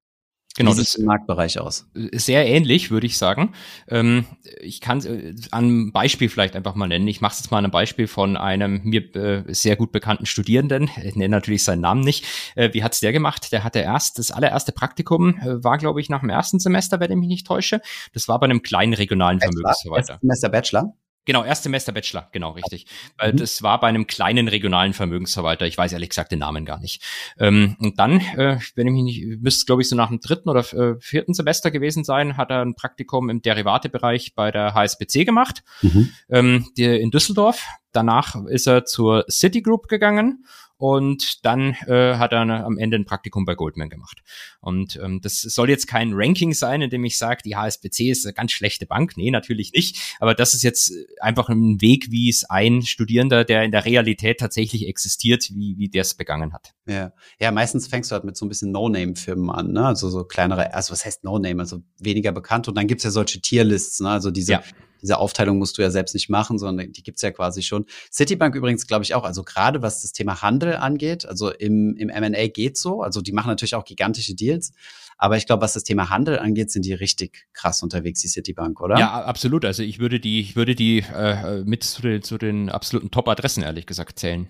Genau, 0.57 0.73
Wie 0.73 0.79
das 0.79 0.97
im 0.97 1.07
Marktbereich 1.07 1.61
aus. 1.61 1.89
Sehr 1.95 2.45
ähnlich, 2.45 2.91
würde 2.91 3.07
ich 3.07 3.17
sagen. 3.17 3.53
Ähm, 3.87 4.25
ich 4.61 4.81
kann 4.81 5.01
äh, 5.05 5.35
an 5.53 5.93
Beispiel 5.93 6.29
vielleicht 6.29 6.57
einfach 6.57 6.75
mal 6.75 6.89
nennen. 6.89 7.07
Ich 7.07 7.21
mache 7.21 7.35
es 7.35 7.39
jetzt 7.39 7.51
mal 7.53 7.59
an 7.59 7.65
einem 7.65 7.71
Beispiel 7.71 8.09
von 8.09 8.37
einem 8.37 8.81
mir 8.83 9.15
äh, 9.15 9.45
sehr 9.55 9.77
gut 9.77 9.93
bekannten 9.93 10.27
Studierenden. 10.27 10.91
Ich 11.05 11.15
nenne 11.15 11.29
natürlich 11.29 11.63
seinen 11.63 11.83
Namen 11.83 12.01
nicht. 12.01 12.27
Äh, 12.57 12.71
wie 12.73 12.83
hat's 12.83 12.99
der 12.99 13.13
gemacht? 13.13 13.53
Der 13.53 13.63
hatte 13.63 13.79
erst 13.79 14.19
das 14.19 14.33
allererste 14.33 14.73
Praktikum, 14.73 15.39
äh, 15.39 15.63
war 15.63 15.79
glaube 15.79 16.01
ich 16.01 16.09
nach 16.09 16.21
dem 16.21 16.31
ersten 16.31 16.59
Semester, 16.59 16.99
wenn 16.99 17.13
ich 17.13 17.17
mich 17.17 17.29
nicht 17.29 17.47
täusche. 17.47 17.81
Das 18.13 18.27
war 18.27 18.41
bei 18.41 18.45
einem 18.45 18.63
kleinen 18.63 18.95
regionalen 18.95 19.39
Vermögensverwalter. 19.39 20.19
Semester 20.21 20.49
Bachelor? 20.49 20.95
Genau, 21.27 21.45
Erstsemester 21.45 21.93
Bachelor, 21.93 22.29
genau, 22.33 22.53
richtig. 22.53 22.87
Weil 23.19 23.33
mhm. 23.33 23.37
das 23.37 23.63
war 23.63 23.79
bei 23.79 23.89
einem 23.89 24.07
kleinen 24.07 24.49
regionalen 24.49 24.95
Vermögensverwalter. 24.95 25.67
Ich 25.67 25.77
weiß 25.77 25.93
ehrlich 25.93 26.09
gesagt 26.09 26.33
den 26.33 26.39
Namen 26.39 26.65
gar 26.65 26.81
nicht. 26.81 27.03
Ähm, 27.39 27.77
und 27.79 27.99
dann, 27.99 28.21
äh, 28.21 28.59
wenn 28.75 28.87
ich 28.87 28.93
mich 28.93 29.03
nicht, 29.03 29.43
müsste 29.43 29.67
glaube 29.67 29.83
ich 29.83 29.89
so 29.89 29.97
nach 29.97 30.09
dem 30.09 30.21
dritten 30.21 30.49
oder 30.49 30.61
äh, 30.73 30.99
vierten 30.99 31.35
Semester 31.35 31.71
gewesen 31.71 32.05
sein, 32.05 32.37
hat 32.37 32.51
er 32.51 32.63
ein 32.63 32.75
Praktikum 32.75 33.29
im 33.29 33.43
Derivatebereich 33.43 34.35
bei 34.35 34.51
der 34.51 34.75
HSBC 34.75 35.27
gemacht, 35.27 35.63
mhm. 35.83 36.11
ähm, 36.31 36.71
die 36.77 36.85
in 36.85 37.11
Düsseldorf. 37.11 37.67
Danach 37.93 38.37
ist 38.47 38.67
er 38.67 38.85
zur 38.85 39.25
Citigroup 39.29 39.89
gegangen 39.89 40.45
und 40.81 41.45
dann 41.45 41.77
äh, 41.89 42.15
hat 42.17 42.33
er 42.33 42.41
am 42.41 42.79
Ende 42.79 42.97
ein 42.97 43.05
Praktikum 43.05 43.45
bei 43.45 43.55
Goldman 43.55 43.91
gemacht. 43.91 44.23
Und 44.63 44.97
ähm, 44.97 45.21
das 45.21 45.43
soll 45.43 45.69
jetzt 45.69 45.87
kein 45.87 46.13
Ranking 46.15 46.55
sein, 46.55 46.81
in 46.81 46.89
dem 46.89 47.05
ich 47.05 47.19
sage, 47.19 47.43
die 47.45 47.55
HSBC 47.55 48.09
ist 48.09 48.25
eine 48.25 48.33
ganz 48.33 48.53
schlechte 48.53 48.87
Bank. 48.87 49.15
Nee, 49.19 49.31
natürlich 49.31 49.73
nicht. 49.75 50.17
Aber 50.21 50.35
das 50.35 50.55
ist 50.55 50.63
jetzt 50.63 50.91
einfach 51.21 51.51
ein 51.51 51.83
Weg, 51.83 52.11
wie 52.11 52.31
es 52.31 52.49
ein 52.49 52.81
Studierender, 52.81 53.45
der 53.45 53.63
in 53.63 53.73
der 53.73 53.85
Realität 53.85 54.41
tatsächlich 54.41 54.89
existiert, 54.89 55.51
wie, 55.51 55.77
wie 55.77 55.91
der 55.91 56.01
es 56.01 56.15
begangen 56.15 56.55
hat. 56.55 56.73
Ja. 56.87 57.13
ja, 57.39 57.53
meistens 57.53 57.87
fängst 57.87 58.11
du 58.11 58.15
halt 58.15 58.25
mit 58.25 58.39
so 58.39 58.47
ein 58.47 58.49
bisschen 58.49 58.73
No-Name-Firmen 58.73 59.51
an, 59.51 59.73
ne? 59.73 59.85
Also 59.87 60.09
so 60.09 60.25
kleinere, 60.25 60.73
also 60.73 60.93
was 60.93 61.05
heißt 61.05 61.25
No-Name, 61.25 61.61
also 61.61 61.83
weniger 61.99 62.33
bekannt. 62.33 62.69
Und 62.69 62.75
dann 62.77 62.87
gibt's 62.87 63.05
ja 63.05 63.11
solche 63.11 63.43
Tierlists, 63.43 64.01
ne? 64.01 64.09
Also 64.09 64.31
diese 64.31 64.53
ja 64.53 64.63
diese 65.03 65.19
Aufteilung 65.19 65.59
musst 65.59 65.79
du 65.79 65.83
ja 65.83 65.91
selbst 65.91 66.15
nicht 66.15 66.29
machen, 66.29 66.59
sondern 66.59 66.93
die 66.93 67.03
gibt's 67.03 67.23
ja 67.23 67.31
quasi 67.31 67.63
schon. 67.63 67.87
Citibank 68.11 68.55
übrigens, 68.55 68.87
glaube 68.87 69.05
ich, 69.05 69.15
auch. 69.15 69.25
Also 69.25 69.43
gerade 69.43 69.83
was 69.83 70.03
das 70.03 70.13
Thema 70.13 70.43
Handel 70.43 70.77
angeht, 70.77 71.27
also 71.27 71.51
im, 71.51 71.97
im 71.97 72.09
M&A 72.09 72.49
geht's 72.49 72.83
so. 72.83 73.03
Also 73.03 73.21
die 73.21 73.33
machen 73.33 73.49
natürlich 73.49 73.75
auch 73.75 73.85
gigantische 73.85 74.35
Deals. 74.35 74.73
Aber 75.19 75.37
ich 75.37 75.47
glaube, 75.47 75.63
was 75.63 75.75
das 75.75 75.85
Thema 75.85 76.09
Handel 76.09 76.39
angeht, 76.39 76.71
sind 76.71 76.85
die 76.87 76.95
richtig 76.95 77.47
krass 77.53 77.83
unterwegs, 77.83 78.23
die 78.23 78.29
Citibank, 78.29 78.81
oder? 78.81 78.99
Ja, 78.99 79.23
absolut. 79.23 79.67
Also 79.67 79.83
ich 79.83 79.99
würde 79.99 80.19
die, 80.19 80.41
ich 80.41 80.57
würde 80.57 80.75
die 80.75 81.05
äh, 81.15 81.63
mit 81.65 81.85
zu 81.85 82.01
den, 82.01 82.23
zu 82.23 82.39
den 82.39 82.71
absoluten 82.71 83.11
Top-Adressen, 83.11 83.63
ehrlich 83.63 83.87
gesagt, 83.87 84.19
zählen 84.19 84.49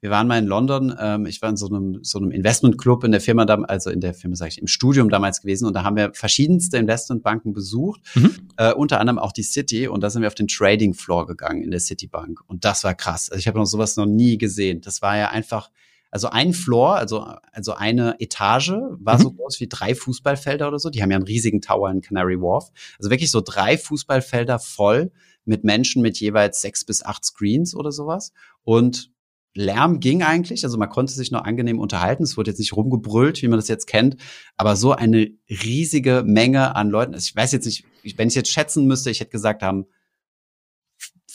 wir 0.00 0.10
waren 0.10 0.28
mal 0.28 0.38
in 0.38 0.46
London, 0.46 0.94
ähm, 0.98 1.26
ich 1.26 1.42
war 1.42 1.50
in 1.50 1.56
so 1.56 1.66
einem, 1.66 1.98
so 2.02 2.18
einem 2.18 2.30
Investmentclub 2.30 3.02
in 3.04 3.10
der 3.10 3.20
Firma, 3.20 3.44
also 3.44 3.90
in 3.90 4.00
der 4.00 4.14
Firma, 4.14 4.36
sage 4.36 4.50
ich, 4.50 4.60
im 4.60 4.68
Studium 4.68 5.08
damals 5.08 5.40
gewesen 5.40 5.66
und 5.66 5.74
da 5.74 5.82
haben 5.82 5.96
wir 5.96 6.12
verschiedenste 6.14 6.76
Investmentbanken 6.78 7.52
besucht, 7.52 8.00
mhm. 8.14 8.48
äh, 8.56 8.72
unter 8.72 9.00
anderem 9.00 9.18
auch 9.18 9.32
die 9.32 9.42
City 9.42 9.88
und 9.88 10.02
da 10.02 10.10
sind 10.10 10.22
wir 10.22 10.28
auf 10.28 10.34
den 10.34 10.46
Trading 10.46 10.94
Floor 10.94 11.26
gegangen 11.26 11.62
in 11.62 11.70
der 11.70 11.80
Citibank 11.80 12.40
und 12.46 12.64
das 12.64 12.84
war 12.84 12.94
krass. 12.94 13.30
Also 13.30 13.40
ich 13.40 13.48
habe 13.48 13.58
noch 13.58 13.66
sowas 13.66 13.96
noch 13.96 14.06
nie 14.06 14.38
gesehen. 14.38 14.80
Das 14.80 15.02
war 15.02 15.16
ja 15.16 15.30
einfach, 15.30 15.70
also 16.10 16.28
ein 16.30 16.52
Floor, 16.52 16.96
also, 16.96 17.26
also 17.52 17.74
eine 17.74 18.20
Etage 18.20 18.72
war 18.98 19.18
mhm. 19.18 19.22
so 19.22 19.32
groß 19.32 19.60
wie 19.60 19.68
drei 19.68 19.94
Fußballfelder 19.94 20.68
oder 20.68 20.78
so. 20.78 20.90
Die 20.90 21.02
haben 21.02 21.10
ja 21.10 21.16
einen 21.16 21.26
riesigen 21.26 21.60
Tower 21.60 21.90
in 21.90 22.00
Canary 22.00 22.40
Wharf. 22.40 22.70
Also 22.98 23.10
wirklich 23.10 23.30
so 23.30 23.42
drei 23.44 23.76
Fußballfelder 23.76 24.58
voll 24.58 25.10
mit 25.44 25.64
Menschen 25.64 26.02
mit 26.02 26.18
jeweils 26.18 26.60
sechs 26.60 26.84
bis 26.84 27.04
acht 27.04 27.24
Screens 27.24 27.74
oder 27.74 27.90
sowas. 27.90 28.32
Und 28.64 29.10
Lärm 29.54 30.00
ging 30.00 30.22
eigentlich, 30.22 30.64
also 30.64 30.78
man 30.78 30.88
konnte 30.88 31.12
sich 31.12 31.30
noch 31.30 31.44
angenehm 31.44 31.80
unterhalten. 31.80 32.22
Es 32.22 32.36
wurde 32.36 32.50
jetzt 32.50 32.58
nicht 32.58 32.74
rumgebrüllt, 32.74 33.42
wie 33.42 33.48
man 33.48 33.58
das 33.58 33.68
jetzt 33.68 33.86
kennt, 33.86 34.16
aber 34.56 34.76
so 34.76 34.92
eine 34.92 35.30
riesige 35.48 36.22
Menge 36.24 36.76
an 36.76 36.90
Leuten. 36.90 37.14
Also 37.14 37.26
ich 37.28 37.36
weiß 37.36 37.52
jetzt 37.52 37.66
nicht, 37.66 37.84
wenn 38.16 38.28
ich 38.28 38.34
jetzt 38.34 38.50
schätzen 38.50 38.86
müsste, 38.86 39.10
ich 39.10 39.20
hätte 39.20 39.30
gesagt, 39.30 39.62
haben 39.62 39.86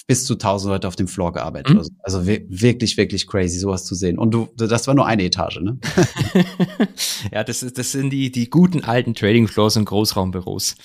bis 0.06 0.26
zu 0.26 0.34
1000 0.34 0.72
Leute 0.72 0.88
auf 0.88 0.96
dem 0.96 1.08
Floor 1.08 1.32
gearbeitet. 1.34 1.74
Mhm. 1.74 1.80
Also, 1.80 1.92
also 2.00 2.26
wirklich, 2.26 2.98
wirklich 2.98 3.28
crazy, 3.28 3.58
sowas 3.58 3.86
zu 3.86 3.96
sehen. 3.96 4.18
Und 4.18 4.32
du, 4.32 4.50
das 4.58 4.88
war 4.88 4.96
nur 4.96 5.06
eine 5.06 5.24
Etage, 5.24 5.62
ne? 5.62 5.78
ja, 7.32 7.44
das, 7.44 7.64
ist, 7.64 7.78
das 7.78 7.92
sind 7.94 8.10
die, 8.10 8.32
die 8.32 8.50
guten 8.50 8.84
alten 8.84 9.14
Trading 9.14 9.48
Floors 9.48 9.78
und 9.78 9.86
Großraumbüros. 9.86 10.76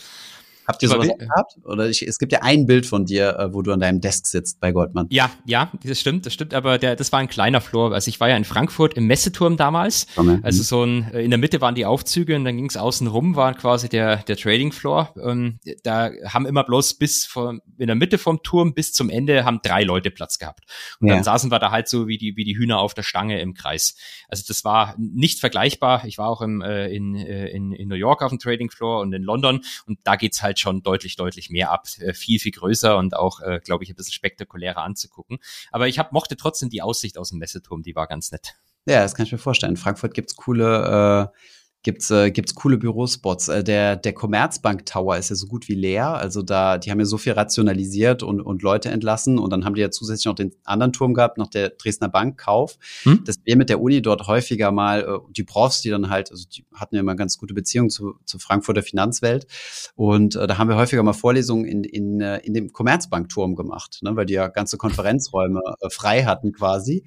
Habt 0.69 0.83
ihr 0.83 0.91
sowas 0.91 1.09
gehabt? 1.19 1.57
Oder 1.65 1.89
ich, 1.89 2.03
es 2.03 2.19
gibt 2.19 2.31
ja 2.31 2.41
ein 2.43 2.67
Bild 2.67 2.85
von 2.85 3.07
dir, 3.07 3.39
äh, 3.39 3.55
wo 3.55 3.63
du 3.63 3.73
an 3.73 3.81
deinem 3.81 4.03
Desk 4.03 4.27
sitzt 4.27 4.61
bei 4.61 4.71
Goldman. 4.71 5.07
Ja, 5.09 5.31
ja, 5.47 5.73
das 5.83 5.99
stimmt, 5.99 6.27
das 6.27 6.35
stimmt, 6.35 6.53
aber 6.53 6.77
der, 6.77 6.95
das 6.95 7.11
war 7.11 7.21
ein 7.21 7.29
kleiner 7.29 7.63
Floor. 7.63 7.95
Also 7.95 8.11
ich 8.11 8.21
war 8.21 8.29
ja 8.29 8.37
in 8.37 8.45
Frankfurt 8.45 8.93
im 8.93 9.07
Messeturm 9.07 9.57
damals. 9.57 10.07
Mhm. 10.19 10.41
Also 10.43 10.63
so 10.63 10.85
ein, 10.85 11.11
äh, 11.15 11.23
in 11.23 11.31
der 11.31 11.39
Mitte 11.39 11.63
waren 11.63 11.75
die 11.75 11.87
Aufzüge 11.87 12.37
und 12.37 12.45
dann 12.45 12.57
ging 12.57 12.67
es 12.67 12.77
außen 12.77 13.07
rum, 13.07 13.35
war 13.35 13.55
quasi 13.55 13.89
der, 13.89 14.19
der 14.19 14.37
Trading 14.37 14.73
Floor. 14.73 15.15
Ähm, 15.25 15.59
da 15.85 16.11
haben 16.27 16.45
immer 16.45 16.65
bloß 16.65 16.95
bis 16.99 17.25
von, 17.25 17.63
in 17.79 17.87
der 17.87 17.97
Mitte 17.97 18.19
vom 18.19 18.43
Turm 18.43 18.75
bis 18.75 18.93
zum 18.93 19.09
Ende 19.09 19.47
haben 19.47 19.61
drei 19.63 19.85
Leute 19.85 20.11
Platz 20.11 20.39
gehabt. 20.39 20.65
Und 21.01 21.09
ja. 21.09 21.15
dann 21.15 21.25
saßen 21.25 21.51
wir 21.51 21.61
da 21.61 21.71
halt 21.71 21.89
so 21.89 22.09
wie 22.09 22.19
die, 22.19 22.37
wie 22.37 22.45
die 22.45 22.59
Hühner 22.59 22.79
auf 22.79 22.93
der 22.93 23.05
Stange 23.05 23.41
im 23.41 23.55
Kreis. 23.55 23.97
Also 24.29 24.45
das 24.47 24.65
war 24.65 24.95
nicht 24.99 25.41
vergleichbar. 25.41 26.05
Ich 26.05 26.19
war 26.19 26.29
auch 26.29 26.43
im, 26.43 26.61
äh, 26.61 26.89
in, 26.89 27.17
äh, 27.17 27.47
in, 27.49 27.73
in 27.73 27.89
New 27.89 27.95
York 27.95 28.21
auf 28.21 28.29
dem 28.29 28.39
Trading 28.39 28.71
Floor 28.71 29.01
und 29.01 29.15
in 29.15 29.23
London 29.23 29.63
und 29.87 29.99
da 30.05 30.17
geht's 30.17 30.43
halt 30.43 30.58
schon 30.61 30.83
deutlich, 30.83 31.17
deutlich 31.17 31.51
mehr 31.51 31.71
ab. 31.71 31.87
Äh, 31.99 32.15
viel, 32.15 32.39
viel 32.39 32.53
größer 32.53 32.97
und 32.97 33.17
auch, 33.17 33.41
äh, 33.41 33.61
glaube 33.65 33.85
ich, 33.85 33.91
ein 33.91 33.97
bisschen 33.97 34.13
spektakulärer 34.13 34.83
anzugucken. 34.83 35.39
Aber 35.71 35.89
ich 35.89 35.99
hab, 35.99 36.13
mochte 36.13 36.37
trotzdem 36.37 36.71
die 36.71 36.83
Aussicht 36.83 37.19
aus 37.19 37.31
dem 37.31 37.39
Messeturm, 37.39 37.83
die 37.83 37.95
war 37.95 38.07
ganz 38.07 38.33
nett. 38.33 38.55
Ja, 38.87 39.03
das 39.03 39.15
kann 39.15 39.27
ich 39.27 39.33
mir 39.33 39.39
vorstellen. 39.39 39.73
In 39.73 39.77
Frankfurt 39.77 40.15
gibt's 40.15 40.35
coole, 40.37 41.31
äh, 41.35 41.39
gibt's 41.83 42.11
äh, 42.11 42.31
gibt's 42.31 42.55
coole 42.55 42.77
Bürospots. 42.77 43.49
Äh, 43.49 43.63
der 43.63 43.97
der 43.97 44.13
Commerzbank 44.13 44.87
Tower 44.87 45.17
ist 45.17 45.31
ja 45.31 45.37
so 45.37 45.47
gut 45.47 45.69
wie 45.69 45.75
leer. 45.75 46.15
Also 46.15 46.43
da 46.43 46.79
die 46.79 46.91
haben 46.91 46.99
ja 46.99 47.07
so 47.07 47.19
viel 47.19 47.33
rationalisiert 47.33 48.23
und 48.23 48.41
und 48.41 48.63
Leute 48.63 48.91
entlassen 48.91 49.39
und 49.39 49.51
dann 49.53 49.65
haben 49.65 49.75
die 49.75 49.81
ja 49.81 49.91
zusätzlich 49.91 50.27
noch 50.27 50.35
den 50.35 50.53
anderen 50.65 50.93
Turm 50.93 51.15
gehabt, 51.15 51.39
noch 51.39 51.49
der 51.49 51.71
Dresdner 51.71 52.09
Bankkauf. 52.09 52.79
Hm? 53.05 53.23
Dass 53.25 53.37
wir 53.45 53.57
mit 53.57 53.71
der 53.71 53.81
Uni 53.81 54.03
dort 54.03 54.27
häufiger 54.27 54.73
mal 54.73 55.03
äh, 55.03 55.33
die 55.33 55.45
Profs, 55.45 55.83
die 55.83 55.91
dann 55.91 56.11
halt, 56.11 56.31
also 56.31 56.47
die 56.49 56.65
hatten 56.75 56.97
ja 56.97 57.01
immer 57.01 57.15
ganz 57.15 57.39
gute 57.39 57.55
Beziehungen 57.55 57.91
zu 57.91 58.15
zu 58.25 58.39
Frankfurter 58.39 58.83
Finanzwelt 58.83 59.47
und 59.95 60.37
äh, 60.37 60.47
da 60.47 60.59
haben 60.59 60.69
wir 60.69 60.77
häufiger 60.77 61.03
mal 61.03 61.13
Vorlesungen 61.13 61.65
in 61.65 61.85
in 61.85 62.21
äh, 62.21 62.39
in 62.39 62.55
dem 62.55 62.73
Commerzbankturm 62.73 63.55
gemacht, 63.55 64.01
ne, 64.03 64.17
weil 64.17 64.27
die 64.27 64.35
ja 64.35 64.49
ganze 64.49 64.79
Konferenzräume 64.79 65.61
äh, 65.81 65.91
frei 65.91 66.25
hatten 66.25 66.53
quasi 66.53 67.05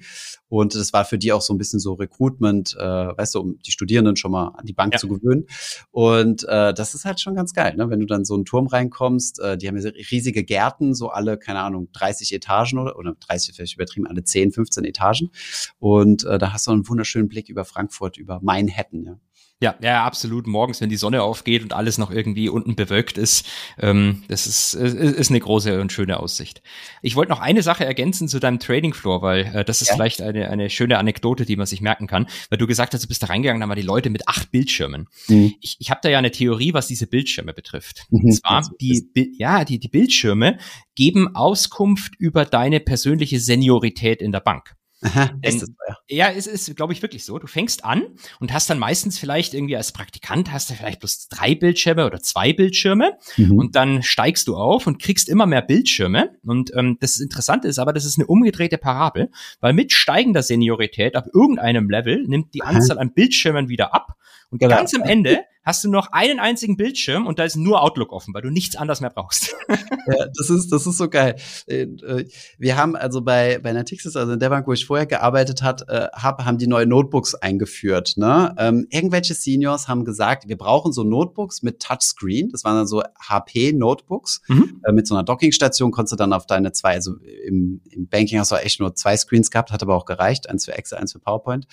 und 0.52 0.74
das 0.74 0.92
war 0.92 1.06
für 1.06 1.16
die 1.16 1.32
auch 1.32 1.40
so 1.40 1.54
ein 1.54 1.58
bisschen 1.58 1.80
so 1.80 1.94
Recruitment, 1.94 2.76
äh, 2.78 2.82
weißt 2.82 3.36
du, 3.36 3.40
um 3.40 3.58
die 3.60 3.70
Studierenden 3.70 4.16
schon 4.16 4.32
mal 4.32 4.52
die 4.66 4.72
Bank 4.72 4.92
ja. 4.92 4.98
zu 4.98 5.08
gewöhnen. 5.08 5.46
Und 5.90 6.44
äh, 6.48 6.74
das 6.74 6.94
ist 6.94 7.04
halt 7.04 7.20
schon 7.20 7.34
ganz 7.34 7.52
geil, 7.52 7.76
ne? 7.76 7.90
wenn 7.90 8.00
du 8.00 8.06
dann 8.06 8.24
so 8.24 8.34
einen 8.34 8.44
Turm 8.44 8.66
reinkommst. 8.66 9.40
Äh, 9.40 9.58
die 9.58 9.68
haben 9.68 9.76
ja 9.76 9.90
riesige 10.10 10.44
Gärten, 10.44 10.94
so 10.94 11.08
alle, 11.08 11.38
keine 11.38 11.60
Ahnung, 11.60 11.88
30 11.92 12.32
Etagen 12.34 12.78
oder, 12.78 12.98
oder 12.98 13.14
30 13.14 13.54
vielleicht 13.54 13.74
übertrieben, 13.74 14.06
alle 14.06 14.24
10, 14.24 14.52
15 14.52 14.84
Etagen. 14.84 15.30
Und 15.78 16.24
äh, 16.24 16.38
da 16.38 16.52
hast 16.52 16.66
du 16.66 16.72
einen 16.72 16.88
wunderschönen 16.88 17.28
Blick 17.28 17.48
über 17.48 17.64
Frankfurt, 17.64 18.16
über 18.16 18.40
Manhattan. 18.42 19.04
Ja. 19.04 19.18
Ja, 19.62 19.76
ja, 19.80 20.04
absolut. 20.04 20.48
Morgens, 20.48 20.80
wenn 20.80 20.88
die 20.88 20.96
Sonne 20.96 21.22
aufgeht 21.22 21.62
und 21.62 21.72
alles 21.72 21.96
noch 21.96 22.10
irgendwie 22.10 22.48
unten 22.48 22.74
bewölkt 22.74 23.16
ist, 23.16 23.46
ähm, 23.78 24.24
das 24.26 24.48
ist, 24.48 24.74
ist, 24.74 25.30
eine 25.30 25.38
große 25.38 25.80
und 25.80 25.92
schöne 25.92 26.18
Aussicht. 26.18 26.62
Ich 27.00 27.14
wollte 27.14 27.30
noch 27.30 27.38
eine 27.38 27.62
Sache 27.62 27.84
ergänzen 27.84 28.26
zu 28.26 28.40
deinem 28.40 28.58
Trading 28.58 28.92
Floor, 28.92 29.22
weil 29.22 29.42
äh, 29.54 29.64
das 29.64 29.80
ist 29.80 29.90
ja. 29.90 29.94
vielleicht 29.94 30.20
eine, 30.20 30.50
eine 30.50 30.68
schöne 30.68 30.98
Anekdote, 30.98 31.46
die 31.46 31.54
man 31.54 31.66
sich 31.66 31.80
merken 31.80 32.08
kann, 32.08 32.26
weil 32.50 32.58
du 32.58 32.66
gesagt 32.66 32.92
hast, 32.92 33.04
du 33.04 33.08
bist 33.08 33.22
da 33.22 33.28
reingegangen, 33.28 33.60
da 33.60 33.68
waren 33.68 33.76
die 33.76 33.82
Leute 33.86 34.10
mit 34.10 34.26
acht 34.26 34.50
Bildschirmen. 34.50 35.06
Mhm. 35.28 35.54
Ich, 35.60 35.76
ich 35.78 35.90
habe 35.90 36.00
da 36.02 36.08
ja 36.08 36.18
eine 36.18 36.32
Theorie, 36.32 36.74
was 36.74 36.88
diese 36.88 37.06
Bildschirme 37.06 37.54
betrifft. 37.54 38.06
Mhm. 38.10 38.24
Und 38.24 38.32
zwar 38.32 38.68
die, 38.80 39.36
ja, 39.38 39.64
die, 39.64 39.78
die 39.78 39.88
Bildschirme 39.88 40.58
geben 40.96 41.36
Auskunft 41.36 42.14
über 42.18 42.44
deine 42.44 42.80
persönliche 42.80 43.38
Seniorität 43.38 44.22
in 44.22 44.32
der 44.32 44.40
Bank. 44.40 44.74
Aha, 45.02 45.26
Denn, 45.44 45.54
ist 45.54 45.62
das, 45.62 45.70
ja. 45.88 46.28
ja, 46.28 46.32
es 46.36 46.46
ist, 46.46 46.74
glaube 46.76 46.92
ich, 46.92 47.02
wirklich 47.02 47.24
so. 47.24 47.38
Du 47.38 47.46
fängst 47.46 47.84
an 47.84 48.02
und 48.40 48.52
hast 48.52 48.70
dann 48.70 48.78
meistens 48.78 49.18
vielleicht 49.18 49.54
irgendwie 49.54 49.76
als 49.76 49.92
Praktikant 49.92 50.52
hast 50.52 50.70
du 50.70 50.74
vielleicht 50.74 51.00
bloß 51.00 51.28
drei 51.28 51.54
Bildschirme 51.54 52.06
oder 52.06 52.20
zwei 52.20 52.52
Bildschirme 52.52 53.18
mhm. 53.36 53.58
und 53.58 53.76
dann 53.76 54.02
steigst 54.02 54.48
du 54.48 54.56
auf 54.56 54.86
und 54.86 55.00
kriegst 55.00 55.28
immer 55.28 55.46
mehr 55.46 55.62
Bildschirme. 55.62 56.30
Und 56.44 56.72
ähm, 56.76 56.98
das 57.00 57.18
Interessante 57.18 57.68
ist 57.68 57.78
aber, 57.78 57.92
das 57.92 58.04
ist 58.04 58.18
eine 58.18 58.26
umgedrehte 58.26 58.78
Parabel, 58.78 59.30
weil 59.60 59.72
mit 59.72 59.92
steigender 59.92 60.42
Seniorität 60.42 61.16
ab 61.16 61.26
irgendeinem 61.34 61.90
Level 61.90 62.24
nimmt 62.26 62.54
die 62.54 62.62
Anzahl 62.62 62.98
an 62.98 63.12
Bildschirmen 63.12 63.68
wieder 63.68 63.94
ab 63.94 64.16
und 64.52 64.58
genau. 64.58 64.76
ganz 64.76 64.94
am 64.94 65.02
Ende 65.02 65.44
hast 65.62 65.84
du 65.84 65.90
noch 65.90 66.08
einen 66.12 66.40
einzigen 66.40 66.76
Bildschirm 66.76 67.26
und 67.26 67.38
da 67.38 67.44
ist 67.44 67.56
nur 67.56 67.82
Outlook 67.82 68.12
offen, 68.12 68.34
weil 68.34 68.42
du 68.42 68.50
nichts 68.50 68.76
anderes 68.76 69.00
mehr 69.00 69.10
brauchst. 69.10 69.54
ja, 69.68 70.26
das 70.36 70.50
ist, 70.50 70.70
das 70.70 70.86
ist 70.86 70.98
so 70.98 71.08
geil. 71.08 71.36
Äh, 71.66 71.82
äh, 71.82 72.28
wir 72.58 72.76
haben 72.76 72.96
also 72.96 73.22
bei, 73.22 73.58
bei 73.60 73.72
Natixis, 73.72 74.16
also 74.16 74.32
in 74.32 74.40
der 74.40 74.50
Bank, 74.50 74.66
wo 74.66 74.72
ich 74.72 74.84
vorher 74.84 75.06
gearbeitet 75.06 75.62
hat, 75.62 75.88
äh, 75.88 76.08
hab, 76.12 76.44
haben 76.44 76.58
die 76.58 76.66
neue 76.66 76.86
Notebooks 76.86 77.34
eingeführt. 77.34 78.14
Ne? 78.16 78.54
Ähm, 78.58 78.86
irgendwelche 78.90 79.34
Seniors 79.34 79.88
haben 79.88 80.04
gesagt, 80.04 80.48
wir 80.48 80.58
brauchen 80.58 80.92
so 80.92 81.04
Notebooks 81.04 81.62
mit 81.62 81.80
Touchscreen. 81.80 82.50
Das 82.50 82.64
waren 82.64 82.76
dann 82.76 82.86
so 82.86 83.02
HP-Notebooks. 83.20 84.42
Mhm. 84.48 84.82
Äh, 84.84 84.92
mit 84.92 85.06
so 85.06 85.14
einer 85.14 85.24
Dockingstation 85.24 85.92
konntest 85.92 86.12
du 86.12 86.16
dann 86.16 86.32
auf 86.32 86.46
deine 86.46 86.72
zwei, 86.72 86.94
also 86.94 87.16
im, 87.46 87.80
im 87.90 88.08
Banking 88.08 88.38
hast 88.38 88.50
du 88.50 88.56
echt 88.56 88.80
nur 88.80 88.94
zwei 88.96 89.16
Screens 89.16 89.50
gehabt, 89.50 89.70
hat 89.70 89.82
aber 89.82 89.94
auch 89.94 90.06
gereicht. 90.06 90.50
Eins 90.50 90.64
für 90.64 90.72
Excel, 90.72 90.98
eins 90.98 91.12
für 91.12 91.20
PowerPoint. 91.20 91.66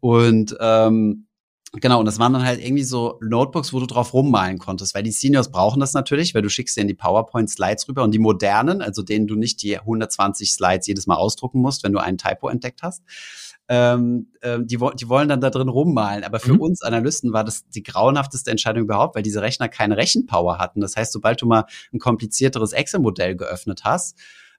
Und 0.00 0.56
ähm, 0.60 1.27
Genau, 1.72 1.98
und 1.98 2.06
das 2.06 2.18
waren 2.18 2.32
dann 2.32 2.44
halt 2.44 2.64
irgendwie 2.64 2.82
so 2.82 3.18
Notebooks, 3.20 3.74
wo 3.74 3.80
du 3.80 3.86
drauf 3.86 4.14
rummalen 4.14 4.58
konntest, 4.58 4.94
weil 4.94 5.02
die 5.02 5.10
Seniors 5.10 5.50
brauchen 5.50 5.80
das 5.80 5.92
natürlich, 5.92 6.34
weil 6.34 6.40
du 6.40 6.48
schickst 6.48 6.78
denen 6.78 6.88
die 6.88 6.94
PowerPoint-Slides 6.94 7.88
rüber 7.88 8.04
und 8.04 8.12
die 8.12 8.18
modernen, 8.18 8.80
also 8.80 9.02
denen 9.02 9.26
du 9.26 9.34
nicht 9.34 9.62
die 9.62 9.78
120 9.78 10.50
Slides 10.50 10.86
jedes 10.86 11.06
Mal 11.06 11.16
ausdrucken 11.16 11.60
musst, 11.60 11.84
wenn 11.84 11.92
du 11.92 11.98
einen 11.98 12.16
Typo 12.16 12.48
entdeckt 12.48 12.82
hast, 12.82 13.02
ähm, 13.68 14.28
ähm, 14.40 14.66
die, 14.66 14.78
die 14.78 15.08
wollen 15.10 15.28
dann 15.28 15.42
da 15.42 15.50
drin 15.50 15.68
rummalen. 15.68 16.24
Aber 16.24 16.40
für 16.40 16.54
mhm. 16.54 16.60
uns 16.60 16.82
Analysten 16.82 17.34
war 17.34 17.44
das 17.44 17.68
die 17.68 17.82
grauenhafteste 17.82 18.50
Entscheidung 18.50 18.84
überhaupt, 18.84 19.14
weil 19.14 19.22
diese 19.22 19.42
Rechner 19.42 19.68
keine 19.68 19.98
Rechenpower 19.98 20.58
hatten. 20.58 20.80
Das 20.80 20.96
heißt, 20.96 21.12
sobald 21.12 21.42
du 21.42 21.46
mal 21.46 21.66
ein 21.92 21.98
komplizierteres 21.98 22.72
Excel-Modell 22.72 23.36
geöffnet 23.36 23.82
hast, 23.84 24.16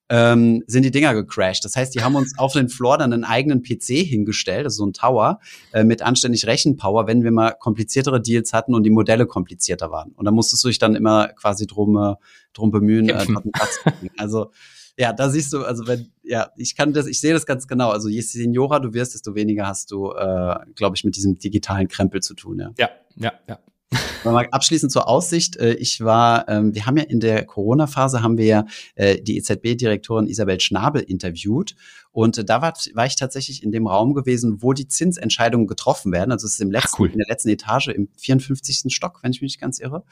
ähm, 0.10 0.64
sind 0.68 0.84
die 0.84 0.92
Dinger 0.92 1.14
gecrashed. 1.14 1.64
Das 1.64 1.76
heißt, 1.76 1.94
die 1.94 2.02
haben 2.02 2.16
uns 2.16 2.38
auf 2.38 2.54
den 2.54 2.68
Floor 2.68 2.98
dann 2.98 3.14
einen 3.14 3.24
eigenen 3.24 3.62
PC 3.62 4.06
hingestellt, 4.06 4.66
also 4.66 4.84
so 4.84 4.86
ein 4.88 4.94
Tower, 4.94 5.40
äh, 5.72 5.84
mit 5.84 6.02
anständig 6.02 6.48
Rechenpower, 6.48 7.08
wenn 7.08 7.24
wir 7.24 7.32
mal 7.32 7.52
kompliziertere 7.52 8.22
Deals 8.22 8.54
hatten 8.54 8.74
und 8.74 8.84
die 8.84 8.90
Modelle 8.90 9.28
komplizierter 9.28 9.92
waren. 9.92 10.12
Und 10.14 10.26
da 10.26 10.32
musstest 10.32 10.64
du 10.64 10.68
dich 10.68 10.80
dann 10.80 10.96
immer 10.96 11.30
quasi 11.30 11.68
drum, 11.68 11.98
äh, 11.98 12.16
drum 12.54 12.72
bemühen, 12.72 13.10
äh, 13.10 13.26
Platz 13.54 13.80
Also 14.18 14.52
ja, 14.98 15.14
da 15.14 15.30
siehst 15.30 15.54
du, 15.54 15.64
also 15.64 15.88
wenn, 15.88 16.12
ja, 16.24 16.52
ich 16.58 16.76
kann 16.76 16.92
das, 16.92 17.08
ich 17.08 17.22
sehe 17.22 17.32
das 17.32 17.46
ganz 17.46 17.68
genau. 17.68 17.90
Also 17.92 18.10
je 18.10 18.20
seniorer 18.20 18.82
du 18.82 18.94
wirst, 18.94 19.14
desto 19.14 19.34
weniger 19.34 19.66
hast 19.66 19.92
du, 19.92 20.12
äh, 20.12 20.56
glaube 20.76 20.98
ich, 20.98 21.06
mit 21.06 21.16
diesem 21.16 21.40
digitalen 21.40 21.88
Krempel 21.88 22.22
zu 22.22 22.34
tun. 22.34 22.60
Ja, 22.60 22.72
ja, 22.78 22.90
ja. 23.16 23.34
ja. 23.48 23.60
Mal 24.24 24.48
abschließend 24.52 24.92
zur 24.92 25.08
Aussicht. 25.08 25.58
Äh, 25.58 25.74
ich 25.74 26.02
war, 26.02 26.48
ähm, 26.48 26.76
wir 26.76 26.86
haben 26.86 26.98
ja 26.98 27.04
in 27.04 27.20
der 27.20 27.46
Corona-Phase 27.46 28.22
haben 28.22 28.38
wir 28.38 28.46
ja 28.46 28.66
äh, 28.96 29.22
die 29.22 29.38
EZB-Direktorin 29.38 30.28
Isabel 30.28 30.60
Schnabel 30.60 31.02
interviewt. 31.02 31.76
Und 32.12 32.38
äh, 32.38 32.46
da 32.46 32.62
war, 32.62 32.74
war 32.94 33.06
ich 33.06 33.16
tatsächlich 33.16 33.64
in 33.64 33.72
dem 33.72 33.88
Raum 33.88 34.14
gewesen, 34.14 34.62
wo 34.62 34.74
die 34.74 34.88
Zinsentscheidungen 34.88 35.68
getroffen 35.68 36.12
werden. 36.12 36.32
Also 36.32 36.46
es 36.46 36.54
ist 36.54 36.62
im 36.62 36.72
letzten, 36.72 36.90
Ach, 36.94 37.00
cool. 37.00 37.10
in 37.12 37.18
der 37.18 37.28
letzten 37.28 37.50
Etage 37.50 37.88
im 37.88 38.10
54. 38.18 38.94
Stock, 38.94 39.20
wenn 39.24 39.32
ich 39.32 39.42
mich 39.42 39.54
nicht 39.54 39.62
ganz 39.62 39.80
irre. 39.80 40.04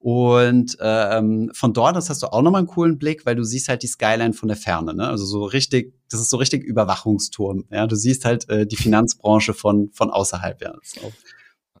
Und 0.00 0.76
ähm, 0.80 1.50
von 1.54 1.72
dort 1.72 1.96
aus 1.96 2.10
hast 2.10 2.22
du 2.22 2.26
auch 2.26 2.42
nochmal 2.42 2.58
einen 2.58 2.68
coolen 2.68 2.98
Blick, 2.98 3.24
weil 3.24 3.36
du 3.36 3.44
siehst 3.44 3.70
halt 3.70 3.82
die 3.82 3.86
Skyline 3.86 4.34
von 4.34 4.48
der 4.48 4.56
Ferne. 4.58 4.92
Ne? 4.92 5.08
Also 5.08 5.24
so 5.24 5.44
richtig, 5.44 5.94
das 6.10 6.20
ist 6.20 6.28
so 6.28 6.36
richtig 6.36 6.62
Überwachungsturm. 6.62 7.64
Ja, 7.70 7.86
du 7.86 7.96
siehst 7.96 8.26
halt 8.26 8.46
äh, 8.50 8.66
die 8.66 8.76
Finanzbranche 8.76 9.54
von 9.54 9.90
von 9.94 10.10
außerhalb. 10.10 10.60
Ja, 10.60 10.74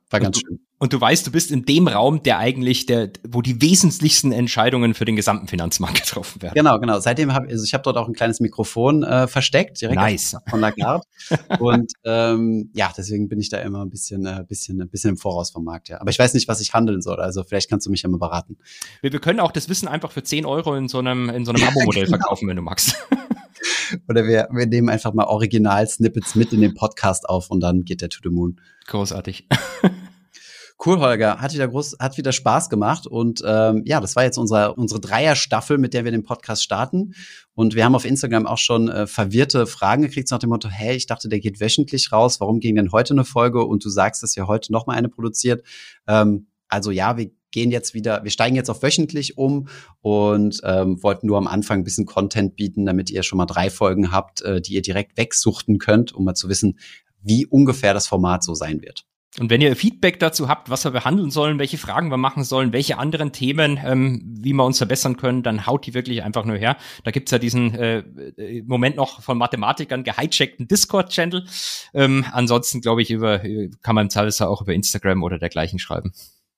war 0.08 0.20
ganz 0.20 0.40
schön. 0.40 0.60
Und 0.84 0.92
du 0.92 1.00
weißt, 1.00 1.26
du 1.26 1.30
bist 1.30 1.50
in 1.50 1.64
dem 1.64 1.88
Raum, 1.88 2.22
der 2.22 2.36
eigentlich 2.36 2.84
der, 2.84 3.08
wo 3.26 3.40
die 3.40 3.62
wesentlichsten 3.62 4.32
Entscheidungen 4.32 4.92
für 4.92 5.06
den 5.06 5.16
gesamten 5.16 5.48
Finanzmarkt 5.48 5.94
getroffen 6.02 6.42
werden. 6.42 6.52
Genau, 6.54 6.78
genau. 6.78 7.00
Seitdem 7.00 7.32
habe 7.32 7.48
also 7.48 7.64
ich 7.64 7.72
habe 7.72 7.82
dort 7.82 7.96
auch 7.96 8.06
ein 8.06 8.12
kleines 8.12 8.38
Mikrofon 8.38 9.02
äh, 9.02 9.26
versteckt, 9.26 9.80
direkt 9.80 9.96
nice. 9.96 10.36
von 10.50 10.60
Lagarde. 10.60 11.06
und 11.58 11.90
ähm, 12.04 12.68
ja, 12.74 12.92
deswegen 12.94 13.30
bin 13.30 13.40
ich 13.40 13.48
da 13.48 13.60
immer 13.60 13.80
ein 13.80 13.88
bisschen, 13.88 14.26
äh, 14.26 14.44
bisschen, 14.46 14.78
ein 14.82 14.90
bisschen 14.90 15.12
im 15.12 15.16
Voraus 15.16 15.52
vom 15.52 15.64
Markt. 15.64 15.88
Ja, 15.88 16.02
aber 16.02 16.10
ich 16.10 16.18
weiß 16.18 16.34
nicht, 16.34 16.48
was 16.48 16.60
ich 16.60 16.74
handeln 16.74 17.00
soll. 17.00 17.18
Also 17.18 17.44
vielleicht 17.44 17.70
kannst 17.70 17.86
du 17.86 17.90
mich 17.90 18.02
ja 18.02 18.10
mal 18.10 18.18
beraten. 18.18 18.58
Wir, 19.00 19.10
wir 19.10 19.20
können 19.20 19.40
auch 19.40 19.52
das 19.52 19.70
Wissen 19.70 19.88
einfach 19.88 20.12
für 20.12 20.22
10 20.22 20.44
Euro 20.44 20.74
in 20.74 20.88
so 20.88 20.98
einem 20.98 21.30
in 21.30 21.46
so 21.46 21.52
einem 21.52 21.62
Abo-Modell 21.62 22.04
genau. 22.04 22.18
verkaufen, 22.18 22.46
wenn 22.46 22.56
du 22.56 22.62
magst. 22.62 22.94
Oder 24.06 24.26
wir, 24.26 24.48
wir 24.52 24.66
nehmen 24.66 24.90
einfach 24.90 25.14
mal 25.14 25.24
Original-Snippets 25.24 26.34
mit 26.34 26.52
in 26.52 26.60
den 26.60 26.74
Podcast 26.74 27.26
auf 27.26 27.50
und 27.50 27.60
dann 27.60 27.86
geht 27.86 28.02
der 28.02 28.10
to 28.10 28.20
the 28.22 28.28
moon. 28.28 28.60
Großartig. 28.86 29.48
Cool, 30.84 30.98
Holger. 30.98 31.40
Hat 31.40 31.54
wieder 31.54 31.68
groß, 31.68 31.96
hat 32.00 32.18
wieder 32.18 32.32
Spaß 32.32 32.68
gemacht. 32.68 33.06
Und 33.06 33.42
ähm, 33.46 33.82
ja, 33.86 34.00
das 34.00 34.16
war 34.16 34.24
jetzt 34.24 34.38
unsere, 34.38 34.74
unsere 34.74 35.00
Dreier-Staffel, 35.00 35.78
mit 35.78 35.94
der 35.94 36.04
wir 36.04 36.10
den 36.10 36.24
Podcast 36.24 36.64
starten. 36.64 37.14
Und 37.54 37.74
wir 37.74 37.84
haben 37.84 37.94
auf 37.94 38.04
Instagram 38.04 38.46
auch 38.46 38.58
schon 38.58 38.88
äh, 38.88 39.06
verwirrte 39.06 39.66
Fragen 39.66 40.02
gekriegt 40.02 40.30
nach 40.30 40.40
dem 40.40 40.50
Motto, 40.50 40.68
hey, 40.68 40.96
ich 40.96 41.06
dachte, 41.06 41.28
der 41.28 41.38
geht 41.38 41.60
wöchentlich 41.60 42.10
raus. 42.10 42.40
Warum 42.40 42.58
ging 42.58 42.74
denn 42.74 42.90
heute 42.90 43.14
eine 43.14 43.24
Folge? 43.24 43.64
Und 43.64 43.84
du 43.84 43.88
sagst, 43.88 44.22
dass 44.22 44.36
ihr 44.36 44.48
heute 44.48 44.72
noch 44.72 44.86
mal 44.86 44.94
eine 44.94 45.08
produziert. 45.08 45.64
Ähm, 46.08 46.48
also 46.68 46.90
ja, 46.90 47.16
wir 47.16 47.30
gehen 47.52 47.70
jetzt 47.70 47.94
wieder, 47.94 48.24
wir 48.24 48.32
steigen 48.32 48.56
jetzt 48.56 48.68
auf 48.68 48.82
wöchentlich 48.82 49.38
um 49.38 49.68
und 50.00 50.60
ähm, 50.64 51.00
wollten 51.04 51.28
nur 51.28 51.38
am 51.38 51.46
Anfang 51.46 51.78
ein 51.78 51.84
bisschen 51.84 52.04
Content 52.04 52.56
bieten, 52.56 52.84
damit 52.84 53.10
ihr 53.10 53.22
schon 53.22 53.36
mal 53.36 53.46
drei 53.46 53.70
Folgen 53.70 54.10
habt, 54.10 54.42
äh, 54.42 54.60
die 54.60 54.74
ihr 54.74 54.82
direkt 54.82 55.16
wegsuchten 55.16 55.78
könnt, 55.78 56.12
um 56.12 56.24
mal 56.24 56.34
zu 56.34 56.48
wissen, 56.48 56.80
wie 57.22 57.46
ungefähr 57.46 57.94
das 57.94 58.08
Format 58.08 58.42
so 58.42 58.54
sein 58.54 58.82
wird. 58.82 59.06
Und 59.40 59.50
wenn 59.50 59.60
ihr 59.60 59.74
Feedback 59.74 60.20
dazu 60.20 60.48
habt, 60.48 60.70
was 60.70 60.84
wir 60.84 60.92
behandeln 60.92 61.30
sollen, 61.30 61.58
welche 61.58 61.76
Fragen 61.76 62.08
wir 62.08 62.16
machen 62.16 62.44
sollen, 62.44 62.72
welche 62.72 62.98
anderen 62.98 63.32
Themen, 63.32 63.80
ähm, 63.84 64.22
wie 64.24 64.52
wir 64.52 64.64
uns 64.64 64.78
verbessern 64.78 65.16
können, 65.16 65.42
dann 65.42 65.66
haut 65.66 65.86
die 65.86 65.94
wirklich 65.94 66.22
einfach 66.22 66.44
nur 66.44 66.56
her. 66.56 66.76
Da 67.02 67.10
gibt's 67.10 67.32
ja 67.32 67.38
diesen 67.38 67.74
äh, 67.74 67.98
äh 68.36 68.62
Moment 68.62 68.96
noch 68.96 69.22
von 69.22 69.36
Mathematikern 69.36 70.04
gehijackten 70.04 70.68
Discord-Channel. 70.68 71.46
Ähm, 71.94 72.24
ansonsten, 72.30 72.80
glaube 72.80 73.02
ich, 73.02 73.10
über, 73.10 73.40
kann 73.82 73.96
man 73.96 74.06
im 74.06 74.10
Zweifelsfall 74.10 74.46
auch 74.48 74.62
über 74.62 74.72
Instagram 74.72 75.24
oder 75.24 75.38
dergleichen 75.38 75.80
schreiben. 75.80 76.12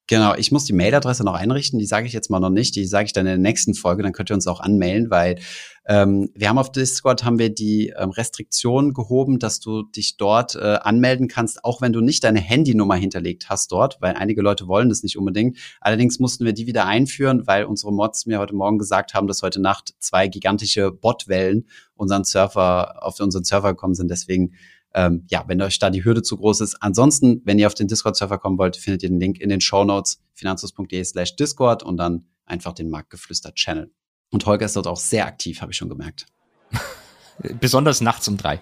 Genau, 0.08 0.34
ich 0.36 0.52
muss 0.52 0.64
die 0.64 0.72
Mailadresse 0.72 1.24
noch 1.24 1.34
einrichten, 1.34 1.80
die 1.80 1.86
sage 1.86 2.06
ich 2.06 2.12
jetzt 2.12 2.30
mal 2.30 2.38
noch 2.38 2.50
nicht, 2.50 2.76
die 2.76 2.86
sage 2.86 3.06
ich 3.06 3.12
dann 3.12 3.26
in 3.26 3.32
der 3.32 3.38
nächsten 3.38 3.74
Folge, 3.74 4.04
dann 4.04 4.12
könnt 4.12 4.30
ihr 4.30 4.34
uns 4.34 4.46
auch 4.46 4.60
anmailen, 4.60 5.10
weil 5.10 5.40
ähm, 5.88 6.30
wir 6.34 6.48
haben 6.48 6.58
auf 6.58 6.70
Discord 6.70 7.24
haben 7.24 7.40
wir 7.40 7.52
die 7.52 7.92
ähm, 7.96 8.10
Restriktion 8.10 8.92
gehoben, 8.92 9.40
dass 9.40 9.58
du 9.58 9.82
dich 9.82 10.16
dort 10.16 10.54
äh, 10.54 10.78
anmelden 10.80 11.26
kannst, 11.26 11.64
auch 11.64 11.80
wenn 11.80 11.92
du 11.92 12.00
nicht 12.00 12.22
deine 12.22 12.38
Handynummer 12.38 12.94
hinterlegt 12.94 13.48
hast 13.48 13.72
dort, 13.72 14.00
weil 14.00 14.14
einige 14.14 14.42
Leute 14.42 14.68
wollen 14.68 14.88
das 14.90 15.02
nicht 15.02 15.18
unbedingt. 15.18 15.58
Allerdings 15.80 16.20
mussten 16.20 16.44
wir 16.44 16.52
die 16.52 16.68
wieder 16.68 16.86
einführen, 16.86 17.46
weil 17.48 17.64
unsere 17.64 17.92
Mods 17.92 18.26
mir 18.26 18.38
heute 18.38 18.54
Morgen 18.54 18.78
gesagt 18.78 19.12
haben, 19.14 19.26
dass 19.26 19.42
heute 19.42 19.60
Nacht 19.60 19.94
zwei 19.98 20.28
gigantische 20.28 20.92
Botwellen 20.92 21.68
unseren 21.94 22.22
Server 22.22 23.04
auf 23.04 23.18
unseren 23.18 23.44
Server 23.44 23.70
gekommen 23.70 23.94
sind. 23.94 24.10
Deswegen 24.10 24.52
ähm, 24.96 25.26
ja, 25.30 25.44
wenn 25.46 25.60
euch 25.60 25.78
da 25.78 25.90
die 25.90 26.04
Hürde 26.04 26.22
zu 26.22 26.38
groß 26.38 26.62
ist. 26.62 26.76
Ansonsten, 26.80 27.42
wenn 27.44 27.58
ihr 27.58 27.66
auf 27.66 27.74
den 27.74 27.86
Discord-Server 27.86 28.38
kommen 28.38 28.58
wollt, 28.58 28.76
findet 28.76 29.02
ihr 29.02 29.10
den 29.10 29.20
Link 29.20 29.38
in 29.38 29.50
den 29.50 29.60
Show 29.60 29.84
Notes 29.84 30.22
finanzus.de 30.32 31.04
slash 31.04 31.36
Discord 31.36 31.82
und 31.82 31.98
dann 31.98 32.24
einfach 32.46 32.72
den 32.72 32.88
Marktgeflüster-Channel. 32.88 33.92
Und 34.30 34.46
Holger 34.46 34.66
ist 34.66 34.74
dort 34.74 34.86
auch 34.86 34.96
sehr 34.96 35.26
aktiv, 35.26 35.60
habe 35.60 35.70
ich 35.70 35.76
schon 35.76 35.90
gemerkt. 35.90 36.26
Besonders 37.60 38.00
nachts 38.00 38.26
um 38.26 38.38
drei. 38.38 38.58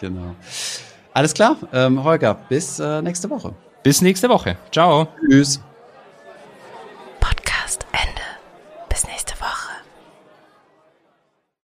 Genau. 0.00 0.36
Alles 1.12 1.34
klar, 1.34 1.56
ähm, 1.72 2.02
Holger, 2.02 2.34
bis 2.48 2.78
äh, 2.78 3.02
nächste 3.02 3.28
Woche. 3.30 3.54
Bis 3.82 4.00
nächste 4.00 4.28
Woche. 4.28 4.56
Ciao. 4.72 5.08
Tschüss. 5.28 5.60